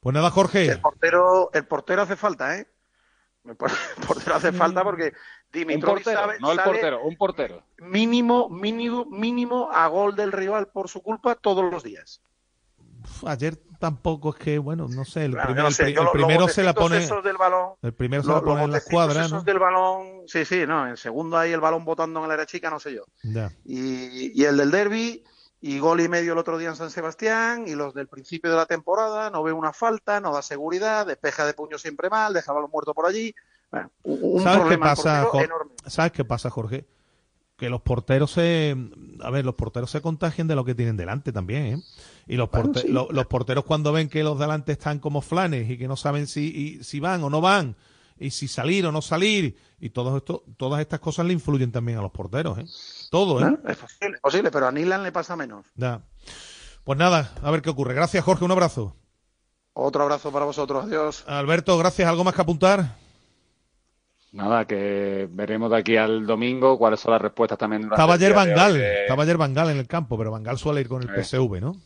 [0.00, 0.66] Pues nada, Jorge.
[0.66, 2.66] El portero, el portero hace falta, ¿eh?
[3.46, 5.12] El por- el portero hace falta porque
[5.52, 7.62] Dimitrovic portero, sabe- no el portero, un portero.
[7.78, 12.20] Mínimo, mínimo, mínimo a gol del rival por su culpa todos los días.
[13.26, 16.48] Ayer tampoco es que, bueno, no sé, el, Claro, primer- no el sé, el primero
[16.48, 17.06] se la pone.
[17.06, 19.42] del balón, el primero se Los, la pone en la escuadra, ¿no?
[19.42, 22.70] del balón, sí, sí, no, en segundo hay el balón botando en la era chica,
[22.70, 23.04] no sé yo.
[23.22, 23.50] Ya.
[23.64, 25.22] Y, y el del derby,
[25.60, 28.56] y gol y medio el otro día en San Sebastián, y los del principio de
[28.56, 32.52] la temporada, no ve una falta, no da seguridad, despeja de puño siempre mal, deja
[32.52, 33.34] balón muerto por allí.
[33.70, 35.72] Bueno, un, ¿Sabes qué problema al pasa, enorme.
[35.86, 36.86] ¿Sabes qué pasa, Jorge?
[37.56, 38.76] Que los porteros se.
[39.20, 41.82] A ver, los porteros se contagian de lo que tienen delante también, ¿eh?
[42.26, 42.88] Y los, Bueno, sí.
[42.88, 46.46] los porteros, cuando ven que los delante están como flanes y que no saben si,
[46.80, 47.76] y- si van o no van,
[48.18, 51.98] y si salir o no salir, y todo esto, todas estas cosas le influyen también
[51.98, 52.64] a los porteros, ¿eh?
[53.10, 53.44] Todo, ¿eh?
[53.44, 53.70] ¿no?
[53.70, 55.66] Es posible, es posible, pero a Nilan le pasa menos.
[56.82, 57.94] Pues nada, a ver qué ocurre.
[57.94, 58.96] Gracias, Jorge, un abrazo.
[59.74, 61.24] Otro abrazo para vosotros, adiós.
[61.28, 62.08] Alberto, gracias.
[62.08, 62.96] ¿Algo más que apuntar?
[64.34, 67.84] Nada, que veremos de aquí al domingo cuáles son las respuestas también.
[67.84, 71.02] Estaba ayer Bangal, de- estaba ayer Bangal en el campo, pero Bangal suele ir con
[71.02, 71.22] el Eh.
[71.22, 71.76] PSV, ¿no?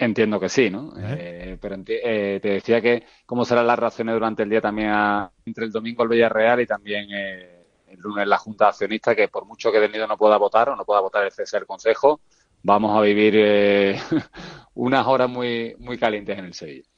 [0.00, 0.92] Entiendo que sí, ¿no?
[0.98, 4.88] Eh, pero enti- eh, te decía que cómo serán las reacciones durante el día también
[4.88, 9.14] a- entre el domingo el Villarreal y también eh, el lunes la Junta de Accionistas,
[9.14, 11.66] que por mucho que Nido no pueda votar o no pueda votar el cese del
[11.66, 12.20] Consejo,
[12.64, 13.96] vamos a vivir eh,
[14.74, 16.88] unas horas muy, muy calientes en el Sevilla.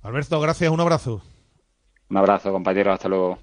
[0.00, 1.20] Alberto, gracias, un abrazo.
[2.08, 3.38] Un abrazo, compañeros, hasta luego.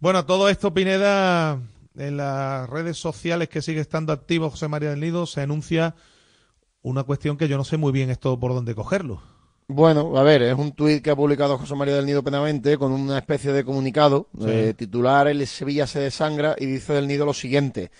[0.00, 1.60] Bueno, todo esto, Pineda,
[1.96, 5.96] en las redes sociales que sigue estando activo José María del Nido, se anuncia
[6.82, 9.20] una cuestión que yo no sé muy bien esto por dónde cogerlo.
[9.66, 12.92] Bueno, a ver, es un tuit que ha publicado José María del Nido Penamente con
[12.92, 14.28] una especie de comunicado.
[14.38, 14.46] Sí.
[14.48, 17.90] eh, titular El Sevilla se desangra y dice del Nido lo siguiente.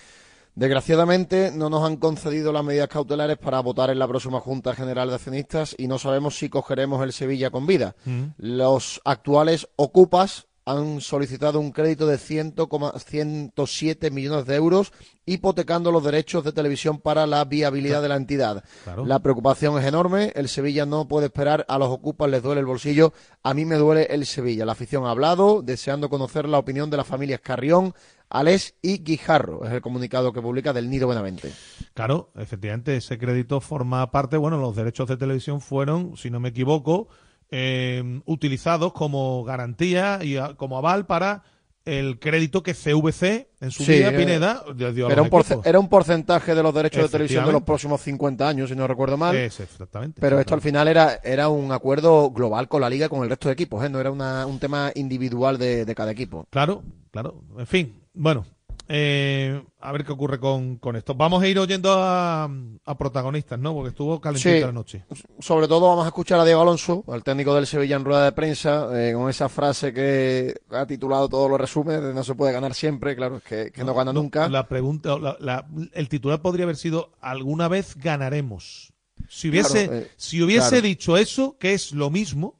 [0.54, 5.08] Desgraciadamente no nos han concedido las medidas cautelares para votar en la próxima Junta General
[5.08, 7.94] de Accionistas y no sabemos si cogeremos el Sevilla con vida.
[8.38, 14.92] Los actuales ocupas han solicitado un crédito de 100,107 millones de euros
[15.24, 18.62] hipotecando los derechos de televisión para la viabilidad de la entidad.
[18.84, 19.06] Claro.
[19.06, 22.66] La preocupación es enorme, el Sevilla no puede esperar, a los ocupas les duele el
[22.66, 24.66] bolsillo, a mí me duele el Sevilla.
[24.66, 27.94] La afición ha hablado, deseando conocer la opinión de las familias Carrión,
[28.28, 31.50] Alés y Guijarro, es el comunicado que publica del Nido Benavente.
[31.94, 36.50] Claro, efectivamente, ese crédito forma parte, bueno, los derechos de televisión fueron, si no me
[36.50, 37.08] equivoco,
[37.50, 41.42] eh, utilizados como garantía y a- como aval para
[41.84, 45.50] el crédito que CVC en su Sí, día, eh, Pineda, dio dio a Era los
[45.50, 48.76] un, era un porcentaje de los derechos de televisión de los próximos 50 años, si
[48.76, 49.34] no recuerdo mal.
[49.34, 50.20] Es, exactamente.
[50.20, 53.48] Pero esto al final era, era un acuerdo global con la liga, con el resto
[53.48, 53.88] de equipos, ¿eh?
[53.88, 56.46] no era una- un tema individual de, de cada equipo.
[56.50, 57.42] Claro, claro.
[57.56, 58.44] En fin, bueno,
[58.88, 61.14] eh, a ver qué ocurre con, con esto.
[61.14, 62.44] Vamos a ir oyendo a,
[62.84, 63.74] a protagonistas, ¿no?
[63.74, 64.60] Porque estuvo calentita Sí.
[64.60, 65.04] la noche.
[65.40, 68.32] Sobre todo vamos a escuchar a Diego Alonso, al técnico del Sevilla en rueda de
[68.32, 72.52] prensa, eh, con esa frase que ha titulado todos los resúmenes de no se puede
[72.52, 74.48] ganar siempre, claro, es que, que no, gana nunca.
[74.48, 78.92] La pregunta, la- la- el titular podría haber sido alguna vez ganaremos.
[79.28, 80.82] Si hubiese, Claro, eh, si hubiese claro.
[80.82, 82.54] dicho eso, que es lo mismo,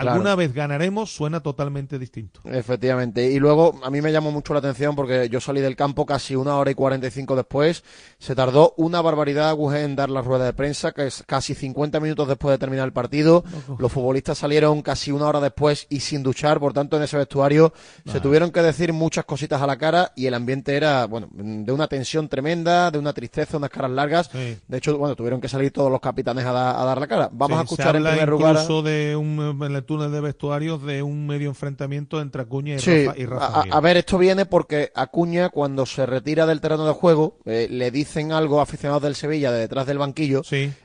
[0.00, 0.36] alguna Claro.
[0.36, 2.40] vez ganaremos, suena totalmente distinto.
[2.44, 3.30] Efectivamente.
[3.30, 6.34] Y luego a mí me llamó mucho la atención porque yo salí del campo casi
[6.36, 7.84] una hora y 45 después.
[8.18, 12.00] Se tardó una barbaridad Agüe en dar la rueda de prensa, que es casi 50
[12.00, 13.44] minutos después de terminar el partido.
[13.78, 17.72] Los futbolistas salieron casi una hora después y sin duchar, por tanto en ese vestuario
[18.10, 21.72] se tuvieron que decir muchas cositas a la cara y el ambiente era, bueno, de
[21.72, 24.28] una tensión tremenda, de una tristeza, unas caras largas.
[24.32, 24.58] Sí.
[24.66, 27.28] De hecho, bueno, tuvieron que salir todos los capitanes a, da- a dar la cara.
[27.32, 28.56] Vamos Sí, a se escuchar en habla primer lugar.
[28.84, 33.06] de un, en el túnel de vestuarios de un medio enfrentamiento entre Acuña y Sí,
[33.06, 36.92] Rafa, y Rafa a, ver, esto viene porque Acuña, cuando se retira del terreno de
[36.92, 40.42] juego, eh, le dicen algo a aficionados del Sevilla de detrás del banquillo.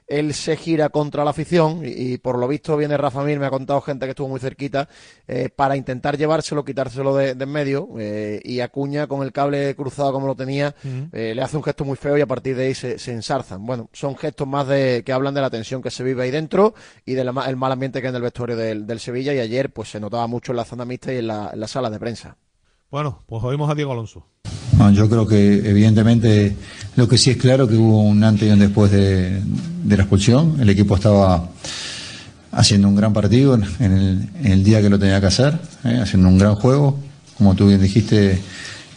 [0.10, 3.46] Él se gira contra la afición y, y por lo visto viene Rafa Mir, me
[3.46, 4.90] ha contado gente que estuvo muy cerquita,
[5.28, 7.88] eh, para intentar llevárselo, quitárselo de, de en medio.
[8.00, 10.74] eh, y Acuña, con el cable cruzado como lo tenía,
[11.14, 13.66] eh, le hace un gesto muy feo y a partir de ahí se, se ensarzan.
[13.66, 16.74] Bueno, son gestos más de que hablan de la tensión que se vive ahí dentro
[17.06, 19.34] y del ma- el mal ambiente que hay en el vestuario del, del Sevilla.
[19.34, 21.68] Y ayer, pues se notaba mucho en la zona mixta y en la, en la
[21.68, 22.36] sala de prensa.
[22.92, 24.26] Bueno, pues oímos a Diego Alonso.
[24.80, 26.56] No, yo creo que evidentemente
[26.96, 29.44] lo que sí es claro que hubo un antes y un después de,
[29.88, 30.60] la expulsión.
[30.60, 31.50] El equipo estaba
[32.52, 36.00] haciendo un gran partido en el, día que lo tenía que hacer, ¿eh?
[36.02, 36.98] haciendo un gran juego.
[37.38, 38.42] Como tú bien dijiste,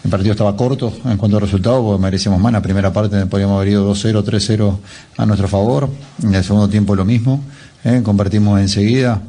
[0.04, 2.48] el partido estaba corto en cuanto a resultados, porque merecíamos más.
[2.48, 4.78] En la primera parte podríamos haber ido 2-0, 3-0
[5.18, 5.90] a nuestro favor.
[6.22, 7.44] En el segundo tiempo lo mismo.
[7.84, 8.00] ¿eh?
[8.02, 9.20] Convertimos enseguida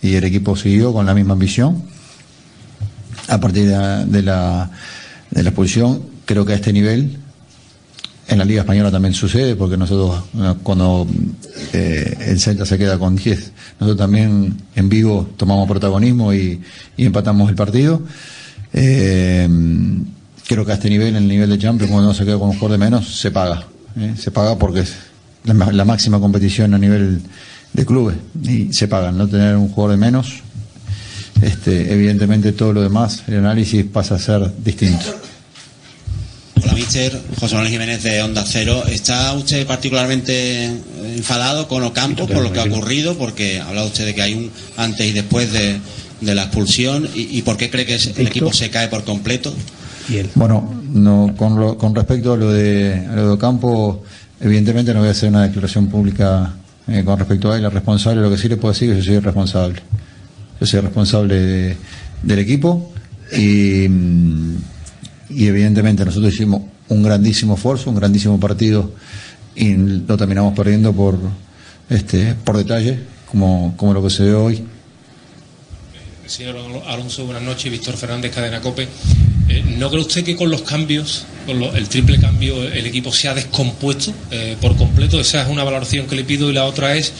[0.00, 1.95] y el equipo siguió con la misma ambición
[3.28, 3.72] a partir de
[4.22, 4.70] la,
[5.30, 7.18] de la, expulsión, creo que a este nivel,
[8.28, 11.06] en la Liga Española también sucede, porque nosotros eh, cuando
[11.72, 13.52] eh, el Celta se queda con 10.
[13.80, 16.60] Nosotros también en vivo tomamos protagonismo y,
[16.96, 18.02] y empatamos el partido.
[18.72, 19.48] Eh,
[20.46, 22.54] creo que a este nivel, en el nivel de Champions, cuando se queda con un
[22.54, 23.66] jugador de menos, se paga.
[23.96, 24.14] ¿eh?
[24.16, 24.94] Se paga porque es
[25.44, 27.20] la, la máxima competición a nivel
[27.72, 29.12] de clubes y se paga.
[29.12, 30.42] No tener un jugador de menos,
[31.42, 35.04] este, evidentemente todo lo demás, el análisis pasa a ser distinto.
[36.62, 37.20] Hola, mister.
[37.38, 38.82] José Manuel Jiménez de Onda Cero.
[38.88, 40.64] ¿Está usted particularmente
[41.16, 43.16] enfadado con Ocampo por lo que ha ocurrido?
[43.18, 45.78] Porque ha hablado usted de que hay un antes y después de,
[46.20, 47.08] de la expulsión.
[47.14, 49.54] ¿Y, y por qué cree que el equipo se cae por completo?
[50.34, 54.02] Bueno, no, con, lo- con respecto a lo de, a lo de Ocampo,
[54.40, 56.54] evidentemente no voy a hacer una declaración pública
[56.88, 59.02] eh, con respecto a él, el responsable, lo que sí le puedo decir es que
[59.02, 59.82] yo soy el responsable.
[60.60, 61.76] Yo soy responsable de-
[62.22, 62.92] del equipo
[63.36, 63.84] y,
[65.30, 68.92] evidentemente nosotros hicimos un grandísimo esfuerzo, un grandísimo partido
[69.54, 71.18] y lo terminamos perdiendo por,
[71.90, 73.00] este, por detalle,
[73.30, 74.62] como, como lo que se ve hoy.
[76.26, 76.56] Señor
[76.88, 77.70] Alonso, buenas noches.
[77.70, 78.88] Víctor Fernández, Cadena Cope.
[79.48, 83.12] Eh, ¿No cree usted que con los cambios, con lo- el triple cambio, el equipo
[83.12, 85.20] se ha descompuesto eh, por completo?
[85.20, 87.12] Esa es una valoración que le pido y la otra es,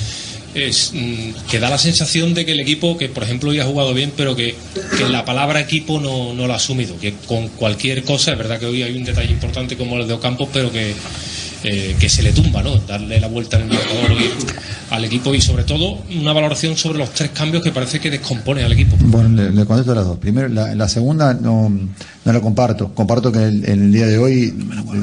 [0.57, 3.65] es mm, que da la sensación de que el equipo, que por ejemplo hoy ha
[3.65, 4.55] jugado bien, pero que,
[5.11, 8.67] la palabra equipo no, no la ha asumido, que con cualquier cosa, es verdad que
[8.67, 10.95] hoy hay un detalle importante como el de Ocampos, pero que,
[11.65, 12.77] eh, que se le tumba, ¿no?
[12.79, 13.79] Darle la vuelta en el
[14.91, 18.63] al equipo y sobre todo una valoración sobre los tres cambios que parece que descompone
[18.63, 18.97] al equipo.
[19.01, 20.17] Bueno, le, le contesto las dos.
[20.19, 21.69] Primero, la, segunda no,
[22.25, 22.95] no la comparto.
[22.95, 24.55] Comparto que el, el día de hoy,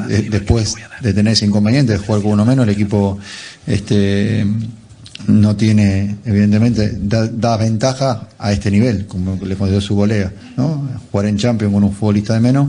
[0.08, 3.20] de- después de tener ese inconveniente de jugar con uno menos, el equipo
[3.68, 4.46] este,
[5.28, 10.32] no tiene, evidentemente, da, da ventaja a este nivel, como le concedió su colega.
[10.58, 10.88] ¿no?
[11.12, 12.68] Jugar en Champions con un futbolista de menos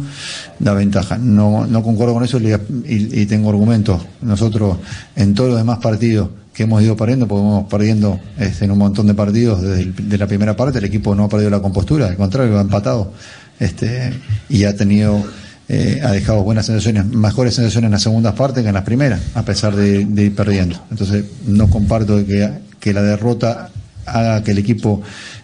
[0.59, 1.19] da ventaja.
[1.19, 4.03] No, no concuerdo con eso y, tengo argumentos.
[4.23, 4.79] Nosotros,
[5.17, 8.79] en todos los demás partidos que hemos ido perdiendo, porque hemos perdiendo este, en un
[8.79, 12.07] montón de partidos desde de la primera parte, el equipo no ha perdido la compostura,
[12.07, 13.13] al contrario, ha empatado
[13.59, 14.13] este,
[14.49, 15.23] y ha tenido,
[15.69, 19.21] eh, ha dejado buenas sensaciones, mejores sensaciones en las segundas partes que en las primeras,
[19.35, 20.83] a pesar de, de ir perdiendo.
[20.91, 22.51] Entonces, no comparto que,
[22.81, 23.71] que la derrota
[24.07, 25.03] haga que el equipo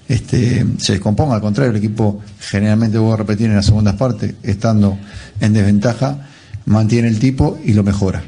[0.09, 4.35] este, se descomponga, al contrario, el equipo generalmente, voy a repetir, en las segundas partes,
[4.43, 4.99] estando
[5.41, 6.29] en desventaja,
[6.67, 8.23] mantiene el tipo y lo mejora.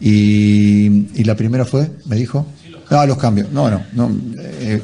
[0.00, 2.46] Y, y la primera fue, me dijo,
[2.90, 3.50] ah, los cambios.
[3.52, 4.10] No, no, no.
[4.38, 4.82] eh,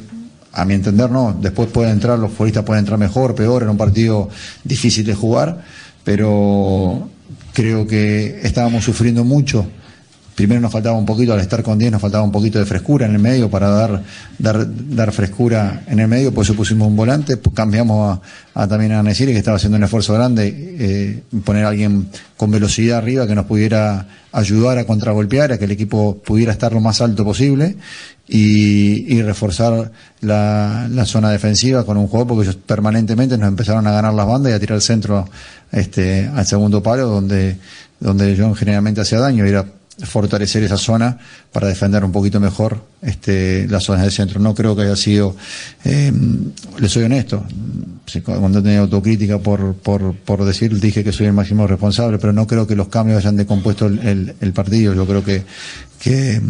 [0.53, 1.37] a mi entender, no.
[1.41, 4.29] Después pueden entrar, los futbolistas pueden entrar mejor, peor, en un partido
[4.65, 5.63] difícil de jugar,
[6.05, 7.09] pero
[7.53, 9.67] creo que estábamos sufriendo mucho.
[10.41, 13.05] Primero nos faltaba un poquito, al estar con 10, nos faltaba un poquito de frescura
[13.05, 14.03] en el medio para dar,
[14.39, 18.19] dar, dar frescura en el medio, por eso pusimos un volante, cambiamos
[18.55, 22.09] a, a también a Nesiri, que estaba haciendo un esfuerzo grande, eh, poner a alguien
[22.39, 26.73] con velocidad arriba que nos pudiera ayudar a contragolpear, a que el equipo pudiera estar
[26.73, 27.77] lo más alto posible
[28.27, 29.93] y, y reforzar
[30.23, 34.27] la, la zona defensiva con un juego porque ellos permanentemente nos empezaron a ganar las
[34.27, 35.29] bandas y a tirar el centro
[35.71, 37.59] este, al segundo palo donde,
[37.99, 39.45] donde John generalmente hacía daño.
[39.45, 39.67] Era
[40.05, 41.19] fortalecer esa zona
[41.53, 44.41] para defender un poquito mejor este, las zonas del centro.
[44.41, 45.37] No creo que haya sido,
[45.85, 46.13] eh,
[46.79, 47.45] le soy honesto,
[48.25, 52.47] cuando tenía autocrítica por, por, por decir, dije que soy el máximo responsable, pero no
[52.47, 54.95] creo que los cambios hayan decompuesto el, el, partido.
[54.95, 55.45] Yo creo que,
[56.01, 56.41] que,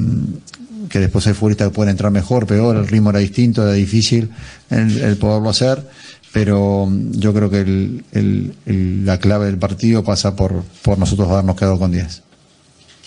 [0.99, 4.31] después hay futbolistas que pueden entrar mejor, peor, el ritmo era distinto, era difícil
[4.71, 5.87] el, poderlo hacer,
[6.33, 11.79] pero yo creo que el- la clave del partido pasa por, por nosotros habernos quedado
[11.79, 12.23] con 10.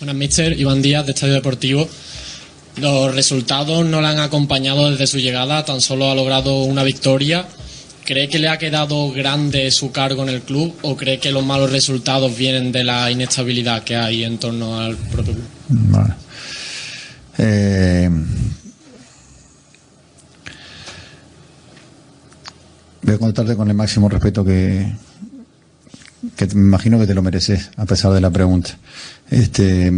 [0.00, 0.58] Buenas, mister.
[0.58, 1.88] Iván Díaz, de Estadio Deportivo.
[2.76, 7.46] Los resultados no le han acompañado desde su llegada, tan solo ha logrado una victoria.
[8.04, 11.44] ¿Cree que le ha quedado grande su cargo en el club o cree que los
[11.44, 15.46] malos resultados vienen de la inestabilidad que hay en torno al propio club?
[15.68, 16.14] Vale.
[17.38, 18.10] Eh,
[23.02, 24.92] voy a contarte con el máximo respeto que,
[26.36, 28.76] que me imagino que te lo mereces, a pesar de la pregunta.
[29.30, 29.92] Este,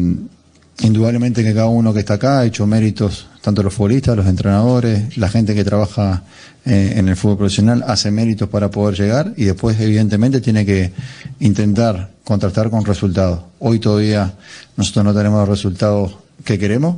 [0.81, 5.17] indudablemente que cada uno que está acá ha hecho méritos, tanto los futbolistas, los entrenadores,
[5.17, 6.23] la gente que trabaja
[6.65, 10.93] eh, en el fútbol profesional hace méritos para poder llegar y después evidentemente tiene que
[11.41, 13.41] intentar contrastar con resultados.
[13.61, 14.35] Hoy todavía
[14.77, 16.97] nosotros no tenemos los resultados que queremos,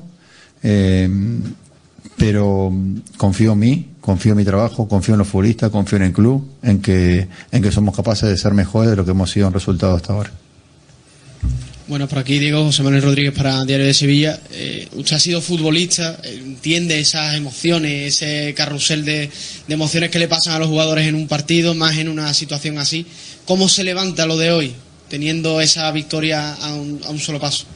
[0.63, 1.09] eh,
[2.17, 2.73] pero
[3.17, 6.43] confío en mí, confío en mi trabajo, confío en los futbolistas, confío en el club,
[6.63, 9.53] en que, en que somos capaces de ser mejores de lo que hemos sido en
[9.53, 10.31] resultados hasta ahora.
[11.89, 14.41] Bueno, por aquí Diego José Manuel Rodríguez para Diario de Sevilla.
[14.51, 19.29] Eh, usted ha sido futbolista, entiende esas emociones, ese carrusel de,
[19.69, 22.79] de emociones que le pasan a los jugadores en un partido, más en una situación
[22.79, 23.05] así.
[23.45, 24.73] ¿Cómo se levanta lo de hoy,
[25.11, 27.67] teniendo esa victoria a un, a un solo paso?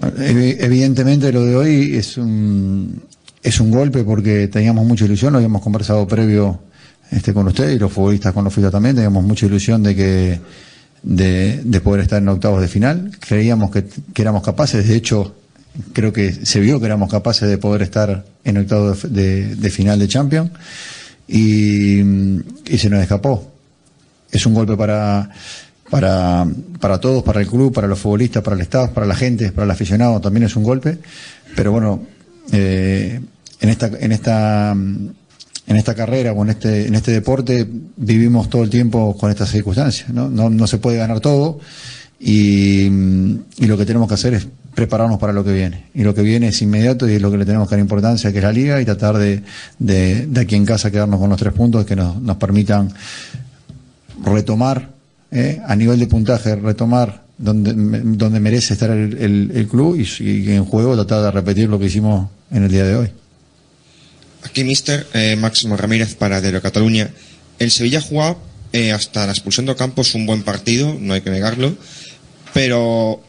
[0.00, 3.02] evi- evidentemente lo de hoy es un,
[3.42, 6.60] es un golpe porque teníamos mucha ilusión, lo habíamos conversado previo
[7.10, 10.40] este, con usted y los futbolistas con los futbolistas también, teníamos mucha ilusión de que
[11.02, 13.10] de, de poder estar en octavos de final.
[13.20, 13.84] Creíamos que,
[14.16, 15.34] éramos capaces, de hecho,
[15.94, 19.98] creo que se vio que éramos capaces de poder estar en octavos de, de- final
[19.98, 20.50] de Champions
[21.26, 23.50] y, y se nos escapó.
[24.30, 25.30] Es un golpe para,
[25.88, 26.46] para,
[26.80, 29.64] para todos, para el club, para los futbolistas, para el staff, para la gente, para
[29.64, 30.98] el aficionado, también es un golpe.
[31.56, 32.02] Pero bueno,
[32.52, 33.20] eh,
[33.60, 37.66] en esta, en esta, en esta carrera o en este, en este deporte
[37.96, 40.28] vivimos todo el tiempo con estas circunstancias, ¿no?
[40.28, 41.60] No, no se puede ganar todo
[42.18, 45.84] y, y lo que tenemos que hacer es prepararnos para lo que viene.
[45.94, 48.32] Y lo que viene es inmediato y es lo que le tenemos que dar importancia,
[48.32, 49.42] que es la liga, y tratar de,
[49.78, 52.92] de, de aquí en casa quedarnos con los tres puntos que nos, nos permitan
[54.24, 54.90] retomar,
[55.30, 57.72] eh, a nivel de puntaje, retomar donde,
[58.04, 61.86] donde merece estar el, el- club y, y en juego tratar de repetir lo que
[61.86, 63.08] hicimos en el día de hoy.
[64.42, 67.10] Aquí, mister, eh, Máximo Ramírez para Diario Cataluña.
[67.58, 68.38] El Sevilla jugó
[68.72, 71.74] eh, hasta la expulsión de Campos un buen partido, no hay que negarlo,
[72.52, 73.22] pero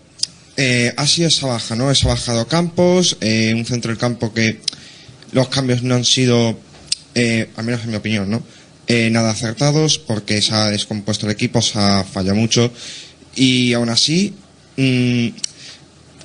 [0.57, 1.89] eh, ha sido esa baja, ¿no?
[1.89, 4.59] Esa baja de Campos, eh, un centro del campo que
[5.31, 6.57] los cambios no han sido,
[7.15, 8.43] eh, al menos en mi opinión, ¿no?
[9.09, 12.69] Nada acertados porque se ha descompuesto el equipo, se ha fallado mucho
[13.35, 14.33] y aún así,
[14.77, 15.27] mm,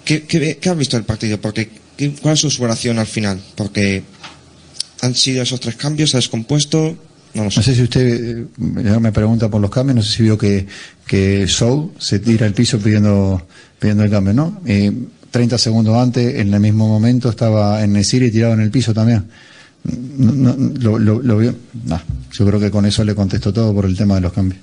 [0.04, 1.40] ¿qué, has visto del partido?
[1.40, 3.40] Porque, ¿qué- ¿Cuál es su valoración al final?
[3.54, 4.02] Porque
[5.02, 6.96] han sido esos tres cambios, se ha descompuesto.
[7.34, 7.60] No lo sé.
[7.60, 10.66] No sé si usted eh, me pregunta por los cambios, no sé si vio que,
[11.06, 13.46] que Sou se tira al piso pidiendo,
[13.78, 14.60] pidiendo el cambio, ¿no?
[14.66, 14.90] Eh,
[15.30, 19.26] 30 segundos antes, en el mismo momento, estaba en y tirado en el piso también.
[19.84, 21.54] No, lo, lo, lo vio.
[21.84, 22.00] Nah,
[22.32, 24.60] yo creo que con eso le contesto todo por el tema de los cambios.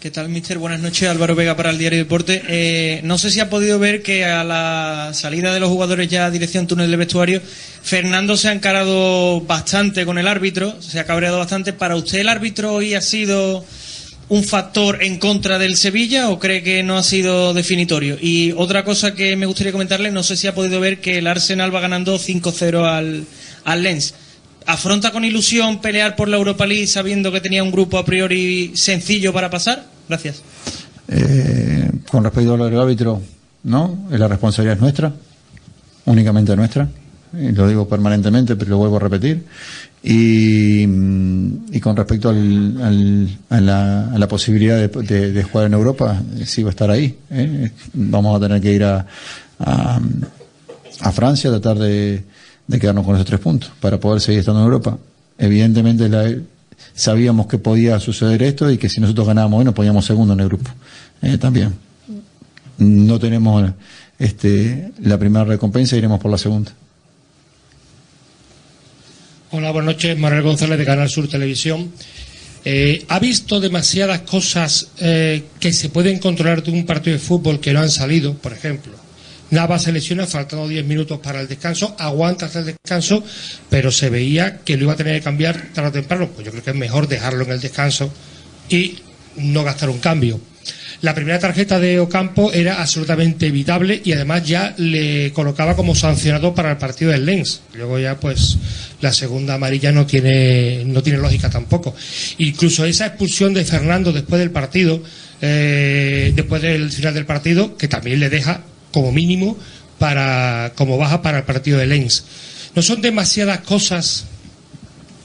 [0.00, 0.56] ¿Qué tal, mister?
[0.56, 2.42] Buenas noches, Álvaro Vega para el Diario Deporte.
[2.48, 6.30] Eh, no sé si ha podido ver que a la salida de los jugadores ya
[6.30, 7.42] dirección túnel de vestuario,
[7.82, 11.74] Fernando se ha encarado bastante con el árbitro, se ha cabreado bastante.
[11.74, 13.62] ¿Para usted el árbitro hoy ha sido
[14.30, 18.16] un factor en contra del Sevilla o cree que no ha sido definitorio?
[18.18, 21.26] Y otra cosa que me gustaría comentarle, no sé si ha podido ver que el
[21.26, 23.26] Arsenal va ganando 5-0 al,
[23.64, 24.14] al Lens.
[24.64, 28.72] ¿Afronta con ilusión pelear por la Europa League sabiendo que tenía un grupo a priori
[28.76, 29.89] sencillo para pasar?
[30.10, 30.42] Gracias.
[31.06, 33.22] Eh, con respecto a lo del árbitro,
[33.62, 35.12] no, la responsabilidad es nuestra,
[36.06, 36.88] únicamente nuestra,
[37.32, 39.44] y lo digo permanentemente, pero lo vuelvo a repetir.
[40.02, 46.70] Y, mm, con respecto al- a, la, posibilidad de, jugar en Europa, eh, sí va
[46.70, 47.16] a estar ahí.
[47.30, 47.70] ¿eh?
[47.92, 49.06] Vamos a tener que ir a,
[51.12, 52.24] Francia a tratar de
[52.80, 54.98] quedarnos con esos tres puntos para poder seguir estando en Europa.
[55.38, 56.34] Evidentemente la-
[56.94, 60.40] sabíamos que podía suceder esto y que si nosotros ganábamos hoy nos poníamos segundo en
[60.40, 60.70] el grupo
[61.22, 61.74] eh, también.
[62.78, 63.72] No tenemos
[64.18, 66.72] este, la primera recompensa, iremos por la segunda.
[69.52, 70.16] Hola, buenas noches.
[70.16, 71.90] Manuel González de Canal Sur Televisión.
[72.64, 77.58] Eh, ¿Ha visto demasiadas cosas eh, que se pueden controlar de un partido de fútbol
[77.58, 78.34] que no han salido?
[78.34, 78.92] Por ejemplo,
[79.50, 83.24] Navas se lesiona faltando 10 minutos para el descanso, aguanta hasta el descanso,
[83.68, 86.28] pero se veía que lo iba a tener que cambiar tarde o temprano.
[86.28, 88.12] Pues yo creo que es mejor dejarlo en el descanso
[88.68, 88.98] y
[89.36, 90.40] no gastar un cambio.
[91.02, 96.54] La primera tarjeta de Ocampo era absolutamente evitable y además ya le colocaba como sancionado
[96.54, 97.62] para el partido del Lens.
[97.72, 98.58] Luego ya pues
[99.00, 101.94] la segunda amarilla no tiene no tiene lógica tampoco.
[102.36, 105.02] Incluso esa expulsión de Fernando después del partido,
[105.40, 108.60] eh, después del final del partido, que también le deja
[108.92, 109.56] como mínimo
[109.98, 112.24] para como baja para el partido del Lens.
[112.74, 114.24] No son demasiadas cosas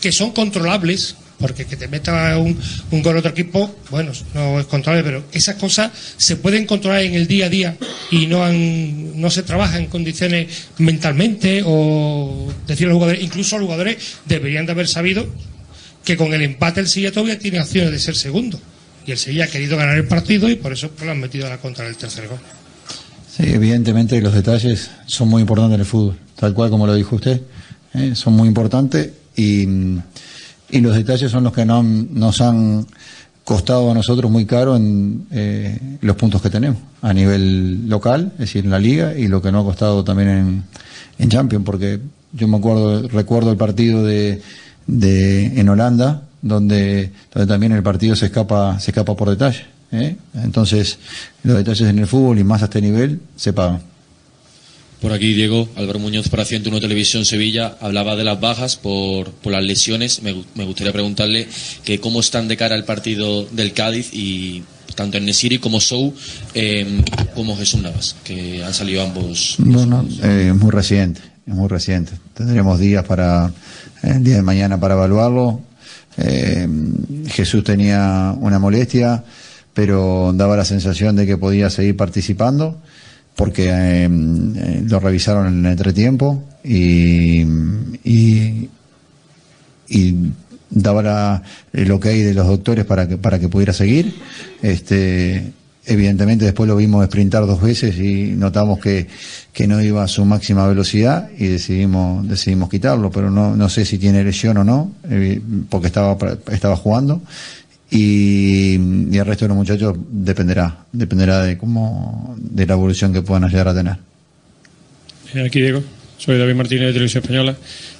[0.01, 2.59] que son controlables, porque que te meta un,
[2.91, 7.13] un gol otro equipo, bueno, no es controlable, pero esas cosas se pueden controlar en
[7.15, 7.77] el día a día
[8.11, 13.65] y no han, no se trabaja en condiciones mentalmente o decir los jugadores, incluso los
[13.65, 15.27] jugadores deberían de haber sabido
[16.03, 18.61] que con el empate el Sevilla todavía tiene opciones de ser segundo.
[19.07, 21.47] Y el Sevilla ha querido ganar el partido y por eso pues, lo han metido
[21.47, 22.39] a la contra del tercer gol.
[23.35, 27.17] Sí, evidentemente los detalles son muy importantes en el fútbol, tal cual como lo dijo
[27.17, 27.41] usted,
[27.93, 28.15] ¿eh?
[28.15, 29.67] son muy importantes y,
[30.69, 32.87] y los detalles son los que no nos han
[33.43, 38.39] costado a nosotros muy caro en eh, los puntos que tenemos a nivel local, es
[38.39, 40.63] decir, en la liga y lo que nos ha costado también en,
[41.19, 41.99] en Champions, porque
[42.31, 44.41] yo me acuerdo, recuerdo el partido de,
[44.87, 49.74] de en Holanda, donde, donde también el partido se escapa, se escapa por detalle.
[49.91, 50.15] ¿Eh?
[50.35, 50.97] Entonces,
[51.43, 53.81] los detalles en el fútbol y más a este nivel se pagan.
[55.01, 59.51] Por aquí, Diego, Álvaro Muñoz para 101 Televisión Sevilla, hablaba de las bajas por, por
[59.51, 60.23] las lesiones.
[60.23, 61.47] Me, me gustaría preguntarle
[61.83, 64.63] que cómo están de cara al partido del Cádiz y
[64.95, 66.13] tanto en Nesiri como Sou,
[66.53, 67.03] eh,
[67.35, 69.55] como Jesús Navas, que han salido ambos.
[69.59, 72.13] Bueno, eh, muy reciente, es muy reciente.
[72.33, 73.51] Tendremos días para,
[74.01, 75.61] el día de mañana para evaluarlo.
[76.17, 76.67] Eh,
[77.27, 79.23] Jesús tenía una molestia,
[79.75, 82.81] pero daba la sensación de que podía seguir participando
[83.35, 87.41] porque eh, eh, lo revisaron en entretiempo y,
[88.03, 88.69] y,
[90.69, 91.43] daba la-
[91.73, 94.13] el ok de los doctores para que, para que pudiera seguir.
[94.61, 95.51] Este,
[95.85, 99.07] evidentemente después lo vimos sprintar dos veces y notamos que,
[99.53, 103.85] que no iba a su máxima velocidad y decidimos, decidimos quitarlo, pero no, no sé
[103.85, 105.39] si tiene lesión o no, eh,
[105.69, 106.17] porque estaba,
[106.51, 107.21] estaba jugando.
[107.95, 108.73] Y,
[109.11, 113.47] y el resto de los muchachos dependerá, dependerá de cómo, de la evolución que puedan
[113.49, 113.95] llegar a tener.
[115.33, 115.81] Eh, Aquí Diego,
[116.17, 117.55] soy David Martínez de Televisión Española.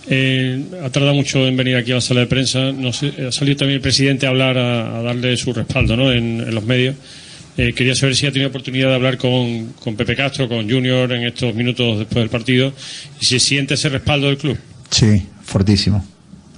[0.08, 2.70] Eh, ha tardado mucho en venir aquí a la sala de prensa.
[2.70, 6.12] Ha salido también el presidente a hablar, a, a darle su respaldo ¿no?
[6.12, 6.96] en, en los medios.
[7.58, 11.10] Eh, quería saber si ha tenido oportunidad de hablar con, con Pepe Castro, con Junior
[11.14, 12.74] en estos minutos después del partido
[13.22, 14.58] y si siente ese respaldo del club.
[14.90, 16.06] Sí, fortísimo,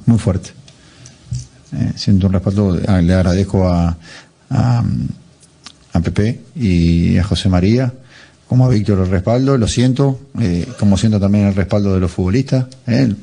[0.08, 0.50] muy fuerte.
[1.74, 3.98] Eh, siento un respaldo, ah, le agradezco a,
[4.50, 4.84] a,
[5.94, 7.94] a Pepe y a José María,
[8.48, 12.12] como a Víctor el respaldo, lo siento, eh, como siento también el respaldo de los
[12.12, 12.66] futbolistas.
[12.88, 13.02] eh.
[13.02, 13.18] El,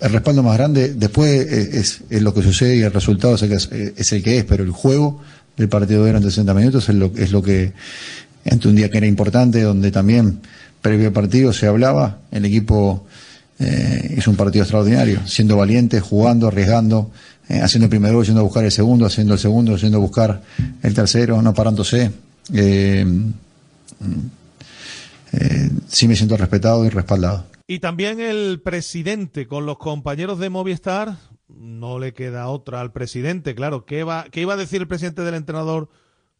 [0.00, 3.42] el respaldo más grande después es, es- es lo que sucede y el resultado es
[3.42, 5.20] el que es, es el que es, pero el juego
[5.56, 7.72] del partido de durante 60 minutos es lo, es lo que,
[8.50, 10.40] ante un día que era importante, donde también
[10.80, 13.06] previo al partido se hablaba, el equipo
[13.60, 17.10] eh, hizo un partido extraordinario, siendo valiente, jugando, arriesgando,
[17.48, 20.42] eh, haciendo el primero, yendo a buscar el segundo, haciendo el segundo, yendo a buscar
[20.82, 22.10] el tercero, no parándose.
[22.52, 23.04] Eh,
[25.32, 27.46] eh, sí me siento respetado y respaldado.
[27.66, 31.16] Y también el presidente con los compañeros de Movistar,
[31.48, 33.84] no le queda otra al presidente, claro.
[33.84, 35.88] ¿Qué, va, qué iba a decir el presidente del entrenador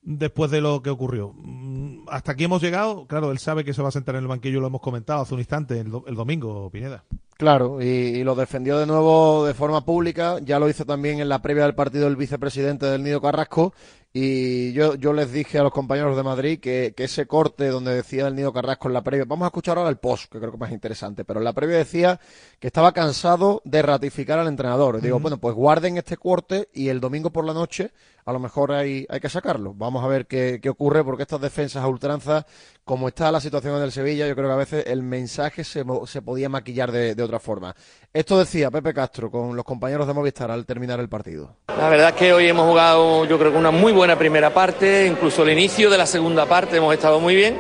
[0.02, 1.32] después de lo que ocurrió?
[1.36, 3.06] Mm, Hasta aquí hemos llegado.
[3.06, 5.34] Claro, él sabe que se va a sentar en el banquillo, lo hemos comentado hace
[5.34, 7.04] un instante, el, do- el domingo, Pineda.
[7.36, 11.28] Claro, y, y lo defendió de nuevo de forma pública, ya lo hizo también en
[11.30, 13.72] la previa del partido el vicepresidente del Nido Carrasco,
[14.12, 17.94] y yo, yo les dije a los compañeros de Madrid que, que ese corte donde
[17.94, 20.50] decía el Nido Carrasco en la previa, vamos a escuchar ahora el post, que creo
[20.50, 22.20] que es más interesante, pero en la previa decía
[22.58, 24.96] que estaba cansado de ratificar al entrenador.
[24.98, 27.92] Y Digo, bueno, pues guarden este corte y el domingo por la noche
[28.30, 29.74] a lo mejor hay, hay que sacarlo.
[29.74, 32.46] Vamos a ver qué, qué ocurre, porque estas defensas a ultranza,
[32.84, 35.84] como está la situación en el Sevilla, yo creo que a veces el mensaje se,
[36.06, 37.74] se podía maquillar de, otra forma.
[38.12, 41.56] Esto decía Pepe Castro con los compañeros de Movistar al terminar el partido.
[41.76, 45.06] La verdad es que hoy hemos jugado yo creo que una muy buena primera parte,
[45.06, 47.58] incluso el inicio de la segunda parte hemos estado muy bien,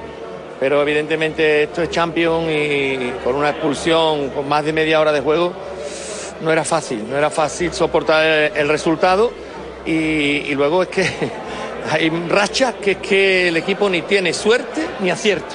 [0.60, 5.20] pero evidentemente esto es Champions y con una expulsión con más de media hora de
[5.20, 5.52] juego
[6.42, 8.24] no era fácil, no era fácil soportar
[8.56, 9.49] el resultado
[9.86, 11.04] y, y luego es que
[11.90, 15.54] hay rachas que es que el equipo ni tiene suerte ni acierto.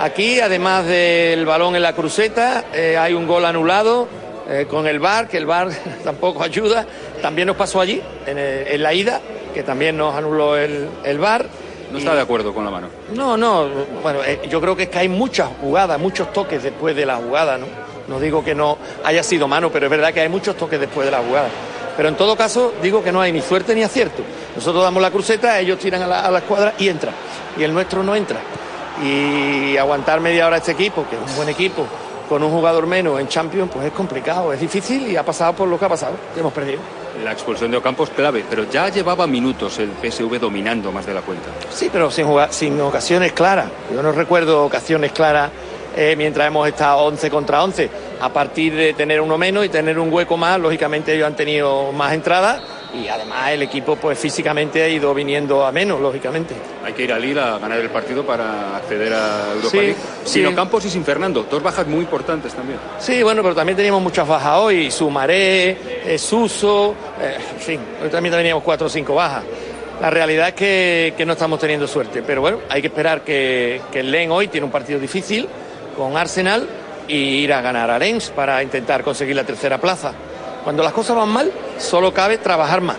[0.00, 4.06] Aquí, además del balón en la cruceta, eh, hay un gol anulado
[4.48, 5.70] eh, con el VAR, que el VAR
[6.04, 6.86] tampoco ayuda.
[7.20, 9.20] También nos pasó allí, en, el- en la ida,
[9.52, 11.46] que también nos anuló el, el VAR.
[11.90, 12.88] No está de acuerdo con la mano.
[13.12, 13.66] No, no,
[14.02, 17.16] bueno, eh, yo creo que es que hay muchas jugadas, muchos toques después de la
[17.16, 17.66] jugada, ¿no?
[18.08, 21.06] No digo que no haya sido mano, pero es verdad que hay muchos toques después
[21.06, 21.48] de la jugada.
[21.98, 24.22] Pero en todo caso, digo que no hay ni suerte ni acierto.
[24.54, 27.10] Nosotros damos la cruceta, ellos tiran a la, a la escuadra y entra.
[27.56, 28.38] Y el nuestro no entra.
[29.02, 31.84] Y aguantar media hora este equipo, que es un buen equipo,
[32.28, 35.66] con un jugador menos en Champions, pues es complicado, es difícil y ha pasado por
[35.66, 36.78] lo que ha pasado, que hemos perdido.
[37.24, 41.14] La expulsión de Ocampo es clave, pero ya llevaba minutos el PSV dominando más de
[41.14, 41.48] la cuenta.
[41.68, 43.70] Sí, pero sin ocasiones claras.
[43.92, 45.50] Yo no recuerdo ocasiones claras
[45.96, 47.90] eh, mientras hemos estado 11 contra 11.
[48.20, 51.92] A partir de tener uno menos y tener un hueco más, lógicamente ellos han tenido
[51.92, 52.60] más entradas
[52.94, 56.54] y además el equipo pues físicamente ha ido viniendo a menos, lógicamente.
[56.84, 59.96] Hay que ir a Lille a ganar el partido para acceder a Europa Sí, League.
[60.24, 60.32] sí.
[60.32, 62.78] Sin Ocampos y sin Fernando, dos bajas muy importantes también.
[62.98, 65.76] Sí, bueno, pero también teníamos muchas bajas hoy, Sumaré,
[66.12, 69.44] eh, Suso, eh, en fin, hoy también teníamos cuatro o cinco bajas.
[70.00, 73.80] La realidad es que, que no estamos teniendo suerte, pero bueno, hay que esperar que,
[73.92, 75.48] que el Len hoy tiene un partido difícil
[75.96, 76.66] con Arsenal
[77.08, 80.12] y ir a ganar a Lens para intentar conseguir la tercera plaza.
[80.62, 82.96] Cuando las cosas van mal, solo cabe trabajar más.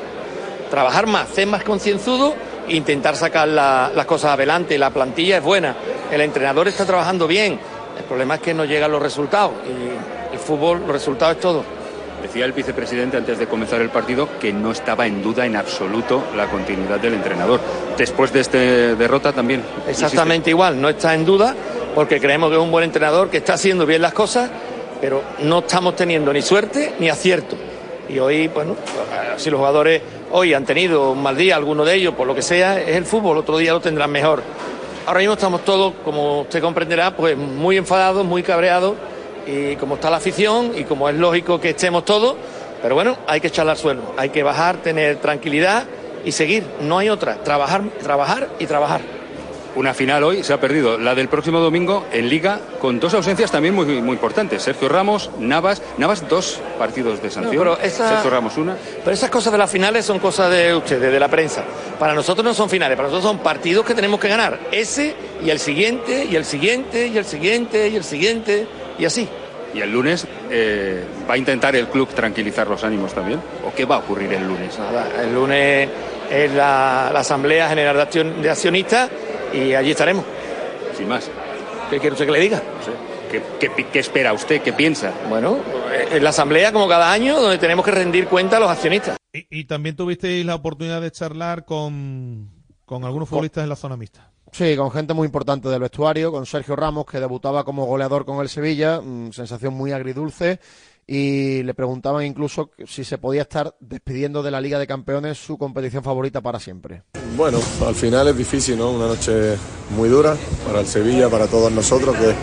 [0.70, 2.34] Trabajar más, ser más concienzudo
[2.68, 4.78] e intentar sacar la- las cosas adelante.
[4.78, 5.76] La plantilla es buena,
[6.12, 7.60] el entrenador está trabajando bien.
[7.98, 11.64] El problema es que no llegan los resultados y el fútbol, los resultados es todo.
[12.22, 16.24] Decía el vicepresidente antes de comenzar el partido que no estaba en duda en absoluto
[16.36, 17.60] la continuidad del entrenador.
[17.98, 19.64] Después de esta derrota también.
[19.88, 21.56] Exactamente igual, no está en duda
[22.00, 24.50] porque creemos que es un buen entrenador que está haciendo bien las cosas,
[25.02, 27.58] pero no estamos teniendo ni suerte ni acierto.
[28.08, 28.78] Y hoy, bueno,
[29.36, 30.02] si los jugadores
[30.32, 33.04] hoy han tenido un mal día, alguno de ellos, por lo que sea, es el
[33.04, 34.42] fútbol, otro día lo tendrán mejor.
[35.06, 38.94] Ahora mismo estamos todos, como usted comprenderá, pues muy enfadados, muy cabreados,
[39.46, 42.38] y como está la afición, y como es lógico que estemos todos,
[42.82, 45.84] pero bueno, hay que echarle al suelo, hay que bajar, tener tranquilidad
[46.24, 49.19] y seguir, no hay otra, trabajar, trabajar y trabajar.
[49.76, 53.52] Una final hoy se ha perdido, la del próximo domingo en Liga, con dos ausencias
[53.52, 54.64] también muy, muy importantes.
[54.64, 58.76] Sergio Ramos, Navas, Navas dos partidos de sanción, No, pero esa- Sergio Ramos una.
[59.04, 61.64] Pero esas cosas de las finales son cosas de ustedes, de la prensa.
[62.00, 64.60] Para nosotros no son finales, para nosotros son partidos que tenemos que ganar.
[64.72, 65.16] Ese
[65.46, 68.68] y el siguiente, y el siguiente, y el siguiente, y el siguiente,
[68.98, 69.30] y así.
[69.74, 73.40] Y el lunes eh, va a intentar el club tranquilizar los ánimos también.
[73.64, 74.78] ¿O qué va a ocurrir el lunes?
[74.80, 75.88] Nada, el lunes
[76.32, 79.10] es la, la Asamblea General de, Accion- de Accionistas
[79.54, 80.26] y allí estaremos.
[80.98, 81.30] Sin más.
[81.90, 82.62] ¿Qué quiere usted que le diga?
[83.32, 84.62] ¿Qué, qué- qué espera usted?
[84.62, 85.12] ¿Qué piensa?
[85.30, 85.58] Bueno,
[86.12, 89.18] en la Asamblea, como cada año, donde tenemos que rendir cuenta a los accionistas.
[89.34, 92.50] Y, y también tuvisteis la oportunidad de charlar con,
[92.86, 94.32] con algunos futbolistas en la zona mixta.
[94.52, 98.40] Sí, con gente muy importante del vestuario, con Sergio Ramos, que debutaba como goleador con
[98.42, 100.60] el Sevilla, mm, sensación muy agridulce,
[101.12, 105.58] y le preguntaban incluso si se podía estar despidiendo de la Liga de Campeones, su
[105.58, 107.02] competición favorita para siempre.
[107.36, 108.92] Bueno, al final es difícil, ¿no?
[108.92, 109.56] Una noche
[109.98, 110.38] muy dura
[110.68, 112.36] para el Sevilla, para todos nosotros, que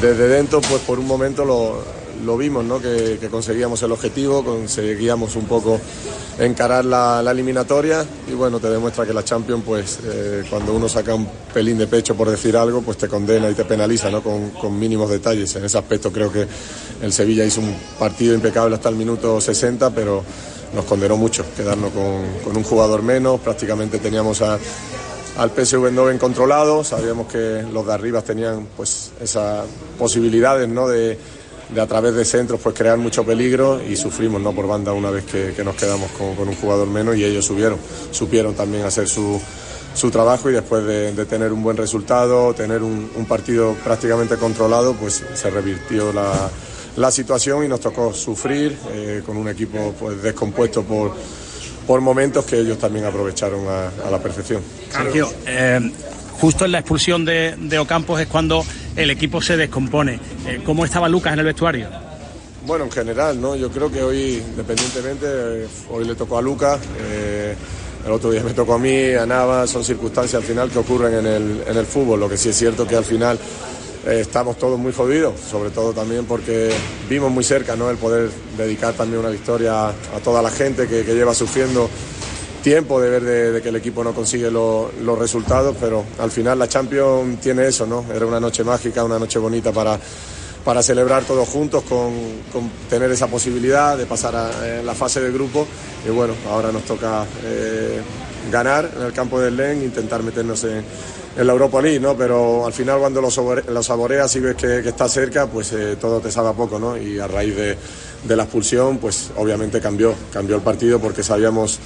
[0.00, 1.84] desde dentro, pues por un momento lo,
[2.24, 2.80] lo vimos, ¿no?
[2.80, 5.80] Que, conseguíamos el objetivo, conseguíamos un poco
[6.38, 11.14] encarar la, eliminatoria y bueno, te demuestra que la Champions, pues eh, cuando uno saca
[11.14, 14.22] un pelín de pecho por decir algo, pues te condena y te penaliza, ¿no?
[14.22, 15.54] Con, mínimos detalles.
[15.56, 16.46] En ese aspecto creo que
[17.02, 20.22] el Sevilla hizo un partido impecable hasta el minuto 60, pero
[20.74, 24.58] nos condenó mucho quedarnos con, con un jugador menos, prácticamente teníamos a,
[25.36, 29.64] al PSV Eindhoven controlado, sabíamos que los de arriba tenían pues esas
[29.98, 30.88] posibilidades ¿no?
[30.88, 31.18] de,
[31.74, 34.52] de a través de centros pues crear mucho peligro y sufrimos ¿no?
[34.52, 37.44] por banda una vez que, que nos quedamos con, con un jugador menos y ellos
[37.44, 37.78] subieron,
[38.10, 39.40] supieron también hacer su,
[39.94, 45.22] su trabajo y después de, tener un buen resultado, tener un, partido prácticamente controlado, pues
[45.34, 46.50] se revirtió la,
[46.96, 51.12] la situación y nos tocó sufrir eh, con un equipo pues descompuesto por,
[51.86, 54.62] por momentos que ellos también aprovecharon a, a la perfección.
[54.90, 55.92] Sergio, eh,
[56.40, 58.64] justo en la expulsión de, de Ocampos es cuando
[58.96, 60.18] el equipo se descompone.
[60.46, 61.88] Eh, ¿Cómo estaba Lucas en el vestuario?
[62.66, 63.56] Bueno, en general, ¿no?
[63.56, 67.54] Yo creo que hoy, independientemente, eh, hoy le tocó a Lucas, eh,
[68.06, 71.14] el otro día me tocó a mí, a Nava, son circunstancias al final que ocurren
[71.14, 72.20] en el, en el fútbol.
[72.20, 73.38] Lo que sí es cierto que al final
[74.06, 76.70] estamos todos muy jodidos, sobre todo también porque
[77.08, 77.90] vimos muy cerca, ¿no?
[77.90, 79.92] El poder dedicar también una victoria a,
[80.24, 81.90] toda la gente que lleva sufriendo
[82.62, 86.58] tiempo de ver de, que el equipo no consigue lo- los resultados, pero al final
[86.58, 88.04] la Champions tiene eso, ¿no?
[88.14, 89.98] Era una noche mágica, una noche bonita para,
[90.64, 92.12] para celebrar todos juntos, con,
[92.88, 95.66] tener esa posibilidad de pasar a la fase de grupo.
[96.06, 98.00] Y bueno, ahora nos toca eh,
[98.50, 100.84] ganar en el campo del LEN, intentar meternos en,
[101.36, 102.16] en la Europa League, ¿no?
[102.16, 105.96] Pero al final cuando lo, sabore- lo saboreas y ves que, está cerca, pues eh,
[106.00, 106.96] todo te sabe a poco, ¿no?
[106.96, 107.76] Y a raíz de,
[108.36, 111.78] la expulsión, pues obviamente cambió, cambió el partido porque sabíamos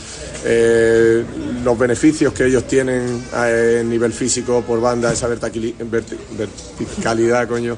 [0.45, 1.25] eh,
[1.63, 3.47] los beneficios que ellos tienen a
[3.85, 7.77] nivel físico por banda, esa verticali- verti- verticalidad, coño,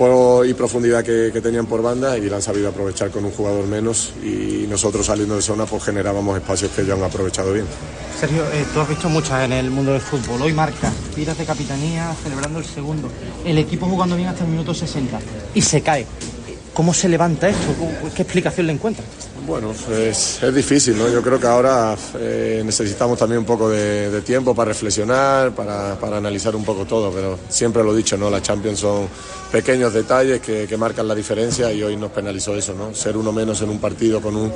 [0.00, 4.14] y profundidad que, tenían por banda y la han sabido aprovechar con un jugador menos
[4.22, 7.66] y nosotros saliendo de zona pues generábamos espacios que ellos han aprovechado bien.
[8.18, 10.40] Sergio, eh, tú has visto muchas en el mundo del fútbol.
[10.40, 13.10] Hoy marca, tiras de capitanía, celebrando el segundo.
[13.44, 15.20] El equipo jugando bien hasta el minuto 60
[15.54, 16.06] y se cae.
[16.72, 17.74] ¿Cómo se levanta esto?
[17.78, 19.06] ¿Cómo- ¿Qué explicación le encuentras?
[19.50, 21.08] Bueno, es, difícil, ¿no?
[21.08, 25.98] Yo creo que ahora eh, necesitamos también un poco de, de tiempo para reflexionar, para,
[25.98, 28.30] para analizar un poco todo, pero siempre lo he dicho, ¿no?
[28.30, 29.08] Las Champions son
[29.50, 32.94] pequeños detalles que, que marcan la diferencia y hoy nos penalizó eso, ¿no?
[32.94, 34.52] Ser uno menos en un partido con un,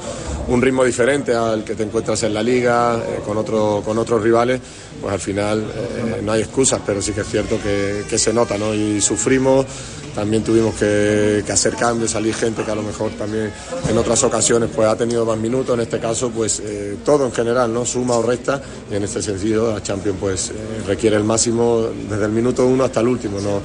[0.46, 4.22] un ritmo diferente al que te encuentras en la liga, eh, con, otro, con otros
[4.22, 4.60] rivales,
[5.00, 8.32] pues al final eh, no hay excusas, pero sí que es cierto que, que se
[8.32, 8.72] nota, ¿no?
[8.72, 9.66] Y sufrimos,
[10.14, 13.52] también tuvimos que, que hacer cambios, salir gente que a lo mejor también
[13.88, 17.32] en otras ocasiones pues ha tenido más minutos, en este caso pues eh, todo en
[17.32, 17.85] general, ¿no?
[17.85, 20.55] Suma o resta y en este sentido la Champions pues eh,
[20.86, 23.61] requiere el máximo desde el minuto uno hasta el último, ¿no?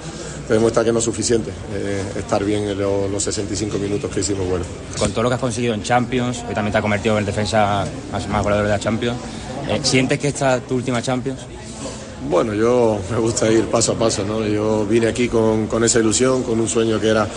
[0.48, 4.48] Demuestra que no es suficiente eh, estar bien en lo- los 65 minutos que hicimos
[4.50, 4.66] bueno.
[4.98, 7.26] Con todo lo que has conseguido en Champions, hoy también te has convertido en el
[7.26, 9.18] defensa más, más goleador de la Champions.
[9.70, 11.40] eh, ¿Sientes que esta es tu última Champions?
[12.30, 14.46] Bueno, yo me gusta ir paso a paso, ¿no?
[14.46, 17.28] Yo vine aquí con, con esa ilusión, con un sueño que era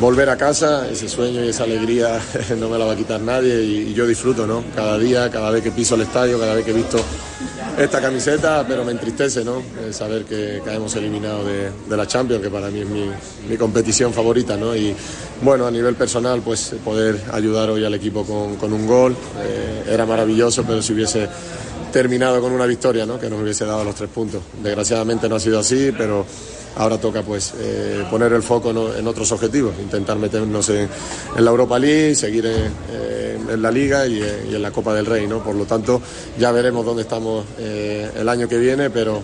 [0.00, 2.20] volver a casa, ese sueño y esa alegría
[2.58, 4.62] no me la va a quitar nadie y, y yo disfruto, ¿no?
[4.74, 6.98] Cada día, cada vez que piso el estadio, cada vez que he visto
[7.78, 9.58] esta camiseta, pero me entristece, ¿no?
[9.58, 13.10] Eh, saber que caemos eliminados de, de la Champions, que para mí es mi,
[13.48, 14.74] mi competición favorita, ¿no?
[14.74, 14.94] Y
[15.42, 19.90] bueno, a nivel personal, pues poder ayudar hoy al equipo con, con un gol eh,
[19.90, 21.28] era maravilloso, pero si hubiese
[21.92, 23.18] terminado con una victoria, ¿no?
[23.18, 24.42] Que nos hubiese dado los tres puntos.
[24.62, 26.24] Desgraciadamente no ha sido así, pero
[26.76, 30.88] ahora toca pues eh, poner el foco en otros objetivos, intentar meternos en,
[31.38, 35.06] la Europa League, seguir en, eh, la Liga y, eh, y en la Copa del
[35.06, 35.42] Rey, ¿no?
[35.42, 36.00] Por lo tanto,
[36.38, 39.22] ya veremos dónde estamos el año que viene, pero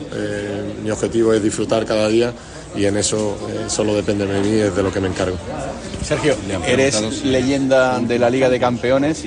[0.82, 2.32] mi objetivo es disfrutar cada día
[2.76, 3.36] y en eso
[3.68, 5.36] solo depende de mí, es de lo que me encargo.
[6.04, 6.34] Sergio,
[6.66, 9.24] eres leyenda de la Liga de Campeones.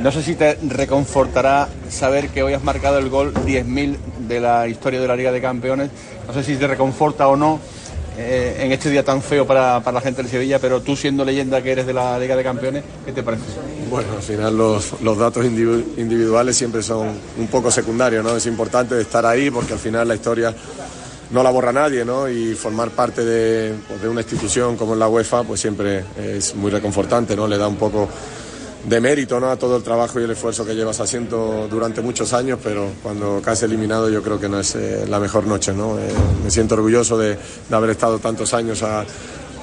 [0.00, 3.96] No sé si te reconfortará saber que hoy has marcado el gol 10.000
[4.28, 5.90] de la historia de la Liga de Campeones.
[6.26, 7.58] No sé si te reconforta o no
[8.18, 11.24] eh, en este día tan feo para, para la gente de Sevilla, pero tú siendo
[11.24, 13.42] leyenda que eres de la Liga de Campeones, ¿qué te parece?
[13.90, 17.08] Bueno, al final los, los datos individu- individuales siempre son
[17.38, 18.36] un poco secundarios, ¿no?
[18.36, 20.54] Es importante estar ahí porque al final la historia
[21.32, 22.28] no la borra nadie, ¿no?
[22.28, 26.54] Y formar parte de, pues, de una institución como es la UEFA, pues siempre es
[26.54, 27.46] muy reconfortante, ¿no?
[27.48, 28.08] Le da un poco
[28.84, 29.48] de mérito, ¿no?
[29.50, 33.40] A todo el trabajo y el esfuerzo que llevas haciendo durante muchos años, pero cuando
[33.42, 35.98] caes eliminado yo creo que no es eh, la mejor noche, ¿no?
[35.98, 36.02] Eh,
[36.44, 37.36] me siento orgulloso de,
[37.68, 39.04] de haber estado tantos años a-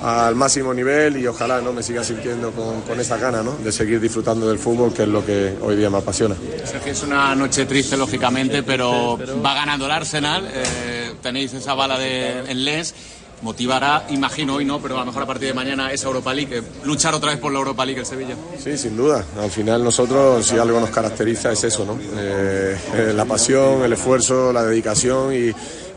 [0.02, 3.56] al máximo nivel y ojalá no me siga sintiendo con, con esa gana, ¿no?
[3.58, 6.36] De seguir disfrutando del fútbol, que es lo que hoy día me apasiona.
[6.86, 10.48] Es una noche triste, lógicamente, pero va ganando el Arsenal.
[10.52, 12.94] eh, tenéis esa bala de, en Lens.
[13.42, 16.58] Motivará, imagino hoy no, pero a lo mejor a partir de mañana esa Europa League.
[16.58, 18.36] eh, luchar otra vez por la Europa League el Sevilla.
[18.62, 19.24] Sí, sin duda.
[19.40, 21.98] Al final nosotros, si algo nos caracteriza es eso, ¿no?
[22.18, 25.52] Eh, eh, la pasión, el esfuerzo, la dedicación y,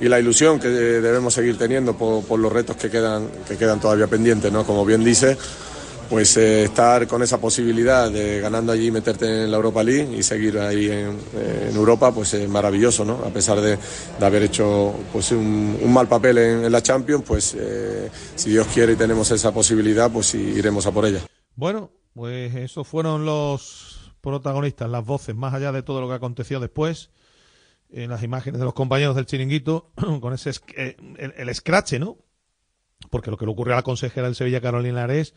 [0.04, 3.80] y la ilusión que debemos seguir teniendo por, por los retos que quedan, que quedan
[3.80, 4.64] todavía pendientes, ¿no?
[4.64, 5.36] Como bien dice,
[6.12, 10.22] pues eh, estar con esa posibilidad de ganando allí meterte en la Europa League y
[10.22, 11.18] seguir ahí en,
[11.74, 13.14] Europa, pues es maravilloso, ¿no?
[13.24, 13.78] A pesar de,
[14.20, 18.92] haber hecho pues un, un mal papel en, la Champions, pues eh, si Dios quiere
[18.92, 21.20] y tenemos esa posibilidad, pues iremos a por ella.
[21.54, 26.60] Bueno, pues esos fueron los protagonistas, las voces, más allá de todo lo que aconteció
[26.60, 27.08] después,
[27.88, 32.18] en las imágenes de los compañeros del chiringuito, con ese eh, el, el ¿no?
[33.08, 35.32] Porque lo que le ocurrió a la consejera del Sevilla, Carolina Ares,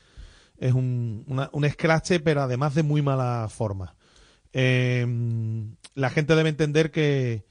[0.57, 3.95] es un, una- un escrache, pero además de muy mala forma.
[4.53, 5.05] Eh,
[5.95, 7.45] la gente debe entender que,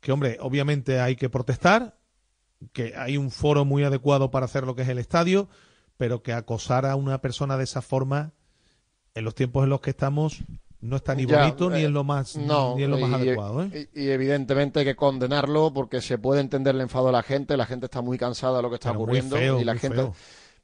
[0.00, 1.96] que, hombre, obviamente hay que protestar,
[2.72, 5.48] que hay un foro muy adecuado para hacer lo que es el estadio,
[5.96, 8.32] pero que acosar a una persona de esa forma
[9.14, 10.38] en los tiempos en los que estamos
[10.80, 13.10] no está ni Ya, bonito ni eh, es lo más no, ni es lo más
[13.10, 13.88] y- adecuado ¿eh?
[13.92, 17.56] Y, y evidentemente hay que condenarlo porque se puede entender el enfado de la gente,
[17.56, 19.96] la gente está muy cansada de lo que está Pero ocurriendo feo, y la gente
[19.96, 20.14] feo.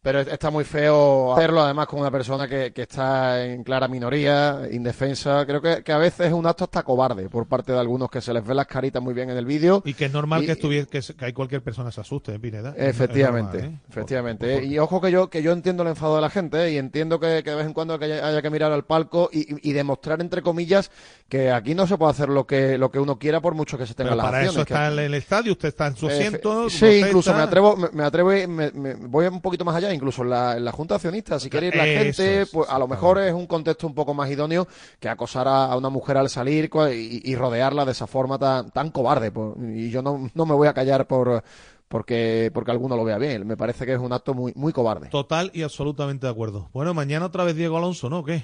[0.05, 3.89] Pero es- está muy feo hacerlo además con una persona que, que está en clara
[3.89, 5.47] minoría, indefensa.
[5.47, 8.21] Creo que, que a veces es un acto hasta cobarde por parte de algunos que
[8.21, 9.83] se les ve las caritas muy bien en el vídeo.
[9.85, 12.39] y que es normal Y- que estuviese que, que hay cualquier persona se asuste ¿eh,
[12.39, 13.89] Pineda Efectivamente, normal, ¿eh?
[13.89, 14.65] efectivamente.
[14.65, 16.73] Y ojo que yo que yo entiendo el enfado de la gente ¿eh?
[16.73, 19.71] y entiendo que, de vez en cuando haya, haya que mirar al palco y, y-
[19.71, 20.91] y demostrar entre comillas
[21.31, 23.87] que aquí no se puede hacer lo que lo que uno quiera por mucho que
[23.87, 24.55] se tengan pero las para acciones.
[24.57, 27.77] eso está en el estadio usted está en su asiento sí, incluso está- me atrevo,
[27.77, 30.65] me, me atrevo, y me, me- voy un poquito más allá, incluso en la, en
[30.65, 33.19] la Junta de Accionistas, si quiere ir la Eso gente, es, pues a lo mejor
[33.21, 34.67] es un contexto un poco más idóneo
[35.01, 38.71] que acosar a, a una mujer al salir y, y rodearla de esa forma tan,
[38.71, 39.31] tan cobarde.
[39.31, 41.43] pues, y yo no, no me voy a callar por
[41.89, 43.47] porque porque alguno lo vea bien.
[43.47, 45.09] Me parece que es un acto muy muy cobarde.
[45.11, 48.21] total y absolutamente de acuerdo bueno mañana otra vez Diego Alonso ¿no?
[48.21, 48.43] ¿O ¿qué?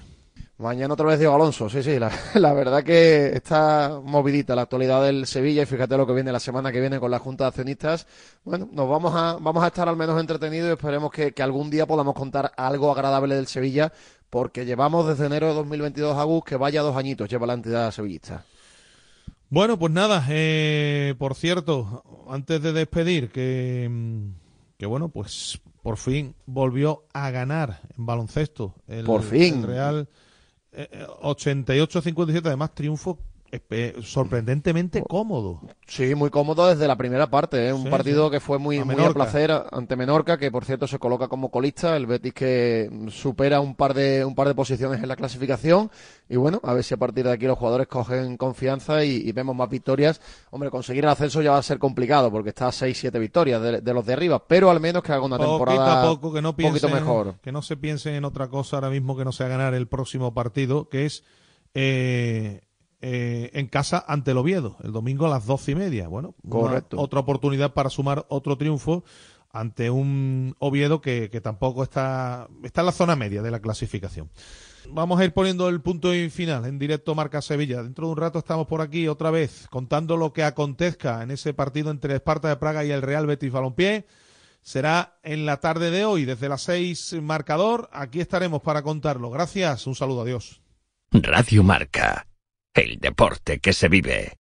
[0.60, 5.02] Mañana otra vez Diego Alonso, sí, sí, la, la verdad que está movidita la actualidad
[5.02, 7.48] del Sevilla y fíjate lo que viene la semana que viene con la Junta de
[7.48, 8.06] Accionistas.
[8.44, 11.70] Bueno, nos vamos a, vamos a estar al menos entretenidos y esperemos que, que algún
[11.70, 13.90] día podamos contar algo agradable del Sevilla
[14.28, 17.90] porque llevamos desde enero de 2022 a Gus que vaya dos añitos lleva la entidad
[17.90, 18.44] sevillista.
[19.48, 23.90] Bueno, pues nada, eh, por cierto, antes de despedir, que,
[24.76, 28.74] que bueno, pues por fin volvió a ganar en baloncesto.
[28.86, 29.60] El, Por fin.
[29.60, 30.08] el Real
[30.72, 33.18] 88-57, además triunfo
[34.02, 35.60] sorprendentemente cómodo.
[35.86, 37.68] Sí, muy cómodo desde la primera parte.
[37.68, 37.72] ¿eh?
[37.72, 38.32] Un Sí, partido sí.
[38.32, 41.50] que fue muy, A muy a placer ante Menorca, que por cierto se coloca como
[41.50, 41.96] colista.
[41.96, 45.90] El Betis que supera un par de un par de posiciones en la clasificación.
[46.28, 49.32] Y bueno, a ver si a partir de aquí los jugadores cogen confianza y, y
[49.32, 50.20] vemos más victorias.
[50.50, 53.80] Hombre, conseguir el ascenso ya va a ser complicado porque está a 6-7 victorias de,
[53.80, 56.42] de los de arriba, pero al menos que haga una Poquito temporada a poco, que
[56.42, 57.34] no un poquito piensen, mejor.
[57.40, 60.32] que no se piense en otra cosa ahora mismo que no sea ganar el próximo
[60.34, 61.24] partido, que es
[61.74, 62.60] eh,
[63.00, 66.08] eh, en casa ante el Oviedo, el domingo a las doce y media.
[66.08, 66.98] Bueno, una- Correcto.
[67.00, 69.04] otra oportunidad para sumar otro triunfo
[69.52, 74.30] ante un Oviedo que, que tampoco está, está en la zona media de la clasificación.
[74.92, 77.82] Vamos a ir poniendo el punto final en directo Marca Sevilla.
[77.82, 81.52] Dentro de un rato estamos por aquí otra vez contando lo que acontezca en ese
[81.52, 84.06] partido entre Esparta de Praga y el Real Betis Balompié.
[84.62, 87.88] Será en la tarde de hoy, desde las seis marcador.
[87.92, 89.30] Aquí estaremos para contarlo.
[89.30, 90.60] Gracias, un saludo, adiós.
[91.12, 92.26] Radio Marca,
[92.74, 94.39] el deporte que se vive.